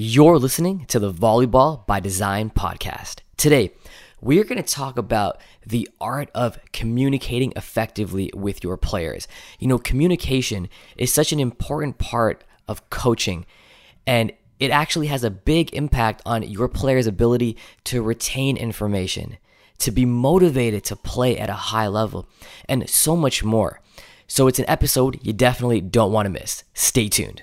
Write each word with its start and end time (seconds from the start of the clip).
You're 0.00 0.38
listening 0.38 0.84
to 0.90 1.00
the 1.00 1.12
Volleyball 1.12 1.84
by 1.84 1.98
Design 1.98 2.50
podcast. 2.50 3.16
Today, 3.36 3.72
we 4.20 4.38
are 4.38 4.44
going 4.44 4.62
to 4.62 4.74
talk 4.74 4.96
about 4.96 5.40
the 5.66 5.88
art 6.00 6.30
of 6.36 6.56
communicating 6.72 7.52
effectively 7.56 8.30
with 8.32 8.62
your 8.62 8.76
players. 8.76 9.26
You 9.58 9.66
know, 9.66 9.76
communication 9.76 10.68
is 10.96 11.12
such 11.12 11.32
an 11.32 11.40
important 11.40 11.98
part 11.98 12.44
of 12.68 12.88
coaching, 12.90 13.44
and 14.06 14.30
it 14.60 14.70
actually 14.70 15.08
has 15.08 15.24
a 15.24 15.32
big 15.32 15.74
impact 15.74 16.22
on 16.24 16.44
your 16.44 16.68
players' 16.68 17.08
ability 17.08 17.56
to 17.82 18.00
retain 18.00 18.56
information, 18.56 19.36
to 19.78 19.90
be 19.90 20.04
motivated 20.04 20.84
to 20.84 20.94
play 20.94 21.36
at 21.36 21.50
a 21.50 21.54
high 21.74 21.88
level, 21.88 22.28
and 22.68 22.88
so 22.88 23.16
much 23.16 23.42
more. 23.42 23.80
So, 24.28 24.46
it's 24.46 24.60
an 24.60 24.68
episode 24.68 25.18
you 25.26 25.32
definitely 25.32 25.80
don't 25.80 26.12
want 26.12 26.26
to 26.26 26.30
miss. 26.30 26.62
Stay 26.72 27.08
tuned. 27.08 27.42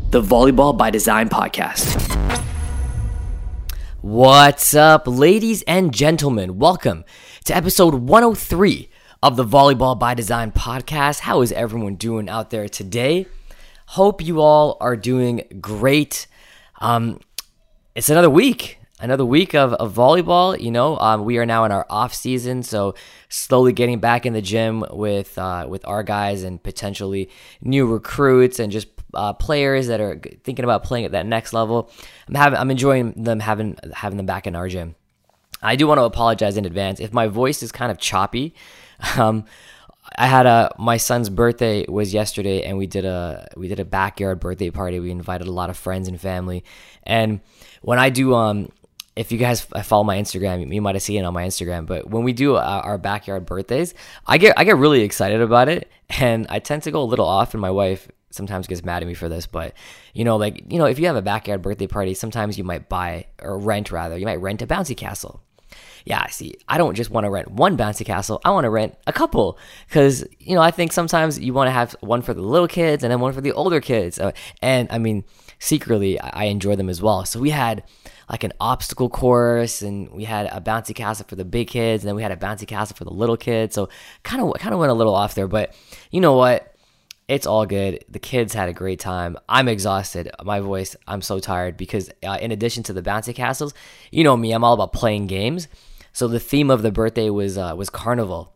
the 0.11 0.21
Volleyball 0.21 0.77
by 0.77 0.89
Design 0.89 1.29
podcast. 1.29 1.97
What's 4.01 4.73
up, 4.73 5.03
ladies 5.07 5.61
and 5.61 5.93
gentlemen? 5.93 6.59
Welcome 6.59 7.05
to 7.45 7.55
episode 7.55 7.93
103 7.93 8.89
of 9.23 9.37
the 9.37 9.45
Volleyball 9.45 9.97
by 9.97 10.13
Design 10.13 10.51
podcast. 10.51 11.21
How 11.21 11.41
is 11.41 11.53
everyone 11.53 11.95
doing 11.95 12.27
out 12.27 12.49
there 12.49 12.67
today? 12.67 13.25
Hope 13.85 14.21
you 14.21 14.41
all 14.41 14.75
are 14.81 14.97
doing 14.97 15.43
great. 15.61 16.27
Um, 16.81 17.21
it's 17.95 18.09
another 18.09 18.29
week 18.29 18.79
another 19.01 19.25
week 19.25 19.55
of, 19.55 19.73
of 19.73 19.93
volleyball. 19.93 20.59
You 20.59 20.71
know, 20.71 20.97
um, 20.97 21.25
we 21.25 21.37
are 21.37 21.45
now 21.45 21.65
in 21.65 21.71
our 21.71 21.85
off 21.89 22.13
season, 22.13 22.63
so 22.63 22.95
slowly 23.29 23.73
getting 23.73 23.99
back 23.99 24.25
in 24.25 24.33
the 24.33 24.41
gym 24.41 24.85
with 24.91 25.37
uh, 25.37 25.65
with 25.67 25.85
our 25.87 26.03
guys 26.03 26.43
and 26.43 26.61
potentially 26.61 27.29
new 27.61 27.85
recruits 27.85 28.59
and 28.59 28.71
just 28.71 28.87
uh, 29.13 29.33
players 29.33 29.87
that 29.87 30.01
are 30.01 30.19
thinking 30.43 30.63
about 30.63 30.83
playing 30.83 31.05
at 31.05 31.11
that 31.11 31.25
next 31.25 31.53
level. 31.53 31.89
I'm 32.27 32.35
having 32.35 32.59
I'm 32.59 32.71
enjoying 32.71 33.13
them 33.23 33.39
having 33.39 33.77
having 33.93 34.17
them 34.17 34.25
back 34.25 34.47
in 34.47 34.55
our 34.55 34.67
gym. 34.67 34.95
I 35.61 35.75
do 35.75 35.87
want 35.87 35.99
to 35.99 36.03
apologize 36.03 36.57
in 36.57 36.65
advance 36.65 36.99
if 36.99 37.13
my 37.13 37.27
voice 37.27 37.61
is 37.61 37.71
kind 37.71 37.91
of 37.91 37.97
choppy. 37.97 38.53
Um, 39.17 39.45
I 40.15 40.27
had 40.27 40.45
a 40.45 40.73
my 40.77 40.97
son's 40.97 41.29
birthday 41.29 41.85
was 41.87 42.13
yesterday, 42.13 42.63
and 42.63 42.77
we 42.77 42.85
did 42.85 43.05
a 43.05 43.47
we 43.57 43.67
did 43.67 43.79
a 43.79 43.85
backyard 43.85 44.39
birthday 44.39 44.69
party. 44.69 44.99
We 44.99 45.09
invited 45.09 45.47
a 45.47 45.51
lot 45.51 45.71
of 45.71 45.77
friends 45.77 46.07
and 46.07 46.19
family, 46.19 46.63
and 47.03 47.39
when 47.81 47.97
I 47.97 48.11
do 48.11 48.35
um 48.35 48.69
if 49.15 49.31
you 49.31 49.37
guys 49.37 49.61
follow 49.61 50.03
my 50.03 50.17
Instagram, 50.17 50.73
you 50.73 50.81
might 50.81 50.95
have 50.95 51.01
seen 51.01 51.21
it 51.21 51.25
on 51.25 51.33
my 51.33 51.45
Instagram. 51.45 51.85
But 51.85 52.09
when 52.09 52.23
we 52.23 52.33
do 52.33 52.55
uh, 52.55 52.81
our 52.83 52.97
backyard 52.97 53.45
birthdays, 53.45 53.93
I 54.25 54.37
get 54.37 54.57
I 54.57 54.63
get 54.63 54.77
really 54.77 55.01
excited 55.01 55.41
about 55.41 55.69
it, 55.69 55.89
and 56.09 56.47
I 56.49 56.59
tend 56.59 56.83
to 56.83 56.91
go 56.91 57.01
a 57.01 57.05
little 57.05 57.27
off. 57.27 57.53
And 57.53 57.61
my 57.61 57.71
wife 57.71 58.09
sometimes 58.31 58.67
gets 58.67 58.83
mad 58.83 59.03
at 59.03 59.07
me 59.07 59.13
for 59.13 59.29
this, 59.29 59.47
but 59.47 59.73
you 60.13 60.23
know, 60.23 60.37
like 60.37 60.63
you 60.71 60.79
know, 60.79 60.85
if 60.85 60.99
you 60.99 61.07
have 61.07 61.15
a 61.15 61.21
backyard 61.21 61.61
birthday 61.61 61.87
party, 61.87 62.13
sometimes 62.13 62.57
you 62.57 62.63
might 62.63 62.89
buy 62.89 63.27
or 63.41 63.57
rent 63.57 63.91
rather, 63.91 64.17
you 64.17 64.25
might 64.25 64.41
rent 64.41 64.61
a 64.61 64.67
bouncy 64.67 64.95
castle. 64.95 65.41
Yeah, 66.05 66.25
see, 66.27 66.55
I 66.67 66.77
don't 66.77 66.95
just 66.95 67.11
want 67.11 67.25
to 67.25 67.29
rent 67.29 67.51
one 67.51 67.77
bouncy 67.77 68.05
castle. 68.05 68.41
I 68.43 68.51
want 68.51 68.65
to 68.65 68.69
rent 68.69 68.95
a 69.05 69.13
couple 69.13 69.57
because 69.87 70.25
you 70.39 70.55
know 70.55 70.61
I 70.61 70.71
think 70.71 70.91
sometimes 70.91 71.39
you 71.39 71.53
want 71.53 71.67
to 71.67 71.71
have 71.71 71.95
one 72.01 72.21
for 72.21 72.33
the 72.33 72.41
little 72.41 72.67
kids 72.67 73.03
and 73.03 73.11
then 73.11 73.19
one 73.19 73.33
for 73.33 73.41
the 73.41 73.51
older 73.51 73.79
kids. 73.79 74.19
Uh, 74.19 74.31
and 74.61 74.87
I 74.91 74.97
mean, 74.97 75.23
secretly, 75.59 76.19
I 76.19 76.45
enjoy 76.45 76.75
them 76.75 76.89
as 76.89 77.01
well. 77.01 77.25
So 77.25 77.39
we 77.39 77.51
had 77.51 77.83
like 78.29 78.43
an 78.43 78.53
obstacle 78.59 79.09
course 79.09 79.81
and 79.81 80.09
we 80.11 80.23
had 80.23 80.47
a 80.47 80.61
bouncy 80.61 80.95
castle 80.95 81.25
for 81.27 81.35
the 81.35 81.45
big 81.45 81.67
kids 81.67 82.03
and 82.03 82.07
then 82.07 82.15
we 82.15 82.21
had 82.21 82.31
a 82.31 82.37
bouncy 82.37 82.65
castle 82.65 82.95
for 82.95 83.03
the 83.03 83.11
little 83.11 83.37
kids. 83.37 83.75
So 83.75 83.89
kind 84.23 84.41
of 84.41 84.53
kind 84.59 84.73
of 84.73 84.79
went 84.79 84.91
a 84.91 84.95
little 84.95 85.13
off 85.13 85.35
there, 85.35 85.47
but 85.47 85.75
you 86.09 86.21
know 86.21 86.35
what? 86.35 86.70
It's 87.31 87.47
all 87.47 87.65
good. 87.65 88.03
The 88.09 88.19
kids 88.19 88.53
had 88.53 88.67
a 88.67 88.73
great 88.73 88.99
time. 88.99 89.37
I'm 89.47 89.69
exhausted. 89.69 90.29
My 90.43 90.59
voice, 90.59 90.97
I'm 91.07 91.21
so 91.21 91.39
tired 91.39 91.77
because 91.77 92.09
uh, 92.27 92.37
in 92.41 92.51
addition 92.51 92.83
to 92.83 92.93
the 92.93 93.01
bouncy 93.01 93.33
castles, 93.33 93.73
you 94.11 94.25
know 94.25 94.35
me, 94.35 94.51
I'm 94.51 94.65
all 94.65 94.73
about 94.73 94.91
playing 94.91 95.27
games. 95.27 95.69
So 96.11 96.27
the 96.27 96.41
theme 96.41 96.69
of 96.69 96.81
the 96.81 96.91
birthday 96.91 97.29
was 97.29 97.57
uh, 97.57 97.73
was 97.77 97.89
carnival. 97.89 98.53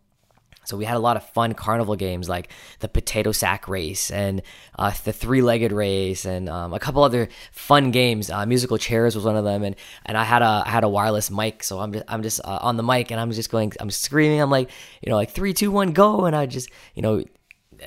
So 0.65 0.75
we 0.75 0.83
had 0.83 0.97
a 0.97 0.99
lot 0.99 1.15
of 1.15 1.25
fun 1.29 1.53
carnival 1.53 1.95
games 1.95 2.27
like 2.27 2.49
the 2.79 2.89
potato 2.89 3.31
sack 3.31 3.69
race 3.69 4.11
and 4.11 4.41
uh, 4.77 4.91
the 5.05 5.13
three-legged 5.13 5.71
race 5.71 6.25
and 6.25 6.49
um, 6.49 6.73
a 6.73 6.79
couple 6.79 7.01
other 7.01 7.29
fun 7.53 7.91
games. 7.91 8.29
Uh, 8.29 8.45
musical 8.45 8.77
chairs 8.77 9.15
was 9.15 9.23
one 9.23 9.37
of 9.37 9.45
them, 9.45 9.63
and 9.63 9.77
and 10.05 10.17
I 10.17 10.25
had 10.25 10.41
a 10.41 10.63
I 10.65 10.69
had 10.69 10.83
a 10.83 10.89
wireless 10.89 11.31
mic, 11.31 11.63
so 11.63 11.79
I'm 11.79 11.93
just 11.93 12.05
I'm 12.09 12.23
just 12.23 12.41
uh, 12.43 12.59
on 12.61 12.75
the 12.75 12.83
mic 12.83 13.09
and 13.09 13.21
I'm 13.21 13.31
just 13.31 13.49
going 13.49 13.71
I'm 13.79 13.89
screaming. 13.89 14.41
I'm 14.41 14.49
like 14.49 14.69
you 15.01 15.09
know 15.09 15.15
like 15.15 15.31
three 15.31 15.53
two 15.53 15.71
one 15.71 15.93
go, 15.93 16.25
and 16.25 16.35
I 16.35 16.45
just 16.45 16.69
you 16.93 17.01
know 17.01 17.23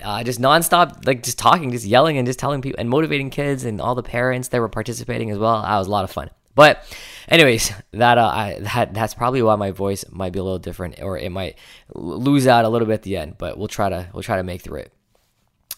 uh, 0.03 0.22
just 0.25 0.41
nonstop, 0.41 1.06
like 1.06 1.22
just 1.22 1.38
talking, 1.38 1.71
just 1.71 1.84
yelling, 1.84 2.19
and 2.19 2.26
just 2.26 2.38
telling 2.38 2.62
people 2.62 2.81
and 2.81 2.88
motivating 2.88 3.31
kids 3.31 3.65
and 3.65 3.81
all 3.81 3.94
the 3.94 4.03
parents 4.03 4.49
that 4.49 4.60
were 4.60 4.69
participating 4.69 5.31
as 5.31 5.38
well. 5.38 5.62
That 5.62 5.78
was 5.78 5.87
a 5.87 5.91
lot 5.91 6.04
of 6.04 6.10
fun. 6.10 6.31
But, 6.54 6.84
anyways, 7.28 7.72
that 7.93 8.19
uh, 8.19 8.26
I, 8.26 8.59
that 8.60 8.94
that's 8.94 9.15
probably 9.15 9.43
why 9.43 9.56
my 9.56 9.71
voice 9.71 10.04
might 10.10 10.32
be 10.32 10.38
a 10.38 10.43
little 10.43 10.59
different, 10.59 11.00
or 11.00 11.19
it 11.19 11.31
might 11.31 11.56
lose 11.94 12.47
out 12.47 12.65
a 12.65 12.69
little 12.69 12.87
bit 12.87 12.94
at 12.94 13.03
the 13.03 13.16
end. 13.16 13.37
But 13.38 13.59
we'll 13.59 13.69
try 13.69 13.88
to 13.88 14.09
we'll 14.12 14.22
try 14.22 14.37
to 14.37 14.43
make 14.43 14.62
through 14.62 14.81
it. 14.81 14.93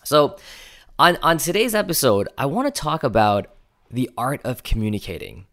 So, 0.04 0.37
on 0.98 1.19
on 1.22 1.38
today's 1.38 1.75
episode, 1.75 2.28
I 2.38 2.47
want 2.47 2.72
to 2.75 2.81
talk 2.81 3.03
about 3.03 3.48
the 3.91 4.09
art 4.16 4.41
of 4.44 4.62
communicating. 4.62 5.47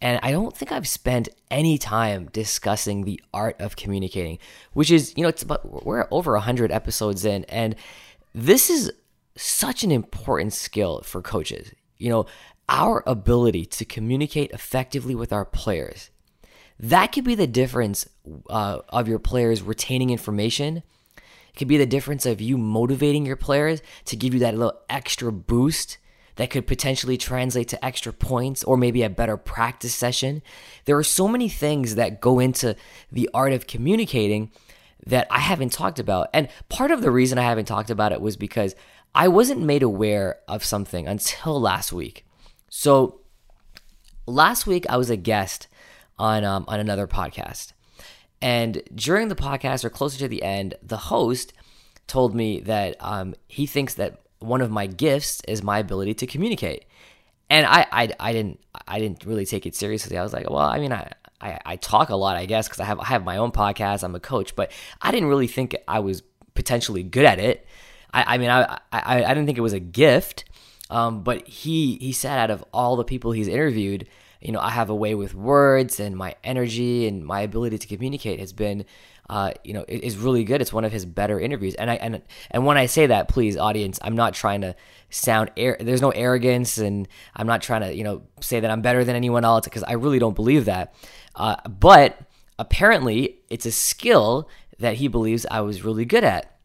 And 0.00 0.20
I 0.22 0.30
don't 0.30 0.54
think 0.54 0.72
I've 0.72 0.88
spent 0.88 1.28
any 1.50 1.78
time 1.78 2.28
discussing 2.32 3.04
the 3.04 3.20
art 3.32 3.60
of 3.60 3.76
communicating, 3.76 4.38
which 4.72 4.90
is, 4.90 5.14
you 5.16 5.22
know, 5.22 5.28
it's 5.28 5.42
about, 5.42 5.84
we're 5.86 6.06
over 6.10 6.32
100 6.32 6.70
episodes 6.70 7.24
in, 7.24 7.44
and 7.44 7.74
this 8.34 8.68
is 8.68 8.92
such 9.36 9.84
an 9.84 9.90
important 9.90 10.52
skill 10.52 11.00
for 11.02 11.22
coaches. 11.22 11.72
You 11.96 12.10
know, 12.10 12.26
our 12.68 13.02
ability 13.06 13.64
to 13.66 13.84
communicate 13.84 14.50
effectively 14.50 15.14
with 15.14 15.32
our 15.32 15.44
players. 15.44 16.10
That 16.78 17.12
could 17.12 17.24
be 17.24 17.34
the 17.34 17.46
difference 17.46 18.06
uh, 18.50 18.80
of 18.90 19.08
your 19.08 19.18
players 19.18 19.62
retaining 19.62 20.10
information. 20.10 20.82
It 21.16 21.56
could 21.56 21.68
be 21.68 21.78
the 21.78 21.86
difference 21.86 22.26
of 22.26 22.40
you 22.40 22.58
motivating 22.58 23.24
your 23.24 23.36
players 23.36 23.80
to 24.06 24.16
give 24.16 24.34
you 24.34 24.40
that 24.40 24.54
little 24.54 24.78
extra 24.90 25.32
boost 25.32 25.96
that 26.36 26.50
could 26.50 26.66
potentially 26.66 27.16
translate 27.16 27.68
to 27.68 27.84
extra 27.84 28.12
points 28.12 28.62
or 28.64 28.76
maybe 28.76 29.02
a 29.02 29.10
better 29.10 29.36
practice 29.36 29.94
session. 29.94 30.42
There 30.84 30.96
are 30.96 31.04
so 31.04 31.28
many 31.28 31.48
things 31.48 31.94
that 31.96 32.20
go 32.20 32.38
into 32.38 32.76
the 33.10 33.28
art 33.34 33.52
of 33.52 33.66
communicating 33.66 34.50
that 35.06 35.26
I 35.30 35.40
haven't 35.40 35.72
talked 35.72 35.98
about. 35.98 36.28
And 36.32 36.48
part 36.68 36.90
of 36.90 37.00
the 37.00 37.10
reason 37.10 37.38
I 37.38 37.42
haven't 37.42 37.66
talked 37.66 37.90
about 37.90 38.12
it 38.12 38.20
was 38.20 38.36
because 38.36 38.74
I 39.14 39.28
wasn't 39.28 39.62
made 39.62 39.82
aware 39.82 40.38
of 40.46 40.64
something 40.64 41.08
until 41.08 41.60
last 41.60 41.92
week. 41.92 42.26
So 42.68 43.20
last 44.26 44.66
week 44.66 44.84
I 44.88 44.96
was 44.96 45.10
a 45.10 45.16
guest 45.16 45.68
on 46.18 46.44
um, 46.44 46.64
on 46.66 46.80
another 46.80 47.06
podcast, 47.06 47.72
and 48.40 48.82
during 48.94 49.28
the 49.28 49.34
podcast 49.34 49.84
or 49.84 49.90
closer 49.90 50.18
to 50.18 50.28
the 50.28 50.42
end, 50.42 50.74
the 50.82 50.96
host 50.96 51.52
told 52.06 52.34
me 52.34 52.60
that 52.60 52.96
um, 53.00 53.34
he 53.48 53.66
thinks 53.66 53.94
that 53.94 54.20
one 54.38 54.60
of 54.60 54.70
my 54.70 54.86
gifts 54.86 55.42
is 55.48 55.62
my 55.62 55.78
ability 55.78 56.14
to 56.14 56.26
communicate. 56.26 56.84
And 57.48 57.64
I, 57.66 57.86
I, 57.92 58.08
I 58.18 58.32
didn't 58.32 58.60
I 58.88 58.98
didn't 58.98 59.24
really 59.24 59.46
take 59.46 59.66
it 59.66 59.74
seriously. 59.74 60.18
I 60.18 60.22
was 60.22 60.32
like, 60.32 60.50
well, 60.50 60.58
I 60.58 60.78
mean, 60.78 60.92
I, 60.92 61.12
I, 61.40 61.58
I 61.64 61.76
talk 61.76 62.10
a 62.10 62.16
lot, 62.16 62.36
I 62.36 62.46
guess, 62.46 62.66
because 62.66 62.80
I 62.80 62.84
have 62.84 62.98
I 62.98 63.04
have 63.04 63.24
my 63.24 63.36
own 63.36 63.52
podcast. 63.52 64.02
I'm 64.02 64.14
a 64.14 64.20
coach, 64.20 64.56
but 64.56 64.72
I 65.00 65.10
didn't 65.10 65.28
really 65.28 65.46
think 65.46 65.76
I 65.86 66.00
was 66.00 66.22
potentially 66.54 67.02
good 67.02 67.24
at 67.24 67.38
it. 67.38 67.66
I, 68.12 68.34
I 68.34 68.38
mean, 68.38 68.50
I, 68.50 68.78
I 68.92 69.24
I 69.24 69.28
didn't 69.28 69.46
think 69.46 69.58
it 69.58 69.62
was 69.62 69.72
a 69.72 69.80
gift. 69.80 70.44
Um, 70.88 71.22
but 71.22 71.46
he 71.48 71.96
he 71.96 72.12
said 72.12 72.38
out 72.38 72.50
of 72.50 72.64
all 72.72 72.96
the 72.96 73.04
people 73.04 73.32
he's 73.32 73.48
interviewed, 73.48 74.08
you 74.46 74.52
know, 74.52 74.60
I 74.60 74.70
have 74.70 74.90
a 74.90 74.94
way 74.94 75.16
with 75.16 75.34
words 75.34 75.98
and 75.98 76.16
my 76.16 76.36
energy 76.44 77.08
and 77.08 77.26
my 77.26 77.40
ability 77.40 77.78
to 77.78 77.86
communicate 77.88 78.38
has 78.38 78.52
been, 78.52 78.84
uh, 79.28 79.50
you 79.64 79.74
know, 79.74 79.84
is 79.88 80.16
really 80.16 80.44
good. 80.44 80.60
It's 80.60 80.72
one 80.72 80.84
of 80.84 80.92
his 80.92 81.04
better 81.04 81.40
interviews. 81.40 81.74
And 81.74 81.90
I 81.90 81.94
and 81.96 82.22
and 82.52 82.64
when 82.64 82.78
I 82.78 82.86
say 82.86 83.08
that, 83.08 83.26
please, 83.26 83.56
audience, 83.56 83.98
I'm 84.02 84.14
not 84.14 84.34
trying 84.34 84.60
to 84.60 84.76
sound 85.10 85.50
air. 85.56 85.76
There's 85.80 86.00
no 86.00 86.10
arrogance, 86.10 86.78
and 86.78 87.08
I'm 87.34 87.48
not 87.48 87.60
trying 87.60 87.80
to 87.80 87.92
you 87.92 88.04
know 88.04 88.22
say 88.40 88.60
that 88.60 88.70
I'm 88.70 88.82
better 88.82 89.02
than 89.02 89.16
anyone 89.16 89.44
else 89.44 89.64
because 89.64 89.82
I 89.82 89.94
really 89.94 90.20
don't 90.20 90.36
believe 90.36 90.66
that. 90.66 90.94
Uh, 91.34 91.56
but 91.68 92.16
apparently, 92.56 93.40
it's 93.50 93.66
a 93.66 93.72
skill 93.72 94.48
that 94.78 94.94
he 94.94 95.08
believes 95.08 95.44
I 95.50 95.62
was 95.62 95.82
really 95.82 96.04
good 96.04 96.22
at. 96.22 96.56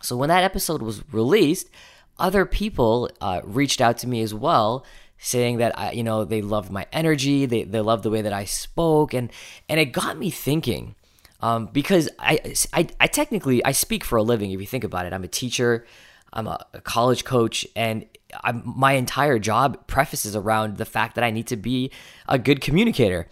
So 0.00 0.16
when 0.16 0.28
that 0.28 0.44
episode 0.44 0.80
was 0.80 1.02
released 1.12 1.70
other 2.18 2.46
people 2.46 3.10
uh, 3.20 3.40
reached 3.44 3.80
out 3.80 3.98
to 3.98 4.08
me 4.08 4.22
as 4.22 4.32
well 4.32 4.86
saying 5.26 5.58
that 5.58 5.76
I, 5.76 5.90
you 5.90 6.04
know 6.04 6.24
they 6.24 6.40
loved 6.40 6.70
my 6.70 6.86
energy, 6.92 7.46
they 7.46 7.64
they 7.64 7.80
loved 7.80 8.04
the 8.04 8.10
way 8.10 8.22
that 8.22 8.32
I 8.32 8.44
spoke, 8.44 9.12
and 9.12 9.30
and 9.68 9.80
it 9.80 9.86
got 9.86 10.16
me 10.16 10.30
thinking. 10.30 10.94
Um, 11.40 11.66
because 11.66 12.08
I, 12.18 12.54
I, 12.72 12.88
I 12.98 13.06
technically 13.08 13.62
I 13.64 13.72
speak 13.72 14.04
for 14.04 14.16
a 14.16 14.22
living. 14.22 14.52
If 14.52 14.60
you 14.60 14.66
think 14.66 14.84
about 14.84 15.04
it, 15.04 15.12
I'm 15.12 15.22
a 15.22 15.28
teacher, 15.28 15.84
I'm 16.32 16.46
a, 16.46 16.64
a 16.72 16.80
college 16.80 17.24
coach, 17.24 17.66
and 17.76 18.06
I'm, 18.42 18.62
my 18.64 18.92
entire 18.92 19.38
job 19.38 19.86
prefaces 19.86 20.34
around 20.34 20.78
the 20.78 20.86
fact 20.86 21.16
that 21.16 21.24
I 21.24 21.30
need 21.30 21.48
to 21.48 21.56
be 21.56 21.90
a 22.26 22.38
good 22.38 22.60
communicator. 22.60 23.28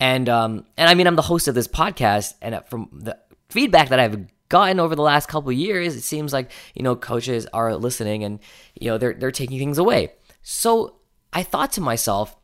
And 0.00 0.28
um, 0.28 0.64
and 0.76 0.88
I 0.88 0.94
mean, 0.94 1.06
I'm 1.06 1.16
the 1.16 1.22
host 1.22 1.48
of 1.48 1.54
this 1.54 1.68
podcast, 1.68 2.34
and 2.40 2.60
from 2.70 2.88
the 2.92 3.18
feedback 3.50 3.90
that 3.90 3.98
I've 3.98 4.26
gotten 4.48 4.78
over 4.78 4.94
the 4.94 5.02
last 5.02 5.28
couple 5.28 5.50
years, 5.52 5.96
it 5.96 6.02
seems 6.02 6.32
like 6.32 6.50
you 6.74 6.82
know 6.82 6.94
coaches 6.94 7.46
are 7.52 7.74
listening, 7.74 8.22
and 8.22 8.38
you 8.80 8.88
know 8.90 8.96
they're 8.96 9.14
they're 9.14 9.30
taking 9.32 9.58
things 9.58 9.78
away. 9.78 10.12
So 10.42 10.96
I 11.32 11.42
thought 11.42 11.72
to 11.72 11.80
myself, 11.80 12.36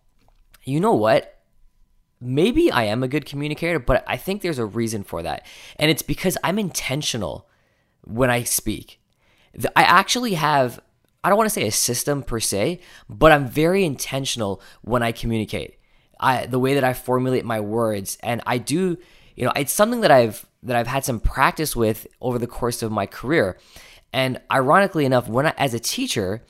you 0.65 0.81
know 0.81 0.95
what? 0.95 1.41
Maybe 2.21 2.71
I 2.71 2.85
am 2.85 3.03
a 3.03 3.09
good 3.09 3.27
communicator, 3.27 3.79
but 3.79 4.05
I 4.07 4.17
think 4.17 4.43
there's 4.43 4.59
a 4.59 4.67
reason 4.67 5.05
for 5.05 5.23
that, 5.23 5.47
and 5.77 5.91
it's 5.91 6.03
because 6.03 6.37
I'm 6.43 6.59
intentional 6.59 7.49
when 8.03 8.31
I 8.31 8.43
speak. 8.43 9.01
I 9.77 9.83
actually 9.83 10.35
have 10.35 10.81
I 11.23 11.29
don't 11.29 11.39
want 11.39 11.49
to 11.49 11.55
say 11.55 11.67
a 11.67 11.73
system 11.73 12.23
per 12.23 12.41
se, 12.41 12.81
but 13.09 13.33
I'm 13.33 13.49
very 13.49 13.85
intentional 13.85 14.63
when 14.83 15.03
I 15.03 15.13
communicate. 15.13 15.79
I 16.21 16.47
the 16.47 16.59
way 16.59 16.75
that 16.75 16.85
I 16.85 16.95
formulate 16.95 17.45
my 17.45 17.61
words 17.61 18.19
and 18.23 18.41
I 18.47 18.59
do, 18.59 18.97
you 19.37 19.45
know, 19.45 19.53
it's 19.57 19.73
something 19.73 20.01
that 20.03 20.11
I've 20.11 20.47
that 20.63 20.77
I've 20.77 20.87
had 20.87 21.05
some 21.05 21.21
practice 21.21 21.77
with 21.77 22.07
over 22.21 22.39
the 22.39 22.47
course 22.47 22.83
of 22.83 22.91
my 22.91 23.07
career. 23.07 23.59
And 24.13 24.41
ironically 24.51 25.05
enough, 25.05 25.29
when 25.29 25.47
I, 25.47 25.55
as 25.59 25.75
a 25.75 25.81
teacher, 25.81 26.43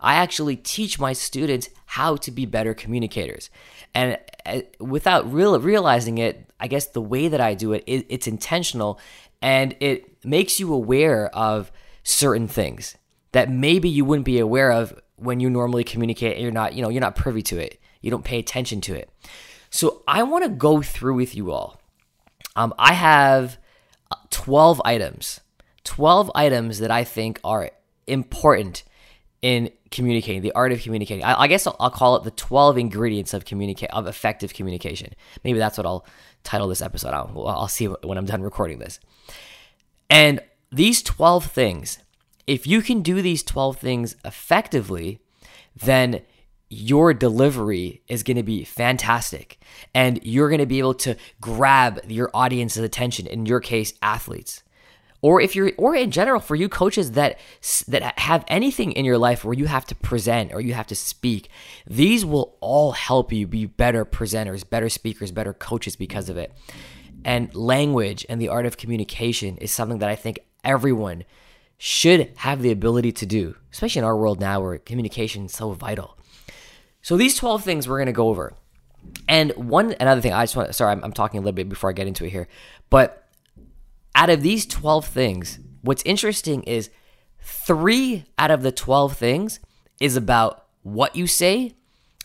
I 0.00 0.14
actually 0.14 0.56
teach 0.56 0.98
my 0.98 1.12
students 1.12 1.68
how 1.92 2.16
to 2.16 2.30
be 2.30 2.46
better 2.46 2.72
communicators. 2.72 3.50
And 3.94 4.18
uh, 4.46 4.62
without 4.80 5.30
real, 5.30 5.60
realizing 5.60 6.16
it, 6.16 6.50
I 6.58 6.66
guess 6.66 6.86
the 6.86 7.02
way 7.02 7.28
that 7.28 7.38
I 7.38 7.52
do 7.52 7.74
it, 7.74 7.84
it, 7.86 8.06
it's 8.08 8.26
intentional 8.26 8.98
and 9.42 9.76
it 9.78 10.24
makes 10.24 10.58
you 10.58 10.72
aware 10.72 11.26
of 11.36 11.70
certain 12.02 12.48
things 12.48 12.96
that 13.32 13.50
maybe 13.50 13.90
you 13.90 14.06
wouldn't 14.06 14.24
be 14.24 14.38
aware 14.38 14.72
of 14.72 14.98
when 15.16 15.38
you 15.38 15.50
normally 15.50 15.84
communicate 15.84 16.38
you're 16.38 16.50
not, 16.50 16.72
you 16.72 16.80
know, 16.80 16.88
you're 16.88 17.02
not 17.02 17.14
privy 17.14 17.42
to 17.42 17.58
it. 17.58 17.78
You 18.00 18.10
don't 18.10 18.24
pay 18.24 18.38
attention 18.38 18.80
to 18.82 18.94
it. 18.94 19.10
So 19.68 20.02
I 20.08 20.22
want 20.22 20.44
to 20.44 20.50
go 20.50 20.80
through 20.80 21.16
with 21.16 21.34
you 21.34 21.50
all. 21.50 21.78
Um, 22.56 22.72
I 22.78 22.94
have 22.94 23.58
uh, 24.10 24.16
12 24.30 24.80
items, 24.86 25.40
12 25.84 26.30
items 26.34 26.78
that 26.78 26.90
I 26.90 27.04
think 27.04 27.38
are 27.44 27.70
important 28.06 28.82
in 29.42 29.70
communicating, 29.92 30.42
the 30.42 30.52
art 30.52 30.72
of 30.72 30.80
communicating. 30.80 31.24
I, 31.24 31.42
I 31.42 31.46
guess 31.46 31.66
I'll, 31.66 31.76
I'll, 31.78 31.90
call 31.90 32.16
it 32.16 32.24
the 32.24 32.30
12 32.32 32.78
ingredients 32.78 33.34
of 33.34 33.44
communicate 33.44 33.90
of 33.90 34.06
effective 34.06 34.54
communication. 34.54 35.12
Maybe 35.44 35.58
that's 35.58 35.78
what 35.78 35.86
I'll 35.86 36.06
title 36.42 36.68
this 36.68 36.82
episode. 36.82 37.10
I'll, 37.10 37.46
I'll 37.46 37.68
see 37.68 37.86
when 37.86 38.18
I'm 38.18 38.26
done 38.26 38.42
recording 38.42 38.78
this. 38.78 38.98
And 40.10 40.40
these 40.70 41.02
12 41.02 41.46
things, 41.46 41.98
if 42.46 42.66
you 42.66 42.82
can 42.82 43.02
do 43.02 43.22
these 43.22 43.42
12 43.42 43.78
things 43.78 44.16
effectively, 44.24 45.20
then 45.76 46.22
your 46.68 47.12
delivery 47.12 48.02
is 48.08 48.22
going 48.22 48.36
to 48.38 48.42
be 48.42 48.64
fantastic 48.64 49.58
and 49.94 50.18
you're 50.24 50.48
going 50.48 50.58
to 50.58 50.66
be 50.66 50.78
able 50.78 50.94
to 50.94 51.14
grab 51.40 52.00
your 52.08 52.30
audience's 52.32 52.82
attention 52.82 53.26
in 53.26 53.44
your 53.44 53.60
case 53.60 53.92
athletes 54.00 54.62
or 55.22 55.40
if 55.40 55.56
you're 55.56 55.72
or 55.78 55.94
in 55.94 56.10
general 56.10 56.40
for 56.40 56.54
you 56.54 56.68
coaches 56.68 57.12
that 57.12 57.38
that 57.88 58.18
have 58.18 58.44
anything 58.48 58.92
in 58.92 59.04
your 59.04 59.18
life 59.18 59.44
where 59.44 59.54
you 59.54 59.66
have 59.66 59.86
to 59.86 59.94
present 59.94 60.52
or 60.52 60.60
you 60.60 60.74
have 60.74 60.86
to 60.86 60.94
speak 60.94 61.48
these 61.86 62.24
will 62.24 62.56
all 62.60 62.92
help 62.92 63.32
you 63.32 63.46
be 63.46 63.64
better 63.64 64.04
presenters 64.04 64.68
better 64.68 64.88
speakers 64.88 65.30
better 65.30 65.54
coaches 65.54 65.96
because 65.96 66.28
of 66.28 66.36
it 66.36 66.52
and 67.24 67.54
language 67.54 68.26
and 68.28 68.40
the 68.40 68.48
art 68.48 68.66
of 68.66 68.76
communication 68.76 69.56
is 69.58 69.72
something 69.72 69.98
that 69.98 70.10
i 70.10 70.16
think 70.16 70.40
everyone 70.64 71.24
should 71.78 72.32
have 72.36 72.62
the 72.62 72.70
ability 72.70 73.12
to 73.12 73.24
do 73.24 73.54
especially 73.72 74.00
in 74.00 74.04
our 74.04 74.16
world 74.16 74.40
now 74.40 74.60
where 74.60 74.78
communication 74.78 75.46
is 75.46 75.52
so 75.52 75.72
vital 75.72 76.16
so 77.02 77.16
these 77.16 77.34
12 77.36 77.64
things 77.64 77.88
we're 77.88 77.98
going 77.98 78.06
to 78.06 78.12
go 78.12 78.28
over. 78.28 78.54
And 79.28 79.50
one 79.56 79.94
another 79.98 80.20
thing 80.20 80.32
I 80.32 80.44
just 80.44 80.56
want 80.56 80.74
sorry, 80.74 80.92
I'm, 80.92 81.02
I'm 81.04 81.12
talking 81.12 81.38
a 81.38 81.40
little 81.42 81.54
bit 81.54 81.68
before 81.68 81.90
I 81.90 81.92
get 81.92 82.06
into 82.06 82.24
it 82.24 82.30
here. 82.30 82.48
But 82.88 83.21
out 84.14 84.30
of 84.30 84.42
these 84.42 84.66
12 84.66 85.06
things, 85.06 85.58
what's 85.82 86.02
interesting 86.04 86.62
is 86.64 86.90
3 87.40 88.24
out 88.38 88.50
of 88.50 88.62
the 88.62 88.72
12 88.72 89.16
things 89.16 89.60
is 90.00 90.16
about 90.16 90.66
what 90.82 91.16
you 91.16 91.26
say 91.26 91.74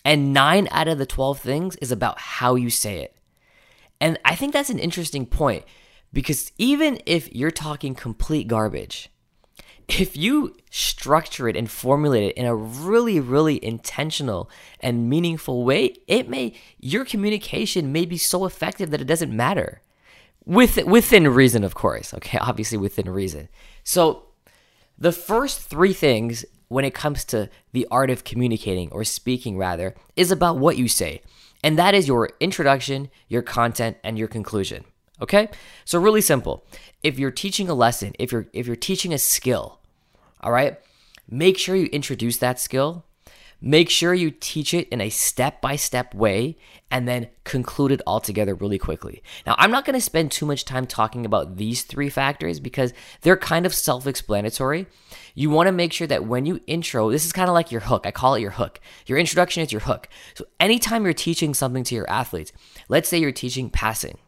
and 0.04 0.34
9 0.34 0.68
out 0.72 0.88
of 0.88 0.98
the 0.98 1.06
12 1.06 1.40
things 1.40 1.76
is 1.78 1.92
about 1.92 2.20
how 2.20 2.56
you 2.56 2.70
say 2.70 3.00
it. 3.00 3.16
And 4.00 4.20
I 4.24 4.36
think 4.36 4.54
that's 4.54 4.70
an 4.70 4.80
interesting 4.80 5.26
point 5.26 5.64
because 6.14 6.52
even 6.58 7.00
if 7.06 7.34
you're 7.34 7.52
talking 7.52 7.96
complete 7.96 8.48
garbage, 8.48 9.10
if 9.88 10.18
you 10.18 10.56
structure 10.70 11.48
it 11.48 11.56
and 11.56 11.70
formulate 11.70 12.24
it 12.24 12.36
in 12.36 12.46
a 12.46 12.56
really 12.56 13.20
really 13.20 13.64
intentional 13.64 14.50
and 14.82 15.10
meaningful 15.10 15.64
way 15.64 15.96
it 16.08 16.28
may 16.28 16.54
your 16.78 17.06
communication 17.06 17.92
may 17.92 18.06
be 18.06 18.18
so 18.18 18.46
effective 18.46 18.92
that 18.92 19.02
it 19.02 19.08
doesn't 19.08 19.36
matter 19.36 19.82
with 20.48 20.84
within 20.86 21.28
reason 21.28 21.64
of 21.64 21.76
course 21.76 22.14
okay 22.14 22.38
obviously 22.40 22.78
within 22.78 23.10
reason 23.10 23.50
so 23.84 24.24
the 24.98 25.12
first 25.12 25.62
three 25.62 25.94
things 25.94 26.46
when 26.70 26.84
it 26.84 26.94
comes 26.94 27.24
to 27.24 27.50
the 27.74 27.88
art 27.92 28.10
of 28.10 28.24
communicating 28.24 28.90
or 28.92 29.04
speaking 29.04 29.58
rather 29.58 29.94
is 30.16 30.32
about 30.32 30.58
what 30.58 30.78
you 30.78 30.88
say 30.88 31.22
and 31.64 31.78
that 31.78 31.94
is 31.94 32.08
your 32.08 32.30
introduction 32.40 33.10
your 33.28 33.42
content 33.42 33.98
and 34.04 34.18
your 34.18 34.28
conclusion 34.28 34.84
okay 35.22 35.50
so 35.86 36.00
really 36.00 36.22
simple 36.22 36.66
if 37.04 37.20
you're 37.20 37.30
teaching 37.30 37.70
a 37.70 37.76
lesson 37.76 38.14
if 38.18 38.32
you're 38.32 38.48
if 38.54 38.66
you're 38.66 38.76
teaching 38.76 39.14
a 39.14 39.18
skill 39.18 39.78
all 40.42 40.52
right? 40.52 40.78
Make 41.30 41.58
sure 41.58 41.76
you 41.76 41.88
introduce 41.88 42.38
that 42.38 42.60
skill. 42.60 43.06
Make 43.60 43.90
sure 43.90 44.14
you 44.14 44.30
teach 44.30 44.74
it 44.74 44.88
in 44.90 45.02
a 45.02 45.10
step 45.10 45.62
by 45.62 45.78
step 45.78 46.14
way 46.14 46.58
and 46.92 47.08
then 47.08 47.28
conclude 47.44 47.92
it 47.92 48.02
all 48.06 48.20
together 48.20 48.54
really 48.54 48.78
quickly. 48.78 49.24
Now, 49.48 49.56
I'm 49.58 49.72
not 49.72 49.84
going 49.84 49.96
to 49.96 50.02
spend 50.02 50.32
too 50.32 50.46
much 50.46 50.64
time 50.64 50.86
talking 50.86 51.26
about 51.26 51.58
these 51.58 51.84
three 51.84 52.10
factors 52.10 52.60
because 52.60 52.94
they're 53.22 53.36
kind 53.36 53.66
of 53.66 53.74
self 53.74 54.06
explanatory. 54.06 54.86
You 55.34 55.50
want 55.50 55.68
to 55.68 55.72
make 55.72 55.92
sure 55.92 56.08
that 56.08 56.26
when 56.26 56.46
you 56.46 56.62
intro, 56.68 57.10
this 57.10 57.26
is 57.26 57.34
kind 57.34 57.50
of 57.50 57.56
like 57.56 57.72
your 57.72 57.82
hook. 57.82 58.06
I 58.06 58.12
call 58.12 58.36
it 58.36 58.42
your 58.42 58.52
hook. 58.52 58.80
Your 59.08 59.18
introduction 59.18 59.64
is 59.64 59.72
your 59.72 59.82
hook. 59.82 60.08
So, 60.36 60.46
anytime 60.60 61.04
you're 61.04 61.14
teaching 61.14 61.56
something 61.56 61.84
to 61.86 61.96
your 61.96 62.10
athletes, 62.10 62.54
let's 62.90 63.10
say 63.10 63.18
you're 63.18 63.32
teaching 63.32 63.72
passing, 63.72 64.20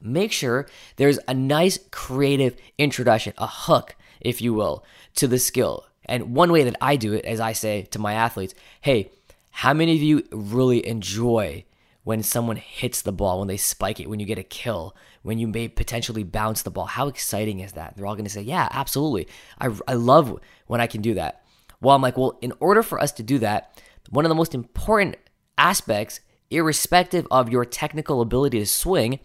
make 0.00 0.30
sure 0.30 0.68
there's 0.96 1.18
a 1.26 1.32
nice 1.32 1.78
creative 1.90 2.54
introduction, 2.76 3.32
a 3.38 3.46
hook, 3.46 3.96
if 4.20 4.42
you 4.42 4.52
will, 4.52 4.84
to 5.14 5.26
the 5.26 5.38
skill. 5.38 5.87
And 6.08 6.34
one 6.34 6.50
way 6.50 6.64
that 6.64 6.76
I 6.80 6.96
do 6.96 7.12
it 7.12 7.24
is 7.24 7.38
I 7.38 7.52
say 7.52 7.82
to 7.82 7.98
my 7.98 8.14
athletes, 8.14 8.54
hey, 8.80 9.10
how 9.50 9.74
many 9.74 9.94
of 9.94 10.02
you 10.02 10.24
really 10.32 10.86
enjoy 10.86 11.64
when 12.04 12.22
someone 12.22 12.56
hits 12.56 13.02
the 13.02 13.12
ball, 13.12 13.38
when 13.38 13.48
they 13.48 13.56
spike 13.58 14.00
it, 14.00 14.08
when 14.08 14.18
you 14.18 14.24
get 14.24 14.38
a 14.38 14.42
kill, 14.42 14.96
when 15.22 15.38
you 15.38 15.46
may 15.46 15.68
potentially 15.68 16.24
bounce 16.24 16.62
the 16.62 16.70
ball? 16.70 16.86
How 16.86 17.08
exciting 17.08 17.60
is 17.60 17.72
that? 17.72 17.96
They're 17.96 18.06
all 18.06 18.14
going 18.14 18.24
to 18.24 18.30
say, 18.30 18.40
yeah, 18.40 18.68
absolutely. 18.70 19.28
I, 19.58 19.70
I 19.86 19.94
love 19.94 20.40
when 20.66 20.80
I 20.80 20.86
can 20.86 21.02
do 21.02 21.14
that. 21.14 21.42
Well, 21.80 21.94
I'm 21.94 22.02
like, 22.02 22.16
well, 22.16 22.38
in 22.40 22.52
order 22.60 22.82
for 22.82 22.98
us 22.98 23.12
to 23.12 23.22
do 23.22 23.38
that, 23.40 23.80
one 24.10 24.24
of 24.24 24.30
the 24.30 24.34
most 24.34 24.54
important 24.54 25.16
aspects, 25.58 26.20
irrespective 26.50 27.26
of 27.30 27.50
your 27.50 27.64
technical 27.64 28.20
ability 28.22 28.58
to 28.58 28.66
swing, 28.66 29.20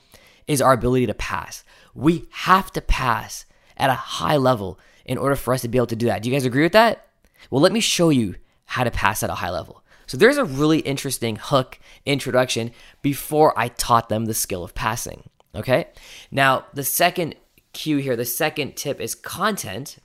is 0.47 0.61
our 0.61 0.73
ability 0.73 1.05
to 1.05 1.13
pass. 1.13 1.63
We 1.93 2.27
have 2.31 2.71
to 2.73 2.81
pass 2.81 3.45
at 3.77 3.89
a 3.89 3.93
high 3.93 4.37
level 4.37 4.79
in 5.05 5.17
order 5.17 5.35
for 5.35 5.53
us 5.53 5.61
to 5.61 5.67
be 5.67 5.77
able 5.77 5.87
to 5.87 5.95
do 5.95 6.07
that. 6.07 6.21
Do 6.21 6.29
you 6.29 6.35
guys 6.35 6.45
agree 6.45 6.63
with 6.63 6.73
that? 6.73 7.07
Well, 7.49 7.61
let 7.61 7.71
me 7.71 7.79
show 7.79 8.09
you 8.09 8.35
how 8.65 8.83
to 8.83 8.91
pass 8.91 9.23
at 9.23 9.29
a 9.29 9.35
high 9.35 9.49
level. 9.49 9.83
So 10.07 10.17
there's 10.17 10.37
a 10.37 10.45
really 10.45 10.79
interesting 10.79 11.37
hook 11.37 11.79
introduction 12.05 12.71
before 13.01 13.57
I 13.57 13.69
taught 13.69 14.09
them 14.09 14.25
the 14.25 14.33
skill 14.33 14.63
of 14.63 14.73
passing. 14.73 15.29
Okay. 15.55 15.87
Now, 16.31 16.65
the 16.73 16.83
second 16.83 17.35
cue 17.73 17.97
here, 17.97 18.15
the 18.15 18.25
second 18.25 18.75
tip 18.75 18.99
is 18.99 19.15
content. 19.15 19.97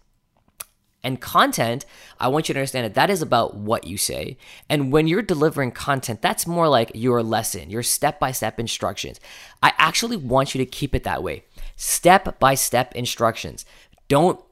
And 1.05 1.21
content, 1.21 1.87
I 2.19 2.27
want 2.29 2.49
you 2.49 2.55
to 2.55 2.59
understand 2.59 2.85
that 2.85 2.95
that 2.95 3.09
is 3.09 3.23
about 3.23 3.55
what 3.55 3.87
you 3.87 3.97
say. 3.97 4.37
And 4.69 4.93
when 4.93 5.07
you're 5.07 5.23
delivering 5.23 5.71
content, 5.71 6.21
that's 6.21 6.47
more 6.47 6.69
like 6.69 6.91
your 6.95 7.23
lesson, 7.23 7.71
your 7.71 7.85
step 7.85 8.19
by 8.19 8.33
step 8.33 8.59
instructions. 8.59 9.21
I 9.63 9.73
actually 9.79 10.17
want 10.17 10.55
you 10.55 10.59
to 10.59 10.67
keep 10.67 10.95
it 10.95 11.05
that 11.05 11.23
way 11.23 11.45
step 11.77 12.41
by 12.41 12.55
step 12.55 12.95
instructions. 12.97 13.65
Don't 14.09 14.45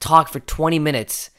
talk 0.00 0.28
for 0.28 0.40
20 0.40 0.78
minutes 0.78 1.30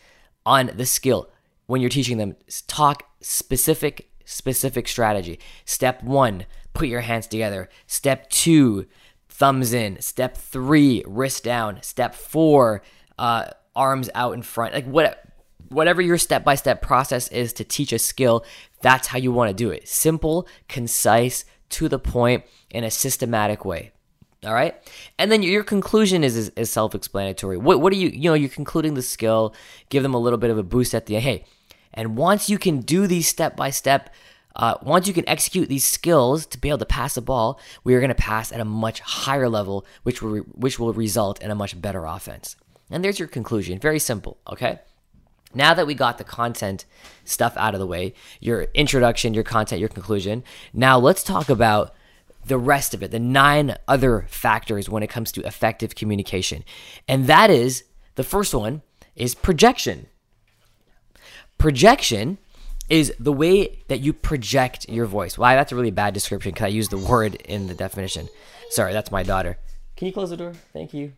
on 0.45 0.71
the 0.75 0.85
skill 0.85 1.29
when 1.65 1.81
you're 1.81 1.89
teaching 1.89 2.17
them. 2.17 2.35
Talk 2.67 3.03
specific, 3.19 4.09
specific 4.25 4.87
strategy. 4.87 5.39
Step 5.65 6.03
one, 6.03 6.45
put 6.73 6.87
your 6.87 7.01
hands 7.01 7.27
together. 7.27 7.69
Step 7.87 8.29
two, 8.29 8.87
thumbs 9.27 9.73
in. 9.73 9.99
Step 10.01 10.37
three, 10.37 11.03
wrist 11.05 11.43
down. 11.43 11.81
Step 11.81 12.15
four, 12.15 12.81
uh, 13.17 13.47
arms 13.75 14.09
out 14.15 14.33
in 14.33 14.41
front. 14.41 14.73
Like 14.73 14.85
what? 14.85 15.21
whatever 15.71 16.01
your 16.01 16.17
step 16.17 16.43
by 16.43 16.55
step 16.55 16.81
process 16.81 17.27
is 17.29 17.53
to 17.53 17.63
teach 17.63 17.93
a 17.93 17.99
skill, 17.99 18.45
that's 18.81 19.07
how 19.07 19.17
you 19.17 19.31
want 19.31 19.49
to 19.49 19.53
do 19.53 19.71
it. 19.71 19.87
Simple, 19.87 20.47
concise, 20.67 21.45
to 21.69 21.87
the 21.87 21.99
point, 21.99 22.43
in 22.69 22.83
a 22.83 22.91
systematic 22.91 23.63
way. 23.63 23.91
All 24.43 24.55
right. 24.55 24.75
And 25.19 25.31
then 25.31 25.43
your 25.43 25.63
conclusion 25.63 26.23
is, 26.23 26.35
is, 26.35 26.49
is 26.55 26.71
self 26.71 26.95
explanatory. 26.95 27.57
What, 27.57 27.79
what 27.79 27.93
are 27.93 27.97
you, 27.97 28.09
you 28.09 28.29
know, 28.29 28.33
you're 28.33 28.49
concluding 28.49 28.95
the 28.95 29.03
skill, 29.03 29.53
give 29.89 30.01
them 30.01 30.15
a 30.15 30.19
little 30.19 30.39
bit 30.39 30.49
of 30.49 30.57
a 30.57 30.63
boost 30.63 30.95
at 30.95 31.05
the 31.05 31.15
end. 31.15 31.23
Hey, 31.23 31.45
and 31.93 32.17
once 32.17 32.49
you 32.49 32.57
can 32.57 32.79
do 32.79 33.05
these 33.05 33.27
step 33.27 33.55
by 33.55 33.69
step, 33.69 34.09
uh, 34.55 34.75
once 34.81 35.07
you 35.07 35.13
can 35.13 35.29
execute 35.29 35.69
these 35.69 35.85
skills 35.85 36.47
to 36.47 36.57
be 36.57 36.69
able 36.69 36.79
to 36.79 36.85
pass 36.85 37.13
the 37.13 37.21
ball, 37.21 37.59
we 37.83 37.93
are 37.93 37.99
going 37.99 38.09
to 38.09 38.15
pass 38.15 38.51
at 38.51 38.59
a 38.59 38.65
much 38.65 38.99
higher 39.01 39.47
level, 39.47 39.85
which 40.03 40.23
will, 40.23 40.37
which 40.37 40.79
will 40.79 40.91
result 40.91 41.41
in 41.41 41.51
a 41.51 41.55
much 41.55 41.79
better 41.79 42.05
offense. 42.05 42.55
And 42.89 43.03
there's 43.03 43.19
your 43.19 43.27
conclusion. 43.27 43.77
Very 43.77 43.99
simple. 43.99 44.37
Okay. 44.51 44.79
Now 45.53 45.73
that 45.73 45.85
we 45.85 45.93
got 45.93 46.17
the 46.17 46.23
content 46.23 46.85
stuff 47.25 47.55
out 47.57 47.75
of 47.75 47.79
the 47.79 47.87
way, 47.87 48.13
your 48.39 48.63
introduction, 48.73 49.33
your 49.33 49.43
content, 49.43 49.79
your 49.79 49.89
conclusion, 49.89 50.43
now 50.73 50.97
let's 50.97 51.23
talk 51.23 51.49
about 51.49 51.93
the 52.45 52.57
rest 52.57 52.93
of 52.93 53.03
it, 53.03 53.11
the 53.11 53.19
nine 53.19 53.75
other 53.87 54.25
factors 54.29 54.89
when 54.89 55.03
it 55.03 55.09
comes 55.09 55.31
to 55.33 55.41
effective 55.41 55.95
communication. 55.95 56.63
And 57.07 57.27
that 57.27 57.49
is 57.49 57.83
the 58.15 58.23
first 58.23 58.53
one 58.53 58.81
is 59.15 59.35
projection. 59.35 60.07
Projection 61.57 62.37
is 62.89 63.13
the 63.19 63.31
way 63.31 63.83
that 63.87 64.01
you 64.01 64.11
project 64.11 64.89
your 64.89 65.05
voice. 65.05 65.37
Why? 65.37 65.55
That's 65.55 65.71
a 65.71 65.75
really 65.75 65.91
bad 65.91 66.13
description 66.13 66.51
because 66.51 66.65
I 66.65 66.69
used 66.69 66.91
the 66.91 66.97
word 66.97 67.35
in 67.35 67.67
the 67.67 67.73
definition. 67.73 68.27
Sorry, 68.69 68.93
that's 68.93 69.11
my 69.11 69.23
daughter. 69.23 69.57
Can 69.95 70.07
you 70.07 70.13
close 70.13 70.31
the 70.31 70.37
door? 70.37 70.53
Thank 70.73 70.93
you. 70.93 71.13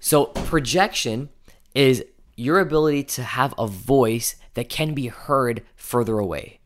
So, 0.00 0.26
projection 0.26 1.28
is 1.74 2.04
your 2.36 2.60
ability 2.60 3.04
to 3.04 3.22
have 3.22 3.54
a 3.58 3.66
voice 3.66 4.36
that 4.54 4.68
can 4.68 4.94
be 4.94 5.08
heard 5.08 5.62
further 5.74 6.18
away 6.18 6.60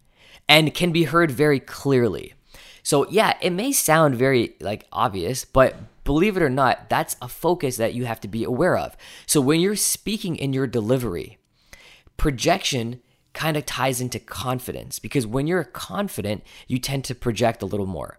and 0.49 0.75
can 0.75 0.90
be 0.93 1.05
heard 1.05 1.31
very 1.31 1.61
clearly. 1.61 2.35
So, 2.90 3.06
yeah, 3.09 3.38
it 3.40 3.50
may 3.50 3.70
sound 3.70 4.16
very 4.16 4.56
like 4.59 4.85
obvious, 4.90 5.44
but 5.44 5.76
believe 6.02 6.37
it 6.37 6.42
or 6.42 6.50
not, 6.50 6.88
that's 6.88 7.14
a 7.23 7.28
focus 7.28 7.76
that 7.76 7.94
you 7.94 8.04
have 8.06 8.18
to 8.23 8.26
be 8.26 8.42
aware 8.42 8.76
of. 8.76 8.97
So, 9.26 9.40
when 9.40 9.61
you're 9.61 9.76
speaking 9.76 10.35
in 10.35 10.52
your 10.52 10.66
delivery, 10.66 11.38
projection 12.16 13.00
kind 13.32 13.56
of 13.56 13.64
ties 13.64 14.00
into 14.00 14.18
confidence 14.18 14.99
because 14.99 15.25
when 15.25 15.47
you're 15.47 15.62
confident, 15.62 16.42
you 16.66 16.80
tend 16.80 17.04
to 17.04 17.14
project 17.14 17.62
a 17.62 17.66
little 17.66 17.87
more. 17.87 18.18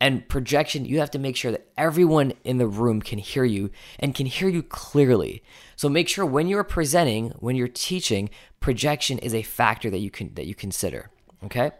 And 0.00 0.28
projection, 0.28 0.84
you 0.84 0.98
have 0.98 1.12
to 1.12 1.18
make 1.20 1.36
sure 1.36 1.52
that 1.52 1.68
everyone 1.76 2.32
in 2.42 2.58
the 2.58 2.66
room 2.66 3.00
can 3.00 3.20
hear 3.20 3.44
you 3.44 3.70
and 4.00 4.16
can 4.16 4.26
hear 4.26 4.48
you 4.48 4.64
clearly. 4.64 5.44
So 5.76 5.88
make 5.88 6.08
sure 6.08 6.26
when 6.26 6.48
you're 6.48 6.64
presenting, 6.64 7.30
when 7.38 7.54
you're 7.54 7.68
teaching, 7.68 8.30
projection 8.58 9.20
is 9.20 9.32
a 9.32 9.42
factor 9.42 9.90
that 9.90 9.98
you 9.98 10.10
can 10.10 10.34
that 10.34 10.46
you 10.46 10.56
consider, 10.56 11.08
okay? 11.44 11.70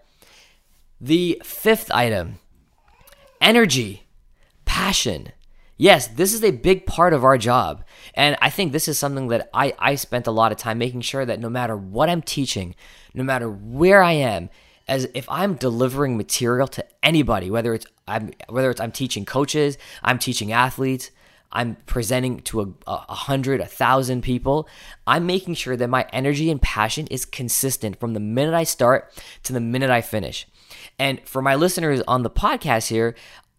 The 1.00 1.40
fifth 1.45 1.93
item, 1.93 2.40
energy, 3.40 4.09
passion. 4.64 5.33
Yes, 5.76 6.09
this 6.09 6.35
is 6.35 6.43
a 6.43 6.50
big 6.50 6.87
part 6.87 7.12
of 7.12 7.23
our 7.23 7.38
job. 7.38 7.85
And 8.14 8.37
I 8.43 8.50
think 8.50 8.73
this 8.73 8.88
is 8.88 8.99
something 8.99 9.28
that 9.28 9.49
I, 9.55 9.75
I 9.78 9.95
spent 9.95 10.26
a 10.26 10.33
lot 10.33 10.50
of 10.50 10.59
time 10.59 10.78
making 10.78 11.02
sure 11.02 11.25
that 11.25 11.38
no 11.38 11.49
matter 11.49 11.76
what 11.76 12.11
I'm 12.11 12.21
teaching, 12.21 12.75
no 13.14 13.23
matter 13.23 13.49
where 13.49 14.02
I 14.02 14.12
am, 14.12 14.50
as 14.88 15.07
if 15.14 15.28
I'm 15.28 15.55
delivering 15.55 16.17
material 16.17 16.67
to 16.69 16.85
anybody, 17.00 17.49
whether 17.49 17.75
it's 17.75 17.87
I'm 18.09 18.33
whether 18.49 18.71
it's 18.71 18.81
I'm 18.81 18.90
teaching 18.90 19.25
coaches, 19.25 19.78
I'm 20.02 20.19
teaching 20.19 20.50
athletes, 20.50 21.12
I'm 21.52 21.76
presenting 21.87 22.40
to 22.40 22.61
a, 22.61 22.90
a 22.90 23.14
hundred, 23.14 23.61
a 23.61 23.67
thousand 23.67 24.23
people, 24.23 24.69
I'm 25.07 25.26
making 25.26 25.55
sure 25.55 25.76
that 25.76 25.88
my 25.88 26.07
energy 26.12 26.50
and 26.50 26.61
passion 26.61 27.07
is 27.07 27.25
consistent 27.25 28.00
from 28.00 28.14
the 28.14 28.21
minute 28.21 28.55
I 28.55 28.64
start 28.64 29.12
to 29.45 29.52
the 29.52 29.61
minute 29.61 29.90
I 29.90 30.00
finish. 30.00 30.47
And 30.99 31.21
for 31.27 31.43
my 31.43 31.55
listeners 31.55 32.03
on 32.09 32.23
the 32.23 32.31
podcast 32.31 32.89
here, 32.89 33.15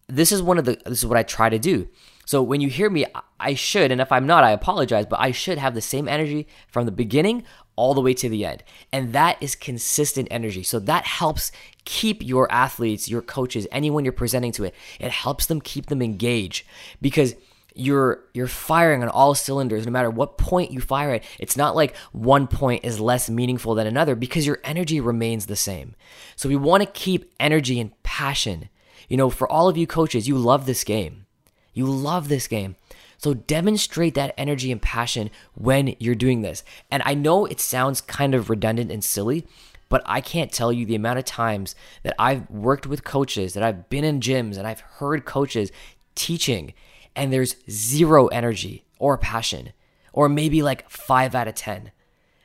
this 0.08 0.32
is 0.32 0.42
one 0.42 0.58
of 0.58 0.64
the 0.64 0.78
this 0.84 0.98
is 0.98 1.06
what 1.06 1.18
I 1.18 1.22
try 1.22 1.48
to 1.48 1.58
do. 1.58 1.88
So 2.26 2.42
when 2.42 2.60
you 2.60 2.68
hear 2.68 2.88
me, 2.88 3.06
I 3.40 3.54
should, 3.54 3.90
and 3.90 4.00
if 4.00 4.12
I'm 4.12 4.24
not, 4.24 4.44
I 4.44 4.52
apologize, 4.52 5.04
but 5.04 5.18
I 5.18 5.32
should 5.32 5.58
have 5.58 5.74
the 5.74 5.80
same 5.80 6.06
energy 6.06 6.46
from 6.68 6.86
the 6.86 6.92
beginning 6.92 7.42
all 7.74 7.92
the 7.92 8.00
way 8.00 8.14
to 8.14 8.28
the 8.28 8.44
end. 8.44 8.62
And 8.92 9.12
that 9.14 9.42
is 9.42 9.56
consistent 9.56 10.28
energy. 10.30 10.62
So 10.62 10.78
that 10.78 11.06
helps 11.06 11.50
keep 11.84 12.24
your 12.24 12.50
athletes, 12.52 13.08
your 13.08 13.22
coaches, 13.22 13.66
anyone 13.72 14.04
you're 14.04 14.12
presenting 14.12 14.52
to 14.52 14.64
it, 14.64 14.74
it 15.00 15.10
helps 15.10 15.46
them 15.46 15.60
keep 15.60 15.86
them 15.86 16.02
engaged 16.02 16.66
because 17.00 17.34
you're 17.74 18.24
you're 18.34 18.46
firing 18.46 19.02
on 19.02 19.08
all 19.08 19.34
cylinders 19.34 19.86
no 19.86 19.92
matter 19.92 20.10
what 20.10 20.38
point 20.38 20.70
you 20.70 20.80
fire 20.80 21.14
it 21.14 21.24
it's 21.38 21.56
not 21.56 21.76
like 21.76 21.96
one 22.12 22.46
point 22.46 22.84
is 22.84 23.00
less 23.00 23.30
meaningful 23.30 23.74
than 23.74 23.86
another 23.86 24.14
because 24.14 24.46
your 24.46 24.58
energy 24.64 25.00
remains 25.00 25.46
the 25.46 25.56
same 25.56 25.94
so 26.36 26.48
we 26.48 26.56
want 26.56 26.82
to 26.82 26.88
keep 26.90 27.32
energy 27.38 27.78
and 27.80 28.02
passion 28.02 28.68
you 29.08 29.16
know 29.16 29.30
for 29.30 29.50
all 29.50 29.68
of 29.68 29.76
you 29.76 29.86
coaches 29.86 30.28
you 30.28 30.36
love 30.36 30.66
this 30.66 30.84
game 30.84 31.26
you 31.72 31.86
love 31.86 32.28
this 32.28 32.46
game. 32.46 32.76
So 33.18 33.34
demonstrate 33.34 34.14
that 34.14 34.34
energy 34.38 34.72
and 34.72 34.80
passion 34.80 35.30
when 35.54 35.94
you're 35.98 36.14
doing 36.14 36.42
this. 36.42 36.64
And 36.90 37.02
I 37.04 37.14
know 37.14 37.46
it 37.46 37.60
sounds 37.60 38.00
kind 38.00 38.34
of 38.34 38.48
redundant 38.48 38.90
and 38.90 39.04
silly, 39.04 39.46
but 39.88 40.02
I 40.06 40.20
can't 40.20 40.52
tell 40.52 40.72
you 40.72 40.86
the 40.86 40.94
amount 40.94 41.18
of 41.18 41.24
times 41.26 41.74
that 42.02 42.14
I've 42.18 42.48
worked 42.50 42.86
with 42.86 43.04
coaches, 43.04 43.52
that 43.54 43.62
I've 43.62 43.88
been 43.90 44.04
in 44.04 44.20
gyms 44.20 44.56
and 44.56 44.66
I've 44.66 44.80
heard 44.80 45.24
coaches 45.24 45.70
teaching 46.14 46.72
and 47.14 47.32
there's 47.32 47.56
zero 47.68 48.28
energy 48.28 48.84
or 48.98 49.18
passion 49.18 49.72
or 50.12 50.28
maybe 50.28 50.62
like 50.62 50.88
5 50.90 51.34
out 51.34 51.48
of 51.48 51.54
10. 51.54 51.92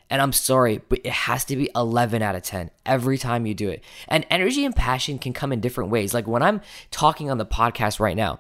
And 0.10 0.22
I'm 0.22 0.34
sorry, 0.34 0.82
but 0.88 1.00
it 1.04 1.12
has 1.12 1.46
to 1.46 1.56
be 1.56 1.70
11 1.76 2.22
out 2.22 2.36
of 2.36 2.44
10 2.44 2.70
every 2.86 3.18
time 3.18 3.46
you 3.46 3.56
do 3.56 3.70
it. 3.70 3.84
And 4.08 4.26
energy 4.30 4.64
and 4.64 4.76
passion 4.76 5.18
can 5.18 5.34
come 5.34 5.52
in 5.52 5.62
different 5.62 5.90
ways. 5.90 6.14
Like 6.14 6.28
when 6.28 6.44
I'm 6.44 6.62
talking 6.92 7.32
on 7.32 7.38
the 7.38 7.46
podcast 7.46 8.00
right 8.00 8.16
now, 8.16 8.40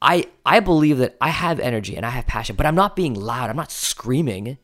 I 0.00 0.28
I 0.46 0.60
believe 0.60 0.98
that 0.98 1.16
I 1.20 1.30
have 1.30 1.58
energy 1.58 1.96
and 1.96 2.06
I 2.06 2.10
have 2.10 2.26
passion, 2.26 2.54
but 2.54 2.66
I'm 2.66 2.76
not 2.76 2.94
being 2.94 3.14
loud. 3.14 3.50
I'm 3.50 3.56
not 3.56 3.72
screaming. 3.72 4.58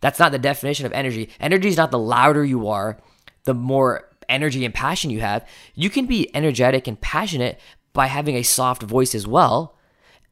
That's 0.00 0.18
not 0.18 0.32
the 0.32 0.38
definition 0.38 0.86
of 0.86 0.92
energy. 0.92 1.28
Energy 1.38 1.68
is 1.68 1.76
not 1.76 1.90
the 1.90 1.98
louder 1.98 2.44
you 2.44 2.68
are, 2.68 2.98
the 3.44 3.52
more 3.52 4.08
energy 4.28 4.64
and 4.64 4.72
passion 4.72 5.10
you 5.10 5.20
have. 5.20 5.46
You 5.74 5.90
can 5.90 6.06
be 6.06 6.34
energetic 6.34 6.86
and 6.86 6.98
passionate 6.98 7.60
by 7.92 8.06
having 8.06 8.36
a 8.36 8.42
soft 8.42 8.82
voice 8.82 9.14
as 9.14 9.26
well, 9.26 9.76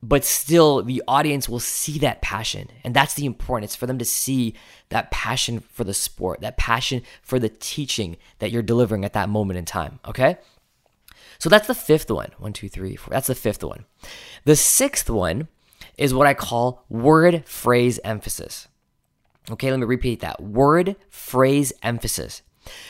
but 0.09 0.25
still 0.25 0.83
the 0.83 1.03
audience 1.09 1.49
will 1.49 1.59
see 1.59 1.99
that 1.99 2.23
passion. 2.23 2.69
And 2.85 2.95
that's 2.95 3.15
the 3.15 3.27
importance 3.27 3.75
for 3.75 3.87
them 3.87 3.99
to 3.99 4.05
see 4.05 4.55
that 4.91 5.11
passion 5.11 5.59
for 5.59 5.83
the 5.83 5.95
sport, 5.95 6.41
that 6.43 6.57
passion 6.57 7.03
for 7.23 7.41
the 7.41 7.49
teaching 7.49 8.17
that 8.39 8.53
you're 8.53 8.63
delivering 8.63 9.05
at 9.05 9.15
that 9.15 9.29
moment 9.29 9.59
in 9.59 9.65
time, 9.65 9.99
okay? 10.07 10.39
So 11.41 11.51
that's 11.51 11.67
the 11.67 11.75
fifth 11.75 12.09
one. 12.09 12.31
One, 12.39 12.53
two, 12.53 12.69
three, 12.69 12.95
four. 12.95 13.11
That's 13.11 13.27
the 13.27 13.35
fifth 13.35 13.65
one. 13.65 13.85
The 14.45 14.55
sixth 14.55 15.11
one 15.11 15.49
is 15.99 16.15
what 16.15 16.29
I 16.29 16.35
call 16.35 16.85
word 16.89 17.45
phrase 17.45 17.99
emphasis. 18.05 18.69
Okay, 19.51 19.71
let 19.71 19.81
me 19.81 19.87
repeat 19.87 20.21
that 20.21 20.41
word 20.41 20.95
phrase 21.09 21.73
emphasis. 21.83 22.43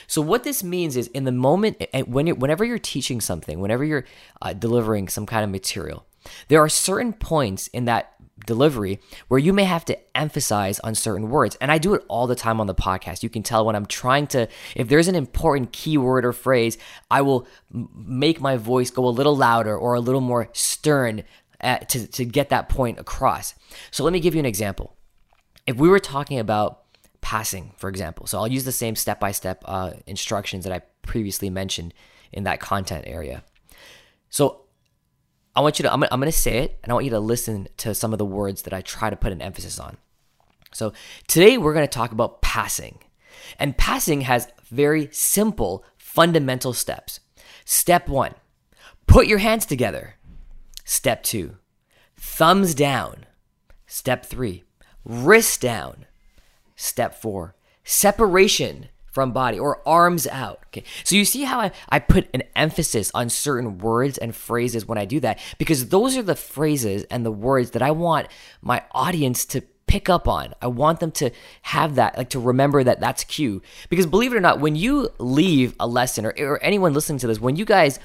So 0.06 0.20
what 0.20 0.44
this 0.44 0.62
means 0.62 0.96
is 0.96 1.06
in 1.08 1.24
the 1.24 1.32
moment 1.32 1.82
when 2.06 2.26
you're, 2.26 2.36
whenever 2.36 2.64
you're 2.64 2.78
teaching 2.78 3.20
something, 3.20 3.60
whenever 3.60 3.84
you're 3.84 4.04
uh, 4.42 4.52
delivering 4.52 5.08
some 5.08 5.26
kind 5.26 5.44
of 5.44 5.50
material, 5.50 6.05
there 6.48 6.60
are 6.60 6.68
certain 6.68 7.12
points 7.12 7.68
in 7.68 7.84
that 7.86 8.12
delivery 8.44 9.00
where 9.28 9.40
you 9.40 9.52
may 9.52 9.64
have 9.64 9.84
to 9.86 10.16
emphasize 10.16 10.78
on 10.80 10.94
certain 10.94 11.30
words. 11.30 11.56
And 11.60 11.72
I 11.72 11.78
do 11.78 11.94
it 11.94 12.04
all 12.08 12.26
the 12.26 12.34
time 12.34 12.60
on 12.60 12.66
the 12.66 12.74
podcast. 12.74 13.22
You 13.22 13.28
can 13.28 13.42
tell 13.42 13.64
when 13.64 13.74
I'm 13.74 13.86
trying 13.86 14.26
to, 14.28 14.48
if 14.74 14.88
there's 14.88 15.08
an 15.08 15.14
important 15.14 15.72
keyword 15.72 16.24
or 16.24 16.32
phrase, 16.32 16.76
I 17.10 17.22
will 17.22 17.46
make 17.72 18.40
my 18.40 18.56
voice 18.56 18.90
go 18.90 19.06
a 19.06 19.10
little 19.10 19.36
louder 19.36 19.76
or 19.76 19.94
a 19.94 20.00
little 20.00 20.20
more 20.20 20.48
stern 20.52 21.24
at, 21.60 21.82
uh, 21.82 21.84
to, 21.86 22.06
to 22.06 22.24
get 22.24 22.50
that 22.50 22.68
point 22.68 22.98
across. 22.98 23.54
So 23.90 24.04
let 24.04 24.12
me 24.12 24.20
give 24.20 24.34
you 24.34 24.40
an 24.40 24.46
example. 24.46 24.94
If 25.66 25.76
we 25.76 25.88
were 25.88 25.98
talking 25.98 26.38
about 26.38 26.82
passing, 27.22 27.72
for 27.76 27.88
example, 27.88 28.26
so 28.26 28.38
I'll 28.38 28.46
use 28.46 28.64
the 28.64 28.72
same 28.72 28.94
step 28.94 29.18
by 29.18 29.32
step 29.32 29.64
instructions 30.06 30.64
that 30.64 30.72
I 30.72 30.82
previously 31.02 31.50
mentioned 31.50 31.94
in 32.32 32.44
that 32.44 32.60
content 32.60 33.04
area. 33.06 33.42
So 34.28 34.65
I 35.56 35.60
want 35.60 35.78
you 35.78 35.84
to, 35.84 35.92
I'm, 35.92 36.02
I'm 36.04 36.20
going 36.20 36.30
to 36.30 36.32
say 36.32 36.58
it, 36.58 36.78
and 36.82 36.92
I 36.92 36.94
want 36.94 37.06
you 37.06 37.10
to 37.12 37.18
listen 37.18 37.66
to 37.78 37.94
some 37.94 38.12
of 38.12 38.18
the 38.18 38.26
words 38.26 38.62
that 38.62 38.74
I 38.74 38.82
try 38.82 39.08
to 39.08 39.16
put 39.16 39.32
an 39.32 39.40
emphasis 39.40 39.80
on. 39.80 39.96
So 40.72 40.92
today 41.26 41.56
we're 41.56 41.72
going 41.72 41.86
to 41.86 41.92
talk 41.92 42.12
about 42.12 42.42
passing. 42.42 42.98
And 43.58 43.78
passing 43.78 44.20
has 44.22 44.48
very 44.70 45.08
simple, 45.12 45.82
fundamental 45.96 46.74
steps. 46.74 47.20
Step 47.64 48.06
one, 48.06 48.34
put 49.06 49.26
your 49.26 49.38
hands 49.38 49.64
together. 49.64 50.16
Step 50.84 51.22
two, 51.22 51.56
thumbs 52.16 52.74
down. 52.74 53.24
Step 53.86 54.26
three, 54.26 54.64
wrist 55.04 55.62
down. 55.62 56.04
Step 56.76 57.14
four, 57.14 57.54
separation 57.82 58.88
from 59.16 59.32
body 59.32 59.58
or 59.58 59.80
arms 59.88 60.26
out. 60.26 60.60
Okay. 60.66 60.84
So 61.02 61.16
you 61.16 61.24
see 61.24 61.44
how 61.44 61.58
I, 61.58 61.70
I 61.88 62.00
put 62.00 62.28
an 62.34 62.42
emphasis 62.54 63.10
on 63.14 63.30
certain 63.30 63.78
words 63.78 64.18
and 64.18 64.36
phrases 64.36 64.84
when 64.84 64.98
I 64.98 65.06
do 65.06 65.20
that 65.20 65.38
because 65.56 65.88
those 65.88 66.18
are 66.18 66.22
the 66.22 66.34
phrases 66.34 67.04
and 67.04 67.24
the 67.24 67.30
words 67.30 67.70
that 67.70 67.80
I 67.80 67.92
want 67.92 68.28
my 68.60 68.82
audience 68.92 69.46
to 69.46 69.62
pick 69.86 70.10
up 70.10 70.28
on. 70.28 70.52
I 70.60 70.66
want 70.66 71.00
them 71.00 71.12
to 71.12 71.30
have 71.62 71.94
that, 71.94 72.18
like 72.18 72.28
to 72.30 72.38
remember 72.38 72.84
that 72.84 73.00
that's 73.00 73.24
cue. 73.24 73.62
Because 73.88 74.04
believe 74.04 74.34
it 74.34 74.36
or 74.36 74.40
not, 74.40 74.60
when 74.60 74.76
you 74.76 75.08
leave 75.18 75.74
a 75.80 75.86
lesson, 75.86 76.26
or, 76.26 76.34
or 76.38 76.62
anyone 76.62 76.92
listening 76.92 77.18
to 77.20 77.26
this, 77.26 77.40
when 77.40 77.56
you 77.56 77.64
guys 77.64 77.98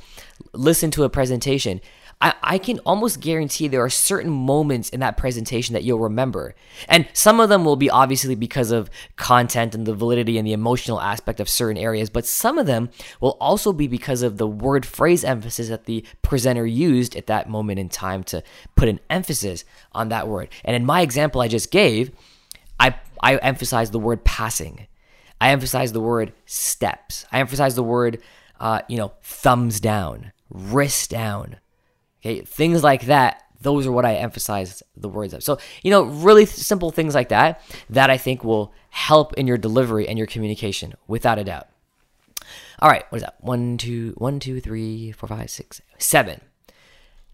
listen 0.53 0.91
to 0.91 1.03
a 1.03 1.09
presentation, 1.09 1.81
I, 2.21 2.33
I 2.43 2.57
can 2.57 2.79
almost 2.79 3.19
guarantee 3.19 3.67
there 3.67 3.83
are 3.83 3.89
certain 3.89 4.31
moments 4.31 4.89
in 4.89 4.99
that 4.99 5.17
presentation 5.17 5.73
that 5.73 5.83
you'll 5.83 5.99
remember. 5.99 6.53
And 6.87 7.07
some 7.13 7.39
of 7.39 7.49
them 7.49 7.65
will 7.65 7.75
be 7.75 7.89
obviously 7.89 8.35
because 8.35 8.71
of 8.71 8.89
content 9.15 9.73
and 9.73 9.85
the 9.85 9.95
validity 9.95 10.37
and 10.37 10.47
the 10.47 10.53
emotional 10.53 11.01
aspect 11.01 11.39
of 11.39 11.49
certain 11.49 11.77
areas, 11.77 12.09
but 12.09 12.25
some 12.25 12.57
of 12.57 12.67
them 12.67 12.89
will 13.19 13.37
also 13.41 13.73
be 13.73 13.87
because 13.87 14.21
of 14.21 14.37
the 14.37 14.47
word 14.47 14.85
phrase 14.85 15.23
emphasis 15.23 15.69
that 15.69 15.85
the 15.85 16.05
presenter 16.21 16.65
used 16.65 17.15
at 17.15 17.27
that 17.27 17.49
moment 17.49 17.79
in 17.79 17.89
time 17.89 18.23
to 18.25 18.43
put 18.75 18.87
an 18.87 18.99
emphasis 19.09 19.65
on 19.93 20.09
that 20.09 20.27
word. 20.27 20.49
And 20.63 20.75
in 20.75 20.85
my 20.85 21.01
example 21.01 21.41
I 21.41 21.47
just 21.47 21.71
gave, 21.71 22.11
I, 22.79 22.95
I 23.21 23.35
emphasized 23.37 23.91
the 23.91 23.99
word 23.99 24.23
passing. 24.23 24.87
I 25.39 25.49
emphasized 25.49 25.95
the 25.95 26.01
word 26.01 26.33
steps. 26.45 27.25
I 27.31 27.39
emphasized 27.39 27.75
the 27.75 27.83
word, 27.83 28.21
uh, 28.59 28.81
you 28.87 28.97
know, 28.97 29.13
thumbs 29.23 29.79
down, 29.79 30.31
wrist 30.51 31.09
down, 31.09 31.57
Okay, 32.21 32.41
things 32.41 32.83
like 32.83 33.05
that. 33.05 33.43
Those 33.61 33.85
are 33.85 33.91
what 33.91 34.05
I 34.05 34.15
emphasize 34.15 34.81
the 34.95 35.09
words 35.09 35.33
of. 35.33 35.43
So, 35.43 35.59
you 35.83 35.91
know, 35.91 36.03
really 36.03 36.45
simple 36.45 36.91
things 36.91 37.13
like 37.13 37.29
that 37.29 37.61
that 37.89 38.09
I 38.09 38.17
think 38.17 38.43
will 38.43 38.73
help 38.89 39.33
in 39.33 39.47
your 39.47 39.57
delivery 39.57 40.07
and 40.07 40.17
your 40.17 40.27
communication 40.27 40.93
without 41.07 41.37
a 41.37 41.43
doubt. 41.43 41.67
All 42.79 42.89
right, 42.89 43.05
what 43.09 43.17
is 43.17 43.23
that? 43.23 43.35
One, 43.39 43.77
two, 43.77 44.13
one, 44.17 44.39
two, 44.39 44.59
three, 44.59 45.11
four, 45.11 45.29
five, 45.29 45.49
six, 45.51 45.81
seven. 45.99 46.41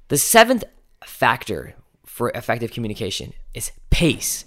The 0.10 0.18
seventh 0.18 0.66
factor 1.06 1.76
for 2.06 2.32
effective 2.32 2.72
communication 2.72 3.34
is 3.54 3.72
pace. 3.90 4.46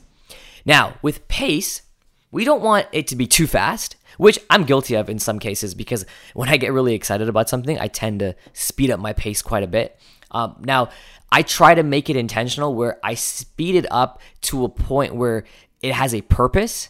Now, 0.64 0.94
with 1.02 1.26
pace, 1.28 1.82
we 2.30 2.44
don't 2.44 2.62
want 2.62 2.86
it 2.92 3.06
to 3.08 3.16
be 3.16 3.26
too 3.26 3.46
fast, 3.46 3.96
which 4.18 4.38
I'm 4.50 4.64
guilty 4.64 4.94
of 4.94 5.08
in 5.08 5.18
some 5.18 5.38
cases 5.38 5.74
because 5.74 6.04
when 6.34 6.48
I 6.48 6.56
get 6.56 6.72
really 6.72 6.94
excited 6.94 7.28
about 7.28 7.48
something, 7.48 7.78
I 7.78 7.88
tend 7.88 8.20
to 8.20 8.36
speed 8.52 8.90
up 8.90 9.00
my 9.00 9.12
pace 9.12 9.42
quite 9.42 9.62
a 9.62 9.68
bit. 9.68 9.98
Um, 10.30 10.56
now, 10.60 10.90
I 11.32 11.42
try 11.42 11.74
to 11.74 11.82
make 11.82 12.10
it 12.10 12.16
intentional 12.16 12.74
where 12.74 12.98
I 13.04 13.14
speed 13.14 13.74
it 13.74 13.86
up 13.90 14.20
to 14.42 14.64
a 14.64 14.68
point 14.68 15.14
where 15.14 15.44
it 15.80 15.92
has 15.92 16.14
a 16.14 16.22
purpose. 16.22 16.88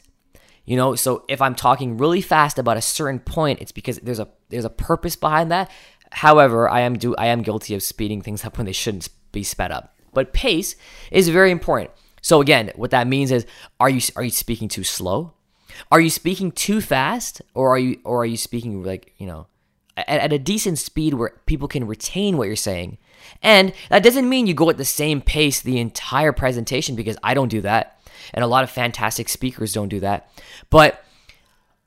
You 0.65 0.77
know, 0.77 0.95
so 0.95 1.25
if 1.29 1.43
I'm 1.43 1.55
talking 1.55 1.97
really 1.97 2.21
fast 2.21 2.59
about 2.59 2.77
a 2.77 2.83
certain 2.83 3.19
point, 3.19 3.61
it's 3.61 3.73
because 3.73 3.99
there's 3.99 4.21
a 4.21 4.29
there's 4.51 4.65
a 4.65 4.71
purpose 4.71 5.17
behind 5.17 5.51
that. 5.51 5.71
However, 6.13 6.69
I 6.69 6.81
am 6.81 6.97
do 6.97 7.15
I 7.17 7.27
am 7.27 7.43
guilty 7.43 7.75
of 7.75 7.83
speeding 7.83 8.21
things 8.21 8.45
up 8.45 8.57
when 8.57 8.67
they 8.67 8.73
shouldn't 8.73 9.09
be 9.33 9.43
sped 9.43 9.73
up. 9.73 9.97
But 10.13 10.33
pace 10.33 10.77
is 11.11 11.29
very 11.29 11.51
important. 11.51 11.91
So 12.23 12.41
again, 12.41 12.73
what 12.77 12.91
that 12.91 13.07
means 13.07 13.31
is 13.31 13.47
are 13.79 13.91
you 13.91 14.01
are 14.17 14.23
you 14.23 14.31
speaking 14.31 14.69
too 14.69 14.85
slow? 14.85 15.35
Are 15.91 16.01
you 16.01 16.11
speaking 16.11 16.53
too 16.53 16.81
fast 16.81 17.43
or 17.55 17.75
are 17.75 17.79
you 17.79 18.01
or 18.05 18.23
are 18.23 18.27
you 18.27 18.37
speaking 18.37 18.83
like, 18.83 19.15
you 19.19 19.27
know, 19.27 19.47
at, 20.09 20.21
at 20.21 20.33
a 20.33 20.39
decent 20.39 20.79
speed 20.79 21.15
where 21.15 21.35
people 21.47 21.69
can 21.69 21.87
retain 21.87 22.37
what 22.37 22.47
you're 22.47 22.57
saying 22.57 22.99
and 23.43 23.73
that 23.89 24.03
doesn't 24.03 24.29
mean 24.29 24.47
you 24.47 24.55
go 24.55 24.71
at 24.71 24.77
the 24.77 24.85
same 24.85 25.21
pace 25.21 25.61
the 25.61 25.79
entire 25.79 26.33
presentation 26.33 26.95
because 26.95 27.17
I 27.23 27.35
don't 27.35 27.49
do 27.49 27.61
that. 27.63 28.01
And 28.35 28.45
a 28.45 28.49
lot 28.49 28.65
of 28.65 28.71
fantastic 28.71 29.29
speakers 29.29 29.73
don't 29.73 29.89
do 29.89 30.01
that. 30.01 30.31
But 30.69 31.05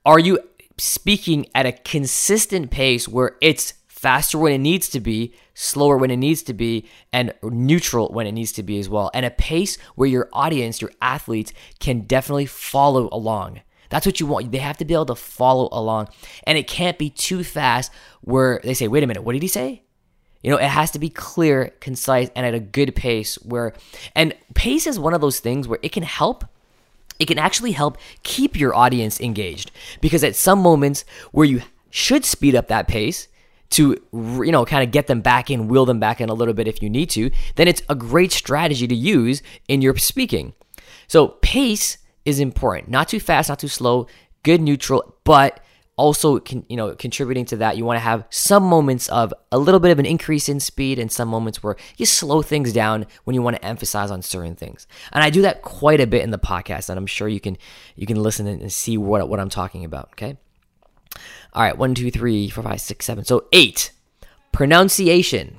are 0.05 0.19
you 0.19 0.39
speaking 0.77 1.47
at 1.53 1.65
a 1.65 1.71
consistent 1.71 2.71
pace 2.71 3.07
where 3.07 3.37
it's 3.41 3.73
faster 3.87 4.37
when 4.37 4.51
it 4.51 4.57
needs 4.57 4.89
to 4.89 4.99
be, 4.99 5.33
slower 5.53 5.97
when 5.97 6.11
it 6.11 6.17
needs 6.17 6.43
to 6.43 6.53
be, 6.53 6.89
and 7.13 7.33
neutral 7.43 8.09
when 8.09 8.27
it 8.27 8.33
needs 8.33 8.51
to 8.51 8.63
be 8.63 8.79
as 8.79 8.89
well. 8.89 9.09
And 9.13 9.25
a 9.25 9.29
pace 9.29 9.77
where 9.95 10.09
your 10.09 10.29
audience, 10.33 10.81
your 10.81 10.91
athletes, 11.01 11.53
can 11.79 12.01
definitely 12.01 12.47
follow 12.47 13.07
along. 13.11 13.61
That's 13.89 14.05
what 14.05 14.19
you 14.19 14.25
want. 14.25 14.51
They 14.51 14.57
have 14.59 14.77
to 14.77 14.85
be 14.85 14.93
able 14.93 15.05
to 15.07 15.15
follow 15.15 15.69
along. 15.71 16.09
And 16.45 16.57
it 16.57 16.67
can't 16.67 16.97
be 16.97 17.09
too 17.09 17.43
fast 17.43 17.91
where 18.21 18.59
they 18.63 18.73
say, 18.73 18.87
wait 18.87 19.03
a 19.03 19.07
minute, 19.07 19.23
what 19.23 19.33
did 19.33 19.41
he 19.41 19.47
say? 19.47 19.83
You 20.41 20.51
know, 20.51 20.57
it 20.57 20.67
has 20.67 20.91
to 20.91 20.99
be 20.99 21.09
clear, 21.09 21.73
concise, 21.79 22.29
and 22.35 22.45
at 22.45 22.53
a 22.53 22.59
good 22.59 22.95
pace 22.95 23.35
where, 23.35 23.73
and 24.13 24.33
pace 24.55 24.85
is 24.87 24.99
one 24.99 25.13
of 25.13 25.21
those 25.21 25.39
things 25.39 25.67
where 25.67 25.79
it 25.81 25.91
can 25.91 26.03
help 26.03 26.45
it 27.19 27.27
can 27.27 27.39
actually 27.39 27.71
help 27.71 27.97
keep 28.23 28.59
your 28.59 28.75
audience 28.75 29.21
engaged 29.21 29.71
because 30.01 30.23
at 30.23 30.35
some 30.35 30.59
moments 30.59 31.05
where 31.31 31.45
you 31.45 31.61
should 31.89 32.25
speed 32.25 32.55
up 32.55 32.67
that 32.67 32.87
pace 32.87 33.27
to 33.69 34.01
you 34.13 34.51
know 34.51 34.65
kind 34.65 34.83
of 34.83 34.91
get 34.91 35.07
them 35.07 35.21
back 35.21 35.49
in 35.49 35.67
wheel 35.67 35.85
them 35.85 35.99
back 35.99 36.19
in 36.19 36.29
a 36.29 36.33
little 36.33 36.53
bit 36.53 36.67
if 36.67 36.81
you 36.81 36.89
need 36.89 37.09
to 37.09 37.31
then 37.55 37.67
it's 37.67 37.81
a 37.89 37.95
great 37.95 38.31
strategy 38.31 38.87
to 38.87 38.95
use 38.95 39.41
in 39.67 39.81
your 39.81 39.95
speaking 39.97 40.53
so 41.07 41.29
pace 41.41 41.97
is 42.25 42.39
important. 42.39 42.89
Not 42.89 43.09
too 43.09 43.19
fast 43.19 43.49
not 43.49 43.59
too 43.59 43.67
slow 43.67 44.07
good 44.43 44.61
neutral 44.61 45.15
but 45.23 45.61
also 45.95 46.39
can 46.39 46.65
you 46.69 46.75
know 46.75 46.95
contributing 46.95 47.45
to 47.45 47.57
that 47.57 47.77
you 47.77 47.85
want 47.85 47.97
to 47.97 48.01
have 48.01 48.25
some 48.29 48.63
moments 48.63 49.07
of 49.09 49.33
a 49.51 49.59
little 49.59 49.79
bit 49.79 49.91
of 49.91 49.99
an 49.99 50.05
increase 50.05 50.49
in 50.49 50.59
speed 50.59 50.97
and 50.97 51.11
some 51.11 51.27
moments 51.27 51.61
where 51.61 51.75
you 51.97 52.05
slow 52.05 52.41
things 52.41 52.73
down 52.73 53.05
when 53.25 53.35
you 53.35 53.41
want 53.41 53.55
to 53.55 53.63
emphasize 53.63 54.09
on 54.09 54.21
certain 54.21 54.55
things. 54.55 54.87
And 55.11 55.23
i 55.23 55.29
do 55.29 55.43
that 55.43 55.61
quite 55.61 56.01
a 56.01 56.07
bit 56.07 56.23
in 56.23 56.31
the 56.31 56.39
podcast 56.39 56.89
and 56.89 56.97
i'm 56.97 57.05
sure 57.05 57.27
you 57.27 57.39
can 57.39 57.57
you 57.95 58.07
can 58.07 58.21
listen 58.21 58.47
and 58.47 58.71
see 58.71 58.97
what, 58.97 59.29
what 59.29 59.39
i'm 59.39 59.49
talking 59.49 59.85
about 59.85 60.09
okay? 60.13 60.37
All 61.53 61.61
right 61.61 61.77
one 61.77 61.93
two 61.93 62.09
three 62.09 62.49
four 62.49 62.63
five 62.63 62.81
six 62.81 63.05
seven. 63.05 63.23
So 63.23 63.45
eight 63.53 63.91
pronunciation. 64.51 65.57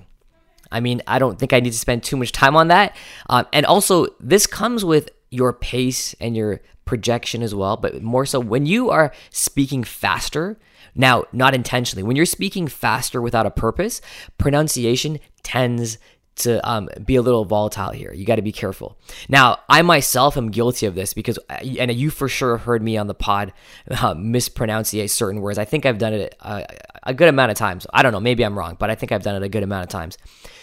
I 0.73 0.81
mean 0.81 1.01
i 1.07 1.21
don't 1.21 1.39
think 1.39 1.53
i 1.53 1.61
need 1.61 1.73
to 1.73 1.79
spend 1.79 2.03
too 2.03 2.17
much 2.17 2.33
time 2.33 2.57
on 2.57 2.69
that. 2.69 2.97
Um, 3.31 3.47
and 3.53 3.65
also 3.65 4.09
this 4.19 4.49
comes 4.49 4.85
with 4.85 5.11
your 5.35 5.53
pace 5.53 6.15
and 6.21 6.37
your 6.37 6.61
projection 6.85 7.43
as 7.43 7.55
well, 7.55 7.77
but 7.77 8.03
more 8.03 8.27
so 8.27 8.39
when 8.41 8.67
you 8.67 8.91
are 8.91 9.13
speaking 9.31 9.85
faster. 9.85 10.59
Now, 10.95 11.25
not 11.33 11.55
intentionally, 11.55 12.05
when 12.05 12.15
you're 12.15 12.25
speaking 12.25 12.69
faster 12.69 13.21
without 13.21 13.47
a 13.47 13.51
purpose, 13.51 14.01
pronunciation 14.39 15.19
tends 15.43 15.99
to 16.37 16.69
um, 16.69 16.89
be 17.05 17.17
a 17.17 17.23
little 17.23 17.45
volatile 17.45 17.91
here. 17.91 18.13
You 18.13 18.25
got 18.25 18.37
to 18.37 18.43
be 18.43 18.53
careful. 18.53 18.99
Now, 19.29 19.59
I 19.69 19.83
myself 19.83 20.37
am 20.37 20.51
guilty 20.51 20.87
of 20.87 20.95
this 20.95 21.15
because, 21.15 21.39
uh, 21.49 21.59
and 21.79 21.93
you 21.93 22.11
for 22.11 22.29
sure 22.29 22.59
heard 22.59 22.83
me 22.83 22.97
on 22.97 23.07
the 23.07 23.15
pod 23.15 23.53
uh, 23.91 24.15
mispronunciate 24.15 25.11
certain 25.11 25.41
words. 25.41 25.59
I 25.59 25.65
think 25.65 25.87
I've 25.87 25.99
done 25.99 26.13
it 26.13 26.37
a, 26.41 26.47
uh, 26.47 26.67
a, 27.05 27.15
good 27.15 27.29
amount 27.29 27.51
of 27.53 27.57
times. 27.57 27.87
I 27.93 28.03
don't 28.03 28.13
know, 28.13 28.21
maybe 28.21 28.45
I'm 28.45 28.59
wrong, 28.59 28.77
but 28.79 28.91
I 28.91 28.95
think 28.95 29.13
I've 29.13 29.23
done 29.23 29.37
it 29.37 29.45
a 29.45 29.49
good 29.49 29.63
amount 29.63 29.85
of 29.85 29.91
times 29.91 30.19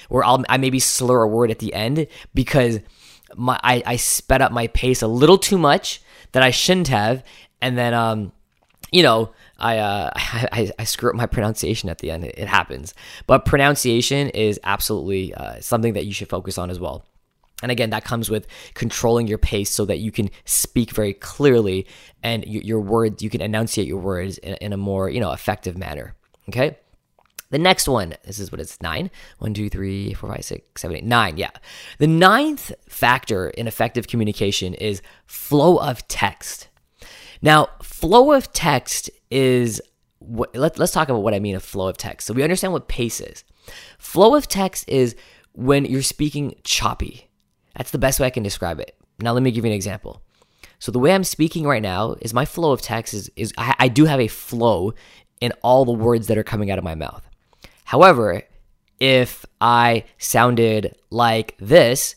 where 0.10 0.24
I'll 0.26 0.44
I 0.50 0.58
maybe 0.58 0.80
slur 0.80 1.24
a 1.24 1.28
word 1.28 1.52
at 1.52 1.60
the 1.60 1.74
end 1.74 2.08
because 2.34 2.80
my 3.36 3.60
I, 3.64 3.84
I 3.86 3.96
sped 3.96 4.42
up 4.42 4.52
my 4.52 4.68
pace 4.68 5.02
a 5.02 5.08
little 5.08 5.38
too 5.38 5.58
much 5.58 6.02
that 6.32 6.44
I 6.44 6.52
shouldn't 6.52 6.88
have, 6.88 7.24
and 7.62 7.78
then 7.78 7.94
um, 7.94 8.32
you 8.92 9.04
know, 9.04 9.32
I, 9.58 9.78
uh, 9.78 10.12
I, 10.16 10.72
I 10.78 10.84
screw 10.84 11.10
up 11.10 11.16
my 11.16 11.26
pronunciation 11.26 11.90
at 11.90 12.00
the 12.00 12.12
end. 12.12 12.26
It, 12.26 12.48
happens, 12.48 12.94
but 13.28 13.46
pronunciation 13.46 14.30
is 14.30 14.60
absolutely 14.64 15.34
uh, 15.34 15.60
something 15.62 15.94
that 15.94 16.06
you 16.06 16.14
should 16.14 16.30
focus 16.30 16.58
on 16.58 16.70
as 16.70 16.80
well. 16.80 17.04
And 17.64 17.72
again, 17.72 17.92
that 17.92 18.04
comes 18.04 18.30
with 18.30 18.48
controlling 18.74 19.28
your 19.28 19.38
pace 19.38 19.70
so 19.70 19.86
that 19.86 20.00
you 20.00 20.12
can 20.12 20.32
speak 20.46 20.92
very 20.92 21.14
clearly 21.14 21.86
and 22.24 22.44
your, 22.46 22.64
your 22.64 22.80
words, 22.80 23.22
you 23.22 23.30
can 23.30 23.42
enunciate 23.42 23.88
your 23.88 24.00
words 24.00 24.40
in, 24.40 24.56
in 24.56 24.74
a 24.74 24.78
more, 24.78 25.10
you 25.10 25.20
know, 25.20 25.32
effective 25.32 25.78
manner. 25.78 26.16
Okay. 26.50 26.78
The 27.52 27.60
next 27.60 27.88
one, 27.88 28.16
this 28.26 28.40
is 28.40 28.52
what 28.52 28.60
it's 28.60 28.82
nine. 28.82 29.12
One, 29.38 29.54
two, 29.54 29.70
three, 29.70 30.14
four, 30.14 30.30
five, 30.30 30.44
six, 30.44 30.82
seven, 30.82 30.98
eight, 30.98 31.04
nine. 31.04 31.38
Yeah. 31.38 31.52
The 32.00 32.08
ninth 32.08 32.72
factor 32.88 33.50
in 33.50 33.68
effective 33.68 34.08
communication 34.08 34.74
is 34.74 35.02
flow 35.28 35.78
of 35.78 36.08
text. 36.08 36.70
Now, 37.42 37.70
flow 37.84 38.32
of 38.32 38.52
text 38.54 39.10
is 39.30 39.82
what, 40.20 40.56
let, 40.56 40.80
let's 40.80 40.94
talk 40.94 41.10
about 41.10 41.24
what 41.24 41.34
I 41.34 41.40
mean 41.40 41.56
of 41.56 41.64
flow 41.64 41.88
of 41.88 41.98
text. 41.98 42.28
So 42.28 42.34
we 42.34 42.44
understand 42.44 42.74
what 42.74 42.88
pace 42.88 43.20
is. 43.20 43.44
Flow 44.00 44.36
of 44.36 44.48
text 44.48 44.88
is 44.88 45.16
when 45.54 45.86
you're 45.86 46.02
speaking 46.02 46.56
choppy. 46.64 47.30
That's 47.76 47.92
the 47.92 47.98
best 47.98 48.20
way 48.20 48.28
I 48.28 48.32
can 48.32 48.44
describe 48.44 48.80
it. 48.80 48.96
Now, 49.20 49.34
let 49.34 49.44
me 49.44 49.52
give 49.52 49.66
you 49.66 49.72
an 49.72 49.76
example. 49.76 50.22
So 50.80 50.92
the 50.92 51.00
way 51.00 51.14
I'm 51.14 51.24
speaking 51.24 51.66
right 51.66 51.82
now 51.82 52.16
is 52.22 52.34
my 52.34 52.46
flow 52.46 52.72
of 52.72 52.82
text 52.82 53.14
is, 53.14 53.30
is 53.36 53.54
I, 53.58 53.76
I 53.78 53.88
do 53.88 54.06
have 54.06 54.20
a 54.20 54.28
flow 54.28 54.94
in 55.42 55.52
all 55.62 55.86
the 55.86 55.92
words 55.92 56.28
that 56.28 56.38
are 56.38 56.44
coming 56.44 56.72
out 56.72 56.78
of 56.78 56.84
my 56.84 56.96
mouth. 56.96 57.28
However, 57.92 58.44
if 59.02 59.46
I 59.60 60.06
sounded 60.18 60.96
like 61.10 61.58
this, 61.60 62.16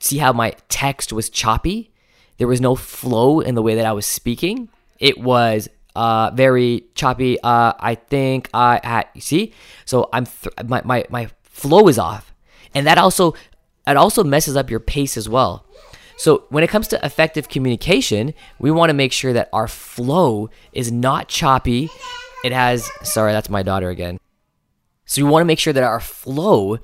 see 0.00 0.18
how 0.18 0.32
my 0.32 0.56
text 0.68 1.12
was 1.12 1.30
choppy? 1.30 1.92
There 2.38 2.48
was 2.48 2.60
no 2.60 2.74
flow 2.74 3.38
in 3.38 3.54
the 3.54 3.62
way 3.62 3.76
that 3.76 3.86
I 3.86 3.92
was 3.92 4.04
speaking. 4.04 4.68
It 4.98 5.16
was 5.18 5.68
uh, 5.94 6.32
very 6.34 6.86
choppy. 6.96 7.38
Uh, 7.40 7.74
I 7.78 7.94
think 7.94 8.50
I 8.52 9.04
see? 9.20 9.52
So 9.84 10.08
I'm, 10.12 10.26
th- 10.26 10.52
my, 10.64 10.82
my, 10.84 11.04
my 11.08 11.28
flow 11.44 11.86
is 11.86 12.00
off. 12.00 12.34
And 12.74 12.84
that 12.88 12.98
also, 12.98 13.34
it 13.86 13.96
also 13.96 14.24
messes 14.24 14.56
up 14.56 14.70
your 14.70 14.80
pace 14.80 15.16
as 15.16 15.28
well. 15.28 15.66
So 16.16 16.46
when 16.48 16.64
it 16.64 16.70
comes 16.70 16.88
to 16.88 17.06
effective 17.06 17.48
communication, 17.48 18.34
we 18.58 18.72
want 18.72 18.90
to 18.90 18.94
make 18.94 19.12
sure 19.12 19.32
that 19.34 19.50
our 19.52 19.68
flow 19.68 20.50
is 20.72 20.90
not 20.90 21.28
choppy. 21.28 21.90
It 22.42 22.50
has, 22.50 22.90
sorry, 23.04 23.30
that's 23.30 23.48
my 23.48 23.62
daughter 23.62 23.88
again. 23.88 24.18
So 25.06 25.24
we 25.24 25.30
want 25.30 25.40
to 25.40 25.46
make 25.46 25.58
sure 25.58 25.72
that 25.72 25.82
our 25.82 26.00
flow 26.00 26.78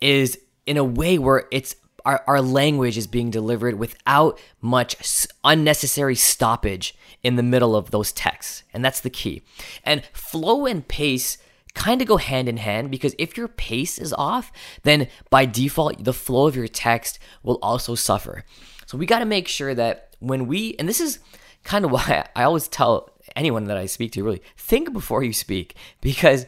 is 0.00 0.38
in 0.66 0.76
a 0.76 0.84
way 0.84 1.18
where 1.18 1.46
it's 1.50 1.76
our, 2.04 2.24
our 2.26 2.40
language 2.40 2.96
is 2.96 3.06
being 3.06 3.30
delivered 3.30 3.78
without 3.78 4.40
much 4.60 5.26
unnecessary 5.44 6.14
stoppage 6.14 6.96
in 7.22 7.36
the 7.36 7.42
middle 7.42 7.76
of 7.76 7.90
those 7.90 8.12
texts. 8.12 8.62
And 8.72 8.84
that's 8.84 9.00
the 9.00 9.10
key. 9.10 9.42
And 9.84 10.04
flow 10.12 10.64
and 10.64 10.86
pace 10.88 11.38
kind 11.74 12.00
of 12.00 12.08
go 12.08 12.16
hand 12.16 12.48
in 12.48 12.56
hand 12.56 12.90
because 12.90 13.14
if 13.18 13.36
your 13.36 13.48
pace 13.48 13.98
is 13.98 14.12
off, 14.14 14.50
then 14.82 15.08
by 15.28 15.44
default, 15.44 16.02
the 16.02 16.12
flow 16.12 16.46
of 16.46 16.56
your 16.56 16.68
text 16.68 17.18
will 17.42 17.58
also 17.62 17.94
suffer. 17.94 18.44
So 18.86 18.96
we 18.96 19.04
got 19.06 19.18
to 19.18 19.26
make 19.26 19.46
sure 19.46 19.74
that 19.74 20.16
when 20.18 20.46
we, 20.46 20.74
and 20.78 20.88
this 20.88 21.00
is 21.00 21.18
kind 21.62 21.84
of 21.84 21.90
why 21.92 22.26
I 22.34 22.44
always 22.44 22.68
tell 22.68 23.10
anyone 23.36 23.64
that 23.64 23.76
I 23.76 23.86
speak 23.86 24.12
to 24.12 24.24
really 24.24 24.42
think 24.56 24.92
before 24.92 25.22
you 25.22 25.32
speak 25.32 25.76
because 26.00 26.46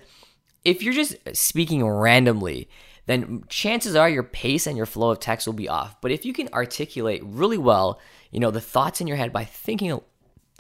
if 0.65 0.83
you're 0.83 0.95
just 0.95 1.17
speaking 1.33 1.87
randomly, 1.87 2.69
then 3.07 3.45
chances 3.49 3.97
are 3.97 4.09
your 4.09 4.23
pace 4.23 4.67
and 4.67 4.77
your 4.77 4.87
flow 4.87 5.11
of 5.11 5.21
text 5.21 5.47
will 5.47 5.55
be 5.55 5.69
off. 5.69 6.01
But 6.01 6.13
if 6.13 6.25
you 6.25 6.33
can 6.33 6.49
articulate 6.53 7.23
really 7.25 7.59
well, 7.59 7.99
you 8.31 8.41
know, 8.41 8.51
the 8.51 8.61
thoughts 8.61 9.01
in 9.01 9.07
your 9.07 9.17
head 9.17 9.33
by 9.33 9.45
thinking 9.45 10.01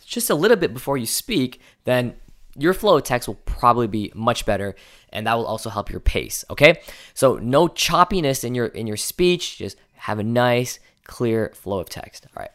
just 0.05 0.31
a 0.31 0.35
little 0.35 0.57
bit 0.57 0.75
before 0.75 0.97
you 0.97 1.07
speak, 1.07 1.61
then 1.85 2.15
your 2.57 2.75
flow 2.75 2.97
of 2.97 3.05
text 3.05 3.29
will 3.29 3.37
probably 3.37 3.87
be 3.87 4.11
much 4.15 4.45
better 4.45 4.75
and 5.11 5.27
that 5.27 5.35
will 5.35 5.47
also 5.47 5.71
help 5.71 5.91
your 5.91 6.01
pace, 6.01 6.45
okay? 6.51 6.81
So 7.15 7.37
no 7.37 7.69
choppiness 7.69 8.45
in 8.45 8.55
your 8.55 8.67
in 8.67 8.87
your 8.87 8.97
speech, 8.97 9.59
just 9.59 9.77
have 9.95 10.19
a 10.19 10.25
nice 10.25 10.79
clear 11.05 11.53
flow 11.55 11.81
of 11.81 11.89
text. 11.89 12.27
All 12.37 12.41
right. 12.41 12.51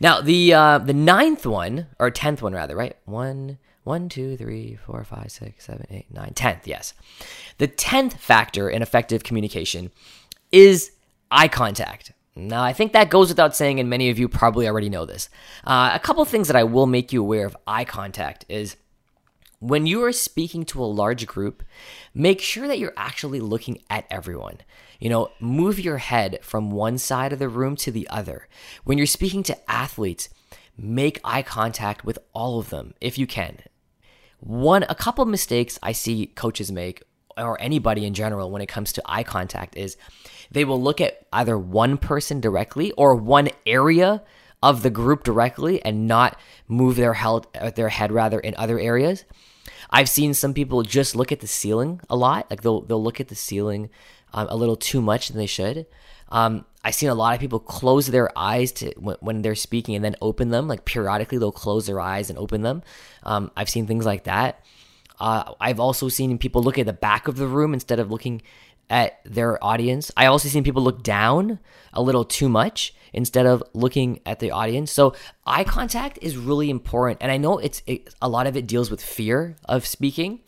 Now 0.00 0.20
the 0.20 0.54
uh, 0.54 0.78
the 0.78 0.94
ninth 0.94 1.46
one 1.46 1.86
or 1.98 2.10
tenth 2.10 2.42
one 2.42 2.54
rather, 2.54 2.76
right? 2.76 2.96
One, 3.04 3.58
one, 3.84 4.08
two, 4.08 4.36
three, 4.36 4.78
four, 4.86 5.02
five, 5.04 5.30
six, 5.30 5.64
seven, 5.64 5.86
eight, 5.90 6.06
nine, 6.12 6.32
tenth. 6.34 6.66
Yes, 6.66 6.94
the 7.58 7.66
tenth 7.66 8.16
factor 8.16 8.70
in 8.70 8.82
effective 8.82 9.24
communication 9.24 9.90
is 10.50 10.92
eye 11.30 11.48
contact. 11.48 12.12
Now, 12.34 12.62
I 12.62 12.72
think 12.72 12.92
that 12.92 13.10
goes 13.10 13.28
without 13.28 13.54
saying, 13.54 13.78
and 13.78 13.90
many 13.90 14.08
of 14.08 14.18
you 14.18 14.28
probably 14.28 14.66
already 14.66 14.88
know 14.88 15.04
this. 15.04 15.28
Uh, 15.64 15.90
a 15.92 15.98
couple 15.98 16.24
things 16.24 16.46
that 16.48 16.56
I 16.56 16.64
will 16.64 16.86
make 16.86 17.12
you 17.12 17.20
aware 17.20 17.44
of 17.44 17.56
eye 17.66 17.84
contact 17.84 18.46
is 18.48 18.76
when 19.58 19.86
you 19.86 20.02
are 20.02 20.12
speaking 20.12 20.64
to 20.66 20.82
a 20.82 20.86
large 20.86 21.26
group, 21.26 21.62
make 22.14 22.40
sure 22.40 22.66
that 22.66 22.78
you're 22.78 22.94
actually 22.96 23.40
looking 23.40 23.82
at 23.90 24.06
everyone. 24.10 24.58
You 24.98 25.10
know, 25.10 25.30
move 25.40 25.78
your 25.78 25.98
head 25.98 26.38
from 26.42 26.70
one 26.70 26.96
side 26.96 27.32
of 27.32 27.38
the 27.38 27.48
room 27.48 27.76
to 27.76 27.90
the 27.90 28.08
other. 28.08 28.48
When 28.84 28.98
you're 28.98 29.06
speaking 29.06 29.42
to 29.44 29.70
athletes, 29.70 30.28
make 30.76 31.20
eye 31.22 31.42
contact 31.42 32.04
with 32.04 32.18
all 32.32 32.58
of 32.58 32.70
them 32.70 32.94
if 33.00 33.18
you 33.18 33.26
can. 33.26 33.58
One, 34.42 34.84
a 34.88 34.94
couple 34.94 35.24
mistakes 35.24 35.78
I 35.82 35.92
see 35.92 36.26
coaches 36.26 36.72
make, 36.72 37.04
or 37.36 37.60
anybody 37.60 38.04
in 38.04 38.12
general, 38.12 38.50
when 38.50 38.60
it 38.60 38.66
comes 38.66 38.92
to 38.94 39.02
eye 39.06 39.22
contact, 39.22 39.76
is 39.76 39.96
they 40.50 40.64
will 40.64 40.82
look 40.82 41.00
at 41.00 41.26
either 41.32 41.56
one 41.56 41.96
person 41.96 42.40
directly 42.40 42.90
or 42.92 43.14
one 43.14 43.50
area 43.66 44.22
of 44.60 44.82
the 44.82 44.90
group 44.90 45.22
directly 45.22 45.80
and 45.84 46.08
not 46.08 46.38
move 46.66 46.96
their 46.96 47.14
head, 47.14 47.46
their 47.76 47.88
head 47.88 48.10
rather 48.10 48.40
in 48.40 48.54
other 48.56 48.80
areas. 48.80 49.24
I've 49.90 50.08
seen 50.08 50.34
some 50.34 50.54
people 50.54 50.82
just 50.82 51.14
look 51.14 51.30
at 51.30 51.38
the 51.38 51.46
ceiling 51.46 52.00
a 52.10 52.16
lot. 52.16 52.50
Like 52.50 52.62
they'll 52.62 52.80
they'll 52.80 53.02
look 53.02 53.20
at 53.20 53.28
the 53.28 53.34
ceiling 53.36 53.90
um, 54.32 54.48
a 54.50 54.56
little 54.56 54.76
too 54.76 55.00
much 55.00 55.28
than 55.28 55.38
they 55.38 55.46
should. 55.46 55.86
Um, 56.32 56.64
I've 56.82 56.96
seen 56.96 57.10
a 57.10 57.14
lot 57.14 57.34
of 57.34 57.40
people 57.40 57.60
close 57.60 58.08
their 58.08 58.36
eyes 58.36 58.72
to 58.72 58.92
when, 58.96 59.16
when, 59.20 59.42
they're 59.42 59.54
speaking 59.54 59.94
and 59.94 60.04
then 60.04 60.16
open 60.20 60.48
them. 60.48 60.66
Like 60.66 60.84
periodically, 60.84 61.38
they'll 61.38 61.52
close 61.52 61.86
their 61.86 62.00
eyes 62.00 62.28
and 62.30 62.38
open 62.38 62.62
them. 62.62 62.82
Um, 63.22 63.52
I've 63.56 63.70
seen 63.70 63.86
things 63.86 64.04
like 64.04 64.24
that. 64.24 64.64
Uh, 65.20 65.52
I've 65.60 65.78
also 65.78 66.08
seen 66.08 66.38
people 66.38 66.62
look 66.62 66.78
at 66.78 66.86
the 66.86 66.92
back 66.92 67.28
of 67.28 67.36
the 67.36 67.46
room 67.46 67.72
instead 67.72 68.00
of 68.00 68.10
looking 68.10 68.42
at 68.90 69.20
their 69.24 69.62
audience. 69.62 70.10
I 70.16 70.26
also 70.26 70.48
seen 70.48 70.64
people 70.64 70.82
look 70.82 71.04
down 71.04 71.60
a 71.92 72.02
little 72.02 72.24
too 72.24 72.48
much 72.48 72.94
instead 73.12 73.46
of 73.46 73.62
looking 73.74 74.20
at 74.26 74.40
the 74.40 74.50
audience. 74.50 74.90
So 74.90 75.14
eye 75.46 75.64
contact 75.64 76.18
is 76.20 76.36
really 76.36 76.70
important, 76.70 77.18
and 77.20 77.30
I 77.30 77.36
know 77.36 77.58
it's 77.58 77.82
it, 77.86 78.12
a 78.20 78.28
lot 78.28 78.46
of 78.46 78.56
it 78.56 78.66
deals 78.66 78.90
with 78.90 79.02
fear 79.02 79.56
of 79.66 79.86
speaking, 79.86 80.40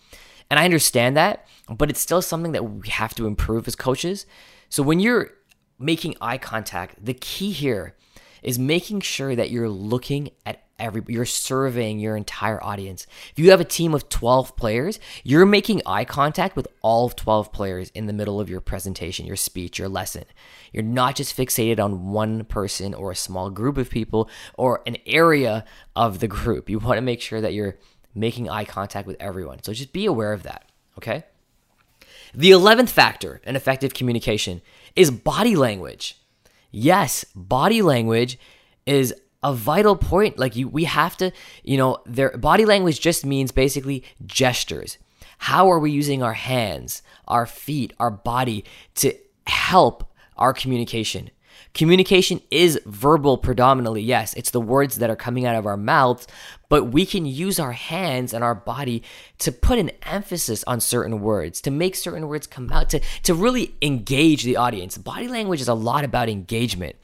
and 0.51 0.59
I 0.59 0.65
understand 0.65 1.17
that 1.17 1.47
but 1.69 1.91
it's 1.91 2.01
still 2.01 2.23
something 2.23 2.53
that 2.53 2.65
we 2.65 2.89
have 2.89 3.15
to 3.15 3.27
improve 3.27 3.67
as 3.67 3.77
coaches. 3.77 4.27
So 4.69 4.83
when 4.83 5.01
you're 5.01 5.31
making 5.79 6.17
eye 6.21 6.39
contact, 6.39 7.05
the 7.05 7.15
key 7.15 7.51
here 7.51 7.95
is 8.43 8.59
making 8.59 9.01
sure 9.01 9.35
that 9.35 9.51
you're 9.51 9.69
looking 9.69 10.31
at 10.45 10.65
every 10.79 11.03
you're 11.09 11.25
surveying 11.25 11.99
your 11.99 12.17
entire 12.17 12.63
audience. 12.63 13.07
If 13.31 13.39
you 13.39 13.51
have 13.51 13.61
a 13.61 13.65
team 13.65 13.95
of 13.95 14.09
12 14.09 14.57
players, 14.57 14.99
you're 15.23 15.47
making 15.47 15.83
eye 15.87 16.05
contact 16.05 16.57
with 16.57 16.69
all 16.83 17.09
12 17.09 17.53
players 17.53 17.91
in 17.95 18.07
the 18.07 18.13
middle 18.13 18.41
of 18.41 18.51
your 18.51 18.61
presentation, 18.61 19.27
your 19.27 19.37
speech, 19.37 19.79
your 19.79 19.89
lesson. 19.89 20.25
You're 20.73 20.83
not 20.83 21.17
just 21.17 21.37
fixated 21.37 21.83
on 21.83 22.11
one 22.11 22.45
person 22.45 22.93
or 22.93 23.11
a 23.11 23.17
small 23.17 23.51
group 23.51 23.79
of 23.79 23.91
people 23.91 24.29
or 24.59 24.83
an 24.87 24.97
area 25.07 25.65
of 25.95 26.19
the 26.21 26.29
group. 26.29 26.69
You 26.69 26.79
want 26.79 26.99
to 26.99 27.03
make 27.03 27.21
sure 27.21 27.41
that 27.41 27.55
you're 27.55 27.77
making 28.15 28.51
eye 28.51 28.65
contact 28.65 29.07
with 29.07 29.17
everyone. 29.21 29.63
So 29.63 29.73
just 29.73 29.93
be 29.93 30.07
aware 30.07 30.33
of 30.33 30.43
that, 30.43 30.69
okay? 30.99 31.25
The 32.35 32.51
11th 32.51 32.91
factor 32.91 33.41
in 33.45 33.55
effective 33.55 33.95
communication 33.95 34.61
is 34.97 35.11
body 35.11 35.57
language. 35.57 36.17
Yes, 36.71 37.25
body 37.35 37.83
language 37.83 38.39
is 38.87 39.15
a 39.43 39.53
vital 39.53 39.97
point. 39.97 40.39
Like 40.39 40.57
you, 40.57 40.69
we 40.69 40.85
have 40.85 41.17
to, 41.19 41.31
you 41.63 41.77
know, 41.77 41.99
their 42.07 42.37
body 42.37 42.65
language 42.65 43.01
just 43.01 43.25
means 43.25 43.53
basically 43.53 44.03
gestures. 44.25 44.99
How 45.39 45.71
are 45.71 45.79
we 45.79 45.91
using 45.91 46.23
our 46.23 46.33
hands, 46.33 47.03
our 47.29 47.47
feet, 47.47 47.93
our 47.99 48.11
body 48.11 48.65
to 48.97 49.15
help 49.47 50.11
our 50.37 50.55
communication? 50.55 51.31
Communication 51.75 52.41
is 52.53 52.81
verbal 52.87 53.37
predominantly, 53.37 54.01
yes. 54.01 54.33
It's 54.35 54.53
the 54.53 54.61
words 54.61 54.97
that 54.97 55.11
are 55.11 55.17
coming 55.17 55.45
out 55.45 55.57
of 55.57 55.67
our 55.67 55.77
mouths, 55.77 56.29
but 56.69 56.85
we 56.85 57.05
can 57.05 57.27
use 57.27 57.59
our 57.59 57.73
hands 57.73 58.33
and 58.33 58.45
our 58.45 58.55
body 58.55 59.03
to 59.39 59.51
put 59.51 59.81
an 59.81 59.91
emphasis 60.03 60.63
on 60.69 60.79
certain 60.79 61.21
words, 61.21 61.61
to 61.63 61.73
make 61.73 61.97
certain 61.97 62.29
words 62.29 62.47
come 62.47 62.71
out, 62.71 62.91
to, 62.91 63.01
to 63.25 63.35
really 63.35 63.75
engage 63.83 64.45
the 64.45 64.57
audience. 64.57 64.97
Body 64.97 65.27
language 65.27 65.61
is 65.61 65.67
a 65.67 65.75
lot 65.75 66.05
about 66.05 66.29
engagement, 66.29 66.95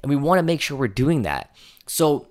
and 0.00 0.08
we 0.08 0.14
want 0.14 0.38
to 0.38 0.44
make 0.44 0.60
sure 0.60 0.78
we're 0.78 0.86
doing 0.86 1.22
that. 1.22 1.54
So, 1.88 2.28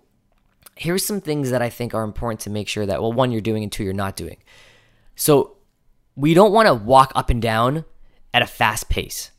here's 0.77 1.03
some 1.03 1.19
things 1.19 1.51
that 1.51 1.61
I 1.61 1.69
think 1.69 1.93
are 1.93 2.05
important 2.05 2.39
to 2.41 2.49
make 2.49 2.69
sure 2.69 2.85
that, 2.85 3.01
well, 3.01 3.11
one, 3.11 3.33
you're 3.33 3.41
doing, 3.41 3.61
and 3.61 3.71
two, 3.71 3.83
you're 3.83 3.91
not 3.91 4.15
doing. 4.15 4.37
So, 5.17 5.57
we 6.15 6.33
don't 6.33 6.53
want 6.53 6.67
to 6.67 6.73
walk 6.73 7.11
up 7.13 7.29
and 7.29 7.41
down 7.41 7.83
at 8.33 8.41
a 8.41 8.47
fast 8.47 8.87
pace. 8.87 9.31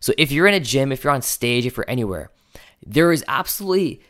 So 0.00 0.12
if 0.18 0.30
you're 0.30 0.46
in 0.46 0.54
a 0.54 0.60
gym, 0.60 0.92
if 0.92 1.04
you're 1.04 1.12
on 1.12 1.22
stage, 1.22 1.66
if 1.66 1.76
you're 1.76 1.88
anywhere, 1.88 2.30
there 2.84 3.12
is 3.12 3.24
absolutely 3.28 4.02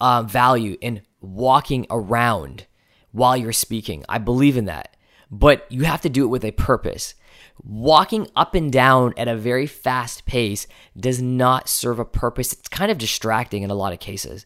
uh, 0.00 0.22
value 0.22 0.76
in 0.80 1.02
walking 1.20 1.86
around 1.90 2.66
while 3.12 3.36
you're 3.36 3.52
speaking. 3.52 4.04
I 4.08 4.18
believe 4.18 4.56
in 4.56 4.66
that. 4.66 4.96
But 5.30 5.66
you 5.70 5.84
have 5.84 6.02
to 6.02 6.10
do 6.10 6.24
it 6.24 6.28
with 6.28 6.44
a 6.44 6.50
purpose. 6.50 7.14
Walking 7.62 8.28
up 8.36 8.54
and 8.54 8.72
down 8.72 9.14
at 9.16 9.28
a 9.28 9.36
very 9.36 9.66
fast 9.66 10.26
pace 10.26 10.66
does 10.98 11.22
not 11.22 11.68
serve 11.68 11.98
a 11.98 12.04
purpose. 12.04 12.52
It's 12.52 12.68
kind 12.68 12.90
of 12.90 12.98
distracting 12.98 13.62
in 13.62 13.70
a 13.70 13.74
lot 13.74 13.92
of 13.92 14.00
cases. 14.00 14.44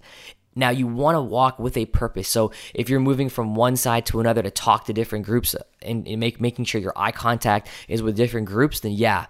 Now, 0.57 0.71
you 0.71 0.87
want 0.87 1.15
to 1.17 1.21
walk 1.21 1.59
with 1.59 1.77
a 1.77 1.87
purpose. 1.87 2.29
So, 2.29 2.51
if 2.75 2.89
you're 2.89 2.99
moving 2.99 3.29
from 3.29 3.55
one 3.55 3.77
side 3.77 4.07
to 4.07 4.21
another 4.21 4.43
to 4.43 4.51
talk 4.51 4.87
to 4.87 4.93
different 4.93 5.27
groups 5.27 5.55
uh, 5.55 5.63
and, 5.83 6.09
and 6.09 6.19
make, 6.19 6.41
making 6.41 6.65
sure 6.65 6.81
your 6.81 6.95
eye 6.97 7.13
contact 7.13 7.69
is 7.89 8.03
with 8.03 8.17
different 8.17 8.47
groups, 8.47 8.81
then 8.81 8.93
yeah, 8.93 9.27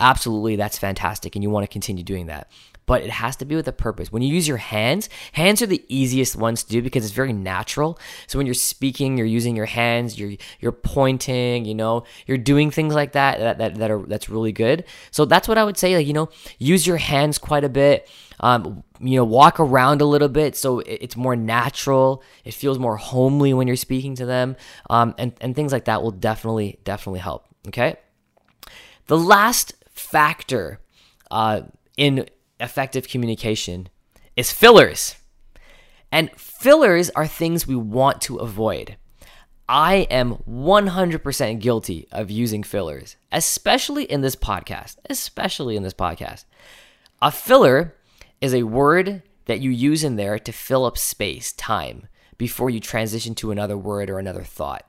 absolutely, 0.00 0.56
that's 0.56 0.78
fantastic. 0.78 1.34
And 1.36 1.42
you 1.42 1.50
want 1.50 1.64
to 1.64 1.72
continue 1.72 2.04
doing 2.04 2.26
that 2.26 2.48
but 2.88 3.02
it 3.02 3.10
has 3.10 3.36
to 3.36 3.44
be 3.44 3.54
with 3.54 3.68
a 3.68 3.72
purpose. 3.72 4.10
When 4.10 4.22
you 4.22 4.34
use 4.34 4.48
your 4.48 4.56
hands, 4.56 5.10
hands 5.32 5.60
are 5.60 5.66
the 5.66 5.84
easiest 5.88 6.34
ones 6.36 6.64
to 6.64 6.70
do 6.70 6.80
because 6.80 7.04
it's 7.04 7.12
very 7.12 7.34
natural. 7.34 7.98
So 8.26 8.38
when 8.38 8.46
you're 8.46 8.54
speaking, 8.54 9.18
you're 9.18 9.26
using 9.26 9.54
your 9.54 9.66
hands, 9.66 10.18
you're 10.18 10.32
you're 10.58 10.72
pointing, 10.72 11.66
you 11.66 11.74
know, 11.74 12.04
you're 12.26 12.38
doing 12.38 12.70
things 12.70 12.94
like 12.94 13.12
that 13.12 13.38
that 13.40 13.58
that, 13.58 13.74
that 13.74 13.90
are 13.90 14.02
that's 14.06 14.30
really 14.30 14.52
good. 14.52 14.86
So 15.10 15.26
that's 15.26 15.46
what 15.46 15.58
I 15.58 15.64
would 15.64 15.76
say. 15.76 15.94
Like 15.94 16.06
you 16.06 16.14
know, 16.14 16.30
use 16.58 16.86
your 16.86 16.96
hands 16.96 17.36
quite 17.36 17.62
a 17.62 17.68
bit. 17.68 18.08
Um, 18.40 18.82
you 19.00 19.16
know, 19.16 19.24
walk 19.24 19.60
around 19.60 20.00
a 20.00 20.06
little 20.06 20.28
bit 20.28 20.56
so 20.56 20.78
it's 20.80 21.16
more 21.16 21.36
natural. 21.36 22.22
It 22.46 22.54
feels 22.54 22.78
more 22.78 22.96
homely 22.96 23.52
when 23.52 23.66
you're 23.66 23.76
speaking 23.76 24.14
to 24.14 24.24
them, 24.24 24.56
um, 24.88 25.14
and 25.18 25.34
and 25.42 25.54
things 25.54 25.72
like 25.72 25.84
that 25.84 26.02
will 26.02 26.10
definitely 26.10 26.78
definitely 26.84 27.20
help. 27.20 27.44
Okay. 27.66 27.96
The 29.08 29.18
last 29.18 29.74
factor 29.92 30.80
uh, 31.30 31.62
in 31.98 32.26
effective 32.60 33.08
communication 33.08 33.88
is 34.36 34.52
fillers. 34.52 35.16
And 36.10 36.30
fillers 36.32 37.10
are 37.10 37.26
things 37.26 37.66
we 37.66 37.76
want 37.76 38.20
to 38.22 38.36
avoid. 38.36 38.96
I 39.68 40.06
am 40.10 40.36
100% 40.48 41.60
guilty 41.60 42.08
of 42.10 42.30
using 42.30 42.62
fillers, 42.62 43.16
especially 43.30 44.04
in 44.04 44.22
this 44.22 44.36
podcast. 44.36 44.96
Especially 45.10 45.76
in 45.76 45.82
this 45.82 45.92
podcast. 45.92 46.44
A 47.20 47.30
filler 47.30 47.94
is 48.40 48.54
a 48.54 48.62
word 48.62 49.22
that 49.44 49.60
you 49.60 49.70
use 49.70 50.04
in 50.04 50.16
there 50.16 50.38
to 50.38 50.52
fill 50.52 50.86
up 50.86 50.96
space, 50.96 51.52
time, 51.52 52.06
before 52.38 52.70
you 52.70 52.80
transition 52.80 53.34
to 53.34 53.50
another 53.50 53.76
word 53.76 54.08
or 54.08 54.18
another 54.18 54.44
thought. 54.44 54.88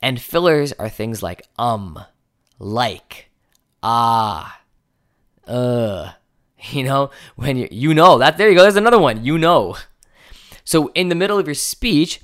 And 0.00 0.20
fillers 0.20 0.72
are 0.74 0.88
things 0.88 1.22
like 1.22 1.46
um, 1.58 1.98
like, 2.58 3.30
ah, 3.82 4.60
uh, 5.46 6.12
You 6.72 6.84
know, 6.84 7.10
when 7.36 7.56
you 7.56 7.68
you 7.70 7.94
know 7.94 8.18
that 8.18 8.38
there 8.38 8.48
you 8.48 8.54
go. 8.54 8.62
There's 8.62 8.76
another 8.76 8.98
one. 8.98 9.24
You 9.24 9.38
know. 9.38 9.76
So 10.64 10.90
in 10.94 11.10
the 11.10 11.14
middle 11.14 11.38
of 11.38 11.46
your 11.46 11.54
speech, 11.54 12.20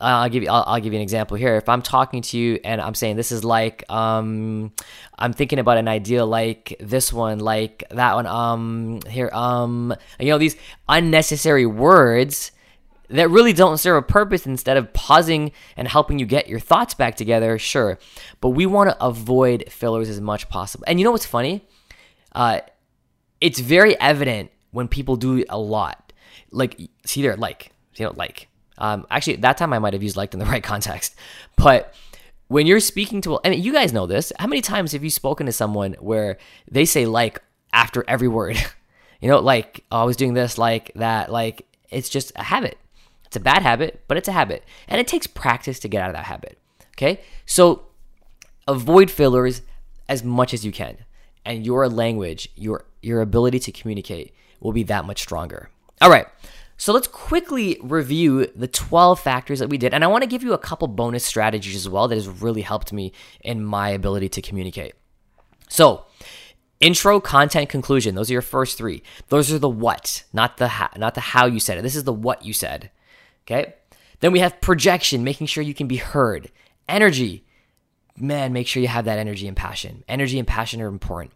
I'll 0.00 0.28
give 0.28 0.42
you 0.42 0.50
I'll, 0.50 0.64
I'll, 0.66 0.80
give 0.80 0.92
you 0.92 0.98
an 0.98 1.02
example 1.02 1.36
here. 1.36 1.56
If 1.56 1.68
I'm 1.68 1.80
talking 1.80 2.20
to 2.22 2.38
you 2.38 2.60
and 2.64 2.80
I'm 2.80 2.94
saying 2.94 3.16
this 3.16 3.32
is 3.32 3.44
like 3.44 3.84
um 3.90 4.72
I'm 5.18 5.32
thinking 5.32 5.58
about 5.58 5.78
an 5.78 5.88
idea 5.88 6.24
like 6.24 6.76
this 6.80 7.12
one, 7.12 7.38
like 7.38 7.84
that 7.90 8.14
one, 8.14 8.26
um 8.26 9.00
here, 9.08 9.30
um 9.32 9.94
you 10.20 10.26
know, 10.26 10.38
these 10.38 10.56
unnecessary 10.88 11.64
words 11.64 12.52
that 13.08 13.30
really 13.30 13.52
don't 13.52 13.78
serve 13.78 13.96
a 13.96 14.02
purpose 14.06 14.46
instead 14.46 14.76
of 14.76 14.92
pausing 14.92 15.52
and 15.76 15.86
helping 15.88 16.18
you 16.18 16.26
get 16.26 16.48
your 16.48 16.58
thoughts 16.60 16.92
back 16.92 17.16
together, 17.16 17.56
sure. 17.56 17.98
But 18.40 18.50
we 18.50 18.66
want 18.66 18.90
to 18.90 19.04
avoid 19.04 19.64
fillers 19.70 20.08
as 20.08 20.20
much 20.20 20.42
as 20.44 20.50
possible. 20.50 20.84
And 20.88 20.98
you 20.98 21.04
know 21.04 21.12
what's 21.12 21.24
funny? 21.24 21.64
Uh 22.32 22.60
it's 23.40 23.58
very 23.58 23.98
evident 24.00 24.50
when 24.70 24.88
people 24.88 25.16
do 25.16 25.44
a 25.48 25.58
lot. 25.58 26.12
Like 26.50 26.80
see 27.04 27.22
there, 27.22 27.36
like, 27.36 27.72
you 27.96 28.04
know, 28.04 28.12
like 28.16 28.48
um, 28.78 29.06
actually, 29.10 29.36
that 29.36 29.56
time 29.56 29.72
I 29.72 29.78
might 29.78 29.92
have 29.92 30.02
used 30.02 30.16
liked 30.16 30.34
in 30.34 30.40
the 30.40 30.46
right 30.54 30.62
context. 30.62 31.14
But 31.56 31.94
when 32.48 32.66
you're 32.66 32.80
speaking 32.80 33.20
to, 33.22 33.40
mean, 33.44 33.62
you 33.62 33.72
guys 33.72 33.92
know 33.92 34.06
this. 34.06 34.32
How 34.38 34.46
many 34.46 34.60
times 34.60 34.92
have 34.92 35.02
you 35.02 35.10
spoken 35.10 35.46
to 35.46 35.52
someone 35.52 35.94
where 35.94 36.38
they 36.70 36.84
say 36.84 37.06
like 37.06 37.42
after 37.72 38.04
every 38.06 38.28
word? 38.28 38.56
you 39.20 39.28
know, 39.28 39.38
like, 39.38 39.84
oh, 39.90 40.00
I 40.00 40.04
was 40.04 40.16
doing 40.16 40.34
this, 40.34 40.58
like 40.58 40.92
that, 40.94 41.30
like 41.30 41.66
it's 41.90 42.08
just 42.08 42.32
a 42.36 42.44
habit. 42.44 42.78
It's 43.26 43.36
a 43.36 43.40
bad 43.40 43.62
habit, 43.62 44.02
but 44.06 44.16
it's 44.16 44.28
a 44.28 44.32
habit. 44.32 44.62
And 44.88 45.00
it 45.00 45.08
takes 45.08 45.26
practice 45.26 45.80
to 45.80 45.88
get 45.88 46.02
out 46.02 46.10
of 46.10 46.16
that 46.16 46.26
habit. 46.26 46.58
Okay? 46.92 47.20
So 47.44 47.86
avoid 48.68 49.10
fillers 49.10 49.62
as 50.08 50.22
much 50.22 50.54
as 50.54 50.64
you 50.64 50.70
can. 50.70 50.98
And 51.46 51.64
your 51.64 51.88
language, 51.88 52.50
your 52.56 52.84
your 53.00 53.22
ability 53.22 53.60
to 53.60 53.72
communicate 53.72 54.34
will 54.60 54.72
be 54.72 54.82
that 54.82 55.06
much 55.06 55.22
stronger. 55.22 55.70
All 56.02 56.10
right. 56.10 56.26
So 56.76 56.92
let's 56.92 57.06
quickly 57.06 57.78
review 57.82 58.46
the 58.54 58.68
12 58.68 59.18
factors 59.18 59.60
that 59.60 59.70
we 59.70 59.78
did. 59.78 59.94
And 59.94 60.04
I 60.04 60.08
want 60.08 60.24
to 60.24 60.28
give 60.28 60.42
you 60.42 60.52
a 60.52 60.58
couple 60.58 60.88
bonus 60.88 61.24
strategies 61.24 61.74
as 61.74 61.88
well 61.88 62.06
that 62.08 62.16
has 62.16 62.28
really 62.28 62.60
helped 62.60 62.92
me 62.92 63.12
in 63.40 63.64
my 63.64 63.88
ability 63.90 64.28
to 64.30 64.42
communicate. 64.42 64.94
So, 65.68 66.04
intro, 66.80 67.18
content, 67.18 67.70
conclusion. 67.70 68.14
Those 68.14 68.28
are 68.28 68.34
your 68.34 68.42
first 68.42 68.76
three. 68.76 69.02
Those 69.28 69.50
are 69.50 69.58
the 69.58 69.70
what, 69.70 70.24
not 70.34 70.58
the 70.58 70.68
how, 70.68 70.90
not 70.96 71.14
the 71.14 71.20
how 71.22 71.46
you 71.46 71.60
said 71.60 71.78
it. 71.78 71.82
This 71.82 71.96
is 71.96 72.04
the 72.04 72.12
what 72.12 72.44
you 72.44 72.52
said. 72.52 72.90
Okay? 73.46 73.74
Then 74.20 74.32
we 74.32 74.40
have 74.40 74.60
projection, 74.60 75.24
making 75.24 75.46
sure 75.46 75.62
you 75.62 75.74
can 75.74 75.86
be 75.86 75.96
heard. 75.96 76.50
Energy. 76.88 77.45
Man, 78.18 78.52
make 78.52 78.66
sure 78.66 78.80
you 78.80 78.88
have 78.88 79.04
that 79.04 79.18
energy 79.18 79.46
and 79.46 79.56
passion. 79.56 80.04
Energy 80.08 80.38
and 80.38 80.48
passion 80.48 80.80
are 80.80 80.88
important. 80.88 81.32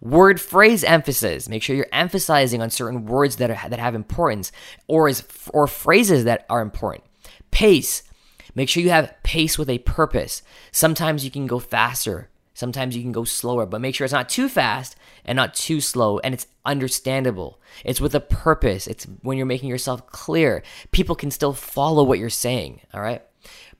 Word 0.00 0.40
phrase 0.40 0.82
emphasis. 0.82 1.48
Make 1.48 1.62
sure 1.62 1.76
you're 1.76 1.86
emphasizing 1.92 2.62
on 2.62 2.70
certain 2.70 3.06
words 3.06 3.36
that 3.36 3.50
are, 3.50 3.68
that 3.68 3.78
have 3.78 3.94
importance 3.94 4.50
or 4.86 5.08
is 5.08 5.22
or 5.52 5.66
phrases 5.66 6.24
that 6.24 6.46
are 6.48 6.62
important. 6.62 7.04
Pace. 7.50 8.02
Make 8.54 8.68
sure 8.68 8.82
you 8.82 8.90
have 8.90 9.14
pace 9.22 9.58
with 9.58 9.70
a 9.70 9.78
purpose. 9.78 10.42
Sometimes 10.72 11.24
you 11.24 11.30
can 11.30 11.46
go 11.46 11.58
faster, 11.58 12.30
sometimes 12.54 12.96
you 12.96 13.02
can 13.02 13.12
go 13.12 13.24
slower, 13.24 13.64
but 13.66 13.80
make 13.80 13.94
sure 13.94 14.04
it's 14.04 14.12
not 14.12 14.28
too 14.28 14.48
fast 14.48 14.96
and 15.24 15.36
not 15.36 15.54
too 15.54 15.80
slow 15.80 16.18
and 16.20 16.34
it's 16.34 16.46
understandable. 16.64 17.60
It's 17.84 18.00
with 18.00 18.14
a 18.14 18.20
purpose. 18.20 18.86
It's 18.86 19.04
when 19.22 19.36
you're 19.36 19.46
making 19.46 19.68
yourself 19.68 20.06
clear. 20.08 20.62
People 20.90 21.14
can 21.14 21.30
still 21.30 21.52
follow 21.52 22.02
what 22.02 22.18
you're 22.18 22.30
saying, 22.30 22.80
all 22.92 23.02
right? 23.02 23.22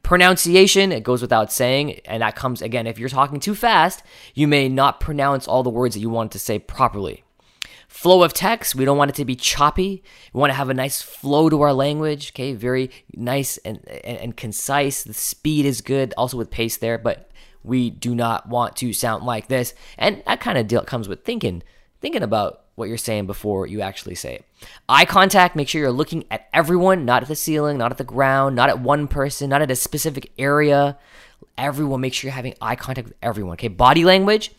Pronunciation, 0.02 0.92
it 0.92 1.04
goes 1.04 1.22
without 1.22 1.52
saying, 1.52 2.00
and 2.04 2.22
that 2.22 2.34
comes 2.34 2.62
again, 2.62 2.86
if 2.86 2.98
you're 2.98 3.08
talking 3.08 3.38
too 3.38 3.54
fast, 3.54 4.02
you 4.34 4.48
may 4.48 4.68
not 4.68 4.98
pronounce 4.98 5.46
all 5.46 5.62
the 5.62 5.70
words 5.70 5.94
that 5.94 6.00
you 6.00 6.10
want 6.10 6.32
to 6.32 6.38
say 6.38 6.58
properly. 6.58 7.22
Flow 7.86 8.22
of 8.22 8.32
text, 8.32 8.74
we 8.74 8.84
don't 8.84 8.96
want 8.96 9.10
it 9.10 9.16
to 9.16 9.24
be 9.24 9.36
choppy. 9.36 10.02
We 10.32 10.40
want 10.40 10.50
to 10.50 10.56
have 10.56 10.70
a 10.70 10.74
nice 10.74 11.02
flow 11.02 11.50
to 11.50 11.60
our 11.60 11.72
language, 11.72 12.30
okay? 12.32 12.54
Very 12.54 12.90
nice 13.14 13.56
and, 13.58 13.86
and, 14.04 14.18
and 14.18 14.36
concise. 14.36 15.02
The 15.02 15.12
speed 15.12 15.66
is 15.66 15.80
good, 15.80 16.14
also 16.16 16.36
with 16.36 16.50
pace 16.50 16.76
there, 16.76 16.98
but 16.98 17.30
we 17.62 17.90
do 17.90 18.14
not 18.14 18.48
want 18.48 18.76
to 18.76 18.92
sound 18.92 19.24
like 19.24 19.48
this. 19.48 19.74
And 19.98 20.22
that 20.26 20.40
kind 20.40 20.56
of 20.56 20.66
deal 20.66 20.82
comes 20.82 21.08
with 21.08 21.24
thinking, 21.24 21.62
thinking 22.00 22.22
about 22.22 22.64
what 22.80 22.88
you're 22.88 22.98
saying 22.98 23.26
before 23.26 23.66
you 23.66 23.80
actually 23.80 24.16
say 24.16 24.34
it. 24.36 24.44
Eye 24.88 25.04
contact, 25.04 25.54
make 25.54 25.68
sure 25.68 25.80
you're 25.80 25.92
looking 25.92 26.24
at 26.30 26.48
everyone, 26.52 27.04
not 27.04 27.22
at 27.22 27.28
the 27.28 27.36
ceiling, 27.36 27.78
not 27.78 27.92
at 27.92 27.98
the 27.98 28.04
ground, 28.04 28.56
not 28.56 28.68
at 28.68 28.80
one 28.80 29.06
person, 29.06 29.50
not 29.50 29.62
at 29.62 29.70
a 29.70 29.76
specific 29.76 30.32
area. 30.38 30.98
Everyone, 31.56 32.00
make 32.00 32.14
sure 32.14 32.28
you're 32.28 32.34
having 32.34 32.54
eye 32.60 32.74
contact 32.74 33.08
with 33.08 33.16
everyone. 33.22 33.52
Okay, 33.52 33.68
body 33.68 34.04
language. 34.04 34.50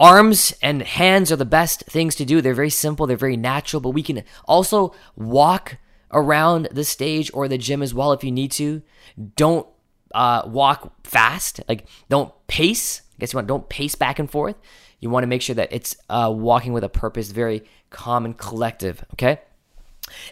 Arms 0.00 0.52
and 0.62 0.82
hands 0.82 1.30
are 1.30 1.36
the 1.36 1.44
best 1.44 1.82
things 1.82 2.14
to 2.16 2.24
do. 2.24 2.40
They're 2.40 2.54
very 2.54 2.70
simple, 2.70 3.06
they're 3.06 3.16
very 3.16 3.36
natural, 3.36 3.80
but 3.80 3.90
we 3.90 4.02
can 4.02 4.24
also 4.46 4.94
walk 5.16 5.76
around 6.12 6.68
the 6.72 6.84
stage 6.84 7.30
or 7.34 7.48
the 7.48 7.58
gym 7.58 7.82
as 7.82 7.94
well 7.94 8.12
if 8.12 8.24
you 8.24 8.32
need 8.32 8.52
to. 8.52 8.82
Don't 9.36 9.66
uh, 10.14 10.42
walk 10.46 11.06
fast, 11.06 11.60
like 11.68 11.86
don't 12.08 12.32
pace. 12.46 13.02
I 13.12 13.20
guess 13.20 13.32
you 13.32 13.38
want 13.38 13.48
don't 13.48 13.68
pace 13.68 13.94
back 13.94 14.18
and 14.18 14.30
forth. 14.30 14.56
You 15.00 15.10
want 15.10 15.22
to 15.22 15.28
make 15.28 15.42
sure 15.42 15.54
that 15.54 15.72
it's 15.72 15.96
uh, 16.08 16.32
walking 16.34 16.72
with 16.72 16.84
a 16.84 16.88
purpose, 16.88 17.30
very 17.30 17.64
calm 17.90 18.24
and 18.24 18.36
collective. 18.36 19.04
Okay. 19.14 19.40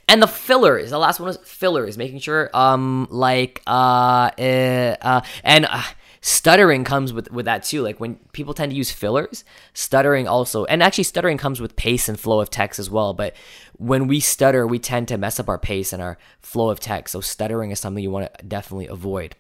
And 0.09 0.23
the 0.23 0.27
fillers, 0.27 0.91
the 0.91 0.99
last 0.99 1.21
one 1.21 1.27
was 1.27 1.37
fillers, 1.39 1.99
making 1.99 2.21
sure, 2.21 2.51
um, 2.55 3.07
like, 3.11 3.63
uh, 3.67 4.31
uh, 4.39 4.97
uh 5.03 5.21
and 5.45 5.67
uh, 5.67 5.83
stuttering 6.27 6.83
comes 6.83 7.13
with 7.13 7.31
with 7.31 7.45
that 7.45 7.63
too. 7.63 7.83
Like 7.83 8.01
when 8.01 8.17
people 8.33 8.55
tend 8.55 8.73
to 8.73 8.77
use 8.77 8.91
fillers, 8.91 9.45
stuttering 9.75 10.27
also, 10.27 10.65
and 10.65 10.83
actually 10.83 11.05
stuttering 11.05 11.39
comes 11.39 11.61
with 11.61 11.77
pace 11.77 12.09
and 12.09 12.19
flow 12.19 12.41
of 12.41 12.51
text 12.51 12.79
as 12.79 12.91
well. 12.91 13.15
But 13.15 13.35
when 13.77 14.07
we 14.07 14.21
stutter, 14.21 14.67
we 14.67 14.79
tend 14.79 15.09
to 15.09 15.19
mess 15.19 15.39
up 15.39 15.49
our 15.49 15.59
pace 15.59 15.93
and 15.93 16.03
our 16.03 16.19
flow 16.41 16.71
of 16.71 16.81
text. 16.81 17.13
So 17.13 17.21
stuttering 17.21 17.71
is 17.71 17.79
something 17.79 18.03
you 18.03 18.11
want 18.11 18.33
to 18.35 18.45
definitely 18.45 18.89
avoid. 18.89 19.37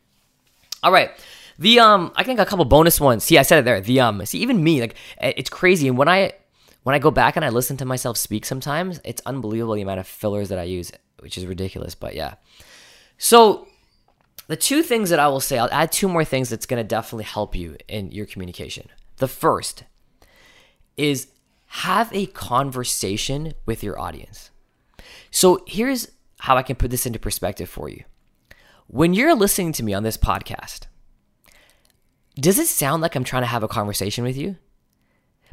All 0.82 0.92
right. 0.92 1.10
The 1.58 1.80
um, 1.80 2.12
I 2.16 2.22
think 2.22 2.38
a 2.38 2.46
couple 2.46 2.64
bonus 2.64 3.00
ones. 3.00 3.24
See, 3.24 3.38
I 3.38 3.42
said 3.42 3.58
it 3.58 3.64
there. 3.64 3.80
The 3.80 4.00
um, 4.00 4.24
see, 4.26 4.38
even 4.40 4.62
me, 4.62 4.80
like, 4.80 4.96
it's 5.20 5.50
crazy. 5.50 5.88
And 5.88 5.96
when 5.96 6.08
I 6.08 6.32
when 6.82 6.94
I 6.94 6.98
go 6.98 7.10
back 7.10 7.36
and 7.36 7.44
I 7.44 7.48
listen 7.48 7.76
to 7.78 7.84
myself 7.84 8.16
speak, 8.16 8.44
sometimes 8.44 9.00
it's 9.04 9.22
unbelievable 9.26 9.74
the 9.74 9.82
amount 9.82 10.00
of 10.00 10.06
fillers 10.06 10.50
that 10.50 10.58
I 10.58 10.64
use, 10.64 10.92
which 11.20 11.38
is 11.38 11.46
ridiculous. 11.46 11.94
But 11.94 12.14
yeah. 12.14 12.34
So 13.18 13.66
the 14.48 14.56
two 14.56 14.82
things 14.82 15.10
that 15.10 15.18
I 15.18 15.28
will 15.28 15.40
say, 15.40 15.58
I'll 15.58 15.68
add 15.72 15.90
two 15.90 16.08
more 16.08 16.24
things 16.24 16.50
that's 16.50 16.66
going 16.66 16.82
to 16.82 16.88
definitely 16.88 17.24
help 17.24 17.56
you 17.56 17.76
in 17.88 18.12
your 18.12 18.26
communication. 18.26 18.88
The 19.16 19.28
first 19.28 19.84
is 20.96 21.28
have 21.66 22.12
a 22.12 22.26
conversation 22.26 23.54
with 23.64 23.82
your 23.82 23.98
audience. 23.98 24.50
So 25.30 25.64
here's 25.66 26.12
how 26.40 26.56
I 26.56 26.62
can 26.62 26.76
put 26.76 26.90
this 26.90 27.06
into 27.06 27.18
perspective 27.18 27.68
for 27.68 27.88
you. 27.88 28.04
When 28.86 29.14
you're 29.14 29.34
listening 29.34 29.72
to 29.72 29.82
me 29.82 29.92
on 29.92 30.04
this 30.04 30.16
podcast, 30.16 30.86
does 32.38 32.58
it 32.58 32.66
sound 32.66 33.02
like 33.02 33.14
I'm 33.14 33.24
trying 33.24 33.42
to 33.42 33.48
have 33.48 33.62
a 33.62 33.68
conversation 33.68 34.24
with 34.24 34.36
you? 34.36 34.56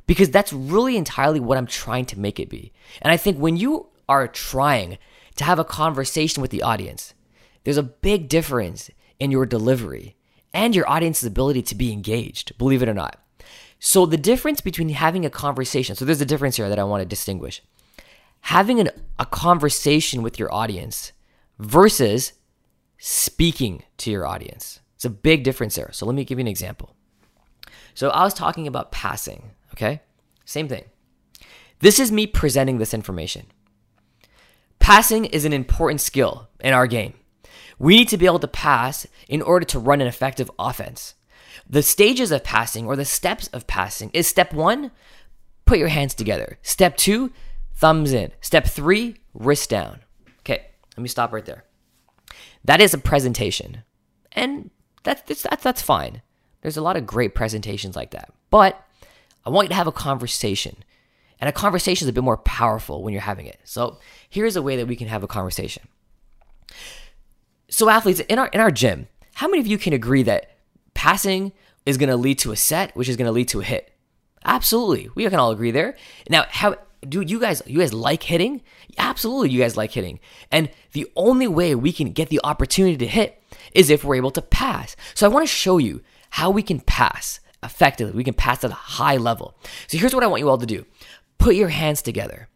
Because 0.05 0.29
that's 0.29 0.51
really 0.51 0.97
entirely 0.97 1.39
what 1.39 1.57
I'm 1.57 1.67
trying 1.67 2.05
to 2.07 2.19
make 2.19 2.39
it 2.39 2.49
be. 2.49 2.73
And 3.01 3.11
I 3.11 3.17
think 3.17 3.37
when 3.37 3.55
you 3.55 3.87
are 4.09 4.27
trying 4.27 4.97
to 5.35 5.43
have 5.45 5.59
a 5.59 5.63
conversation 5.63 6.41
with 6.41 6.51
the 6.51 6.61
audience, 6.61 7.13
there's 7.63 7.77
a 7.77 7.83
big 7.83 8.27
difference 8.27 8.89
in 9.19 9.31
your 9.31 9.45
delivery 9.45 10.15
and 10.53 10.75
your 10.75 10.89
audience's 10.89 11.25
ability 11.25 11.61
to 11.63 11.75
be 11.75 11.91
engaged, 11.91 12.57
believe 12.57 12.83
it 12.83 12.89
or 12.89 12.93
not. 12.93 13.19
So, 13.79 14.05
the 14.05 14.17
difference 14.17 14.61
between 14.61 14.89
having 14.89 15.25
a 15.25 15.29
conversation, 15.29 15.95
so 15.95 16.05
there's 16.05 16.21
a 16.21 16.25
difference 16.25 16.55
here 16.55 16.69
that 16.69 16.79
I 16.79 16.83
want 16.83 17.01
to 17.01 17.05
distinguish. 17.05 17.61
Having 18.41 18.79
an, 18.79 18.89
a 19.19 19.25
conversation 19.25 20.21
with 20.21 20.39
your 20.39 20.53
audience 20.53 21.11
versus 21.59 22.33
speaking 22.97 23.83
to 23.97 24.11
your 24.11 24.25
audience. 24.25 24.79
It's 25.03 25.05
a 25.05 25.09
big 25.09 25.43
difference 25.43 25.75
there. 25.75 25.89
So 25.91 26.05
let 26.05 26.15
me 26.15 26.23
give 26.23 26.39
you 26.39 26.43
an 26.43 26.47
example. 26.47 26.95
So 27.93 28.07
I 28.11 28.23
was 28.23 28.33
talking 28.33 28.67
about 28.67 28.93
passing, 28.93 29.51
okay? 29.73 29.99
Same 30.45 30.69
thing. 30.69 30.85
This 31.79 31.99
is 31.99 32.09
me 32.09 32.25
presenting 32.25 32.77
this 32.77 32.93
information. 32.93 33.47
Passing 34.79 35.25
is 35.25 35.43
an 35.43 35.51
important 35.51 35.99
skill 35.99 36.47
in 36.61 36.73
our 36.73 36.87
game. 36.87 37.15
We 37.77 37.97
need 37.97 38.07
to 38.07 38.17
be 38.17 38.25
able 38.25 38.39
to 38.39 38.47
pass 38.47 39.05
in 39.27 39.41
order 39.41 39.65
to 39.65 39.79
run 39.79 39.99
an 39.99 40.07
effective 40.07 40.49
offense. 40.57 41.15
The 41.69 41.83
stages 41.83 42.31
of 42.31 42.45
passing 42.45 42.85
or 42.85 42.95
the 42.95 43.03
steps 43.03 43.47
of 43.47 43.67
passing 43.67 44.09
is 44.13 44.25
step 44.25 44.53
one, 44.53 44.89
put 45.65 45.79
your 45.79 45.89
hands 45.89 46.13
together. 46.13 46.59
Step 46.61 46.95
two, 46.95 47.33
thumbs 47.75 48.13
in. 48.13 48.31
Step 48.39 48.67
three, 48.67 49.17
wrist 49.33 49.69
down. 49.69 49.99
Okay, 50.39 50.67
let 50.95 51.03
me 51.03 51.09
stop 51.09 51.33
right 51.33 51.43
there. 51.43 51.65
That 52.63 52.79
is 52.79 52.93
a 52.93 52.97
presentation. 52.97 53.83
And 54.31 54.69
that's, 55.03 55.21
that's, 55.21 55.63
that's 55.63 55.81
fine. 55.81 56.21
There's 56.61 56.77
a 56.77 56.81
lot 56.81 56.97
of 56.97 57.05
great 57.05 57.35
presentations 57.35 57.95
like 57.95 58.11
that. 58.11 58.33
But 58.49 58.81
I 59.45 59.49
want 59.49 59.65
you 59.65 59.69
to 59.69 59.75
have 59.75 59.87
a 59.87 59.91
conversation. 59.91 60.77
And 61.39 61.49
a 61.49 61.53
conversation 61.53 62.05
is 62.05 62.09
a 62.09 62.13
bit 62.13 62.23
more 62.23 62.37
powerful 62.37 63.03
when 63.03 63.11
you're 63.13 63.21
having 63.21 63.45
it. 63.45 63.59
So 63.65 63.99
here's 64.29 64.55
a 64.55 64.61
way 64.61 64.77
that 64.77 64.87
we 64.87 64.95
can 64.95 65.07
have 65.07 65.23
a 65.23 65.27
conversation. 65.27 65.83
So 67.69 67.89
athletes 67.89 68.21
in 68.21 68.39
our 68.39 68.47
in 68.47 68.61
our 68.61 68.71
gym, 68.71 69.07
how 69.33 69.47
many 69.47 69.59
of 69.59 69.67
you 69.67 69.77
can 69.77 69.93
agree 69.93 70.23
that 70.23 70.57
passing 70.93 71.51
is 71.85 71.97
going 71.97 72.09
to 72.09 72.15
lead 72.15 72.39
to 72.39 72.51
a 72.51 72.55
set, 72.55 72.95
which 72.95 73.09
is 73.09 73.17
going 73.17 73.25
to 73.25 73.31
lead 73.31 73.49
to 73.49 73.59
a 73.59 73.63
hit? 73.63 73.91
Absolutely. 74.45 75.09
We 75.15 75.23
can 75.23 75.39
all 75.39 75.51
agree 75.51 75.71
there. 75.71 75.97
Now, 76.29 76.45
how 76.49 76.75
dude, 77.07 77.29
you 77.29 77.39
guys, 77.39 77.61
you 77.65 77.79
guys 77.79 77.93
like 77.93 78.23
hitting? 78.23 78.61
Absolutely, 78.97 79.49
you 79.49 79.61
guys 79.61 79.77
like 79.77 79.91
hitting. 79.91 80.19
And 80.51 80.69
the 80.91 81.07
only 81.15 81.47
way 81.47 81.75
we 81.75 81.91
can 81.91 82.11
get 82.11 82.29
the 82.29 82.41
opportunity 82.43 82.97
to 82.97 83.07
hit 83.07 83.41
is 83.73 83.89
if 83.89 84.03
we're 84.03 84.15
able 84.15 84.31
to 84.31 84.41
pass. 84.41 84.95
So 85.13 85.25
I 85.25 85.29
want 85.29 85.43
to 85.43 85.53
show 85.53 85.77
you 85.77 86.01
how 86.31 86.49
we 86.49 86.63
can 86.63 86.79
pass 86.79 87.39
effectively. 87.61 88.13
We 88.13 88.23
can 88.23 88.33
pass 88.33 88.63
at 88.63 88.71
a 88.71 88.75
high 88.75 89.17
level. 89.17 89.55
So 89.87 89.97
here's 89.97 90.13
what 90.13 90.23
I 90.23 90.27
want 90.27 90.41
you 90.41 90.49
all 90.49 90.57
to 90.57 90.65
do 90.65 90.85
put 91.37 91.55
your 91.55 91.69
hands 91.69 92.01
together. 92.01 92.47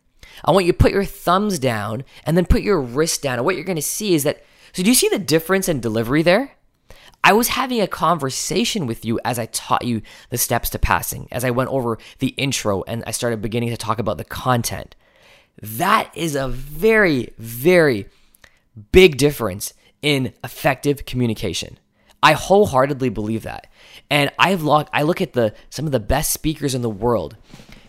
I 0.46 0.52
want 0.52 0.66
you 0.66 0.72
to 0.72 0.78
put 0.78 0.92
your 0.92 1.06
thumbs 1.06 1.60
down 1.60 2.04
and 2.24 2.38
then 2.38 2.46
put 2.46 2.62
your 2.62 2.80
wrist 2.80 3.22
down. 3.22 3.38
And 3.38 3.46
what 3.46 3.56
you're 3.56 3.64
going 3.64 3.76
to 3.76 3.82
see 3.82 4.14
is 4.14 4.24
that, 4.24 4.44
so 4.72 4.84
do 4.84 4.90
you 4.90 4.96
see 4.96 5.10
the 5.10 5.20
difference 5.20 5.68
in 5.68 5.80
delivery 5.80 6.22
there? 6.22 6.57
I 7.24 7.34
was 7.34 7.50
having 7.50 7.82
a 7.82 7.88
conversation 7.88 8.88
with 8.88 9.04
you 9.04 9.20
as 9.26 9.38
I 9.38 9.48
taught 9.48 9.84
you 9.84 10.02
the 10.30 10.38
steps 10.38 10.70
to 10.72 10.80
passing, 10.80 11.28
as 11.32 11.44
I 11.44 11.52
went 11.52 11.70
over 11.70 11.98
the 12.20 12.30
intro 12.30 12.84
and 12.84 13.04
I 13.06 13.12
started 13.12 13.42
beginning 13.42 13.70
to 13.70 13.78
talk 13.78 14.00
about 14.00 14.18
the 14.18 14.24
content. 14.24 14.96
That 15.62 16.12
is 16.16 16.36
a 16.36 16.48
very, 16.48 17.34
very 17.38 18.08
big 18.92 19.18
difference 19.18 19.74
in 20.02 20.34
effective 20.44 21.06
communication. 21.06 21.80
I 22.22 22.34
wholeheartedly 22.34 23.10
believe 23.10 23.44
that. 23.44 23.68
And 24.10 24.32
I've 24.40 24.64
logged, 24.64 24.90
I 24.94 25.04
look 25.04 25.22
at 25.22 25.34
the 25.34 25.54
some 25.70 25.86
of 25.86 25.92
the 25.92 26.00
best 26.00 26.32
speakers 26.32 26.76
in 26.76 26.82
the 26.82 26.90
world. 26.90 27.36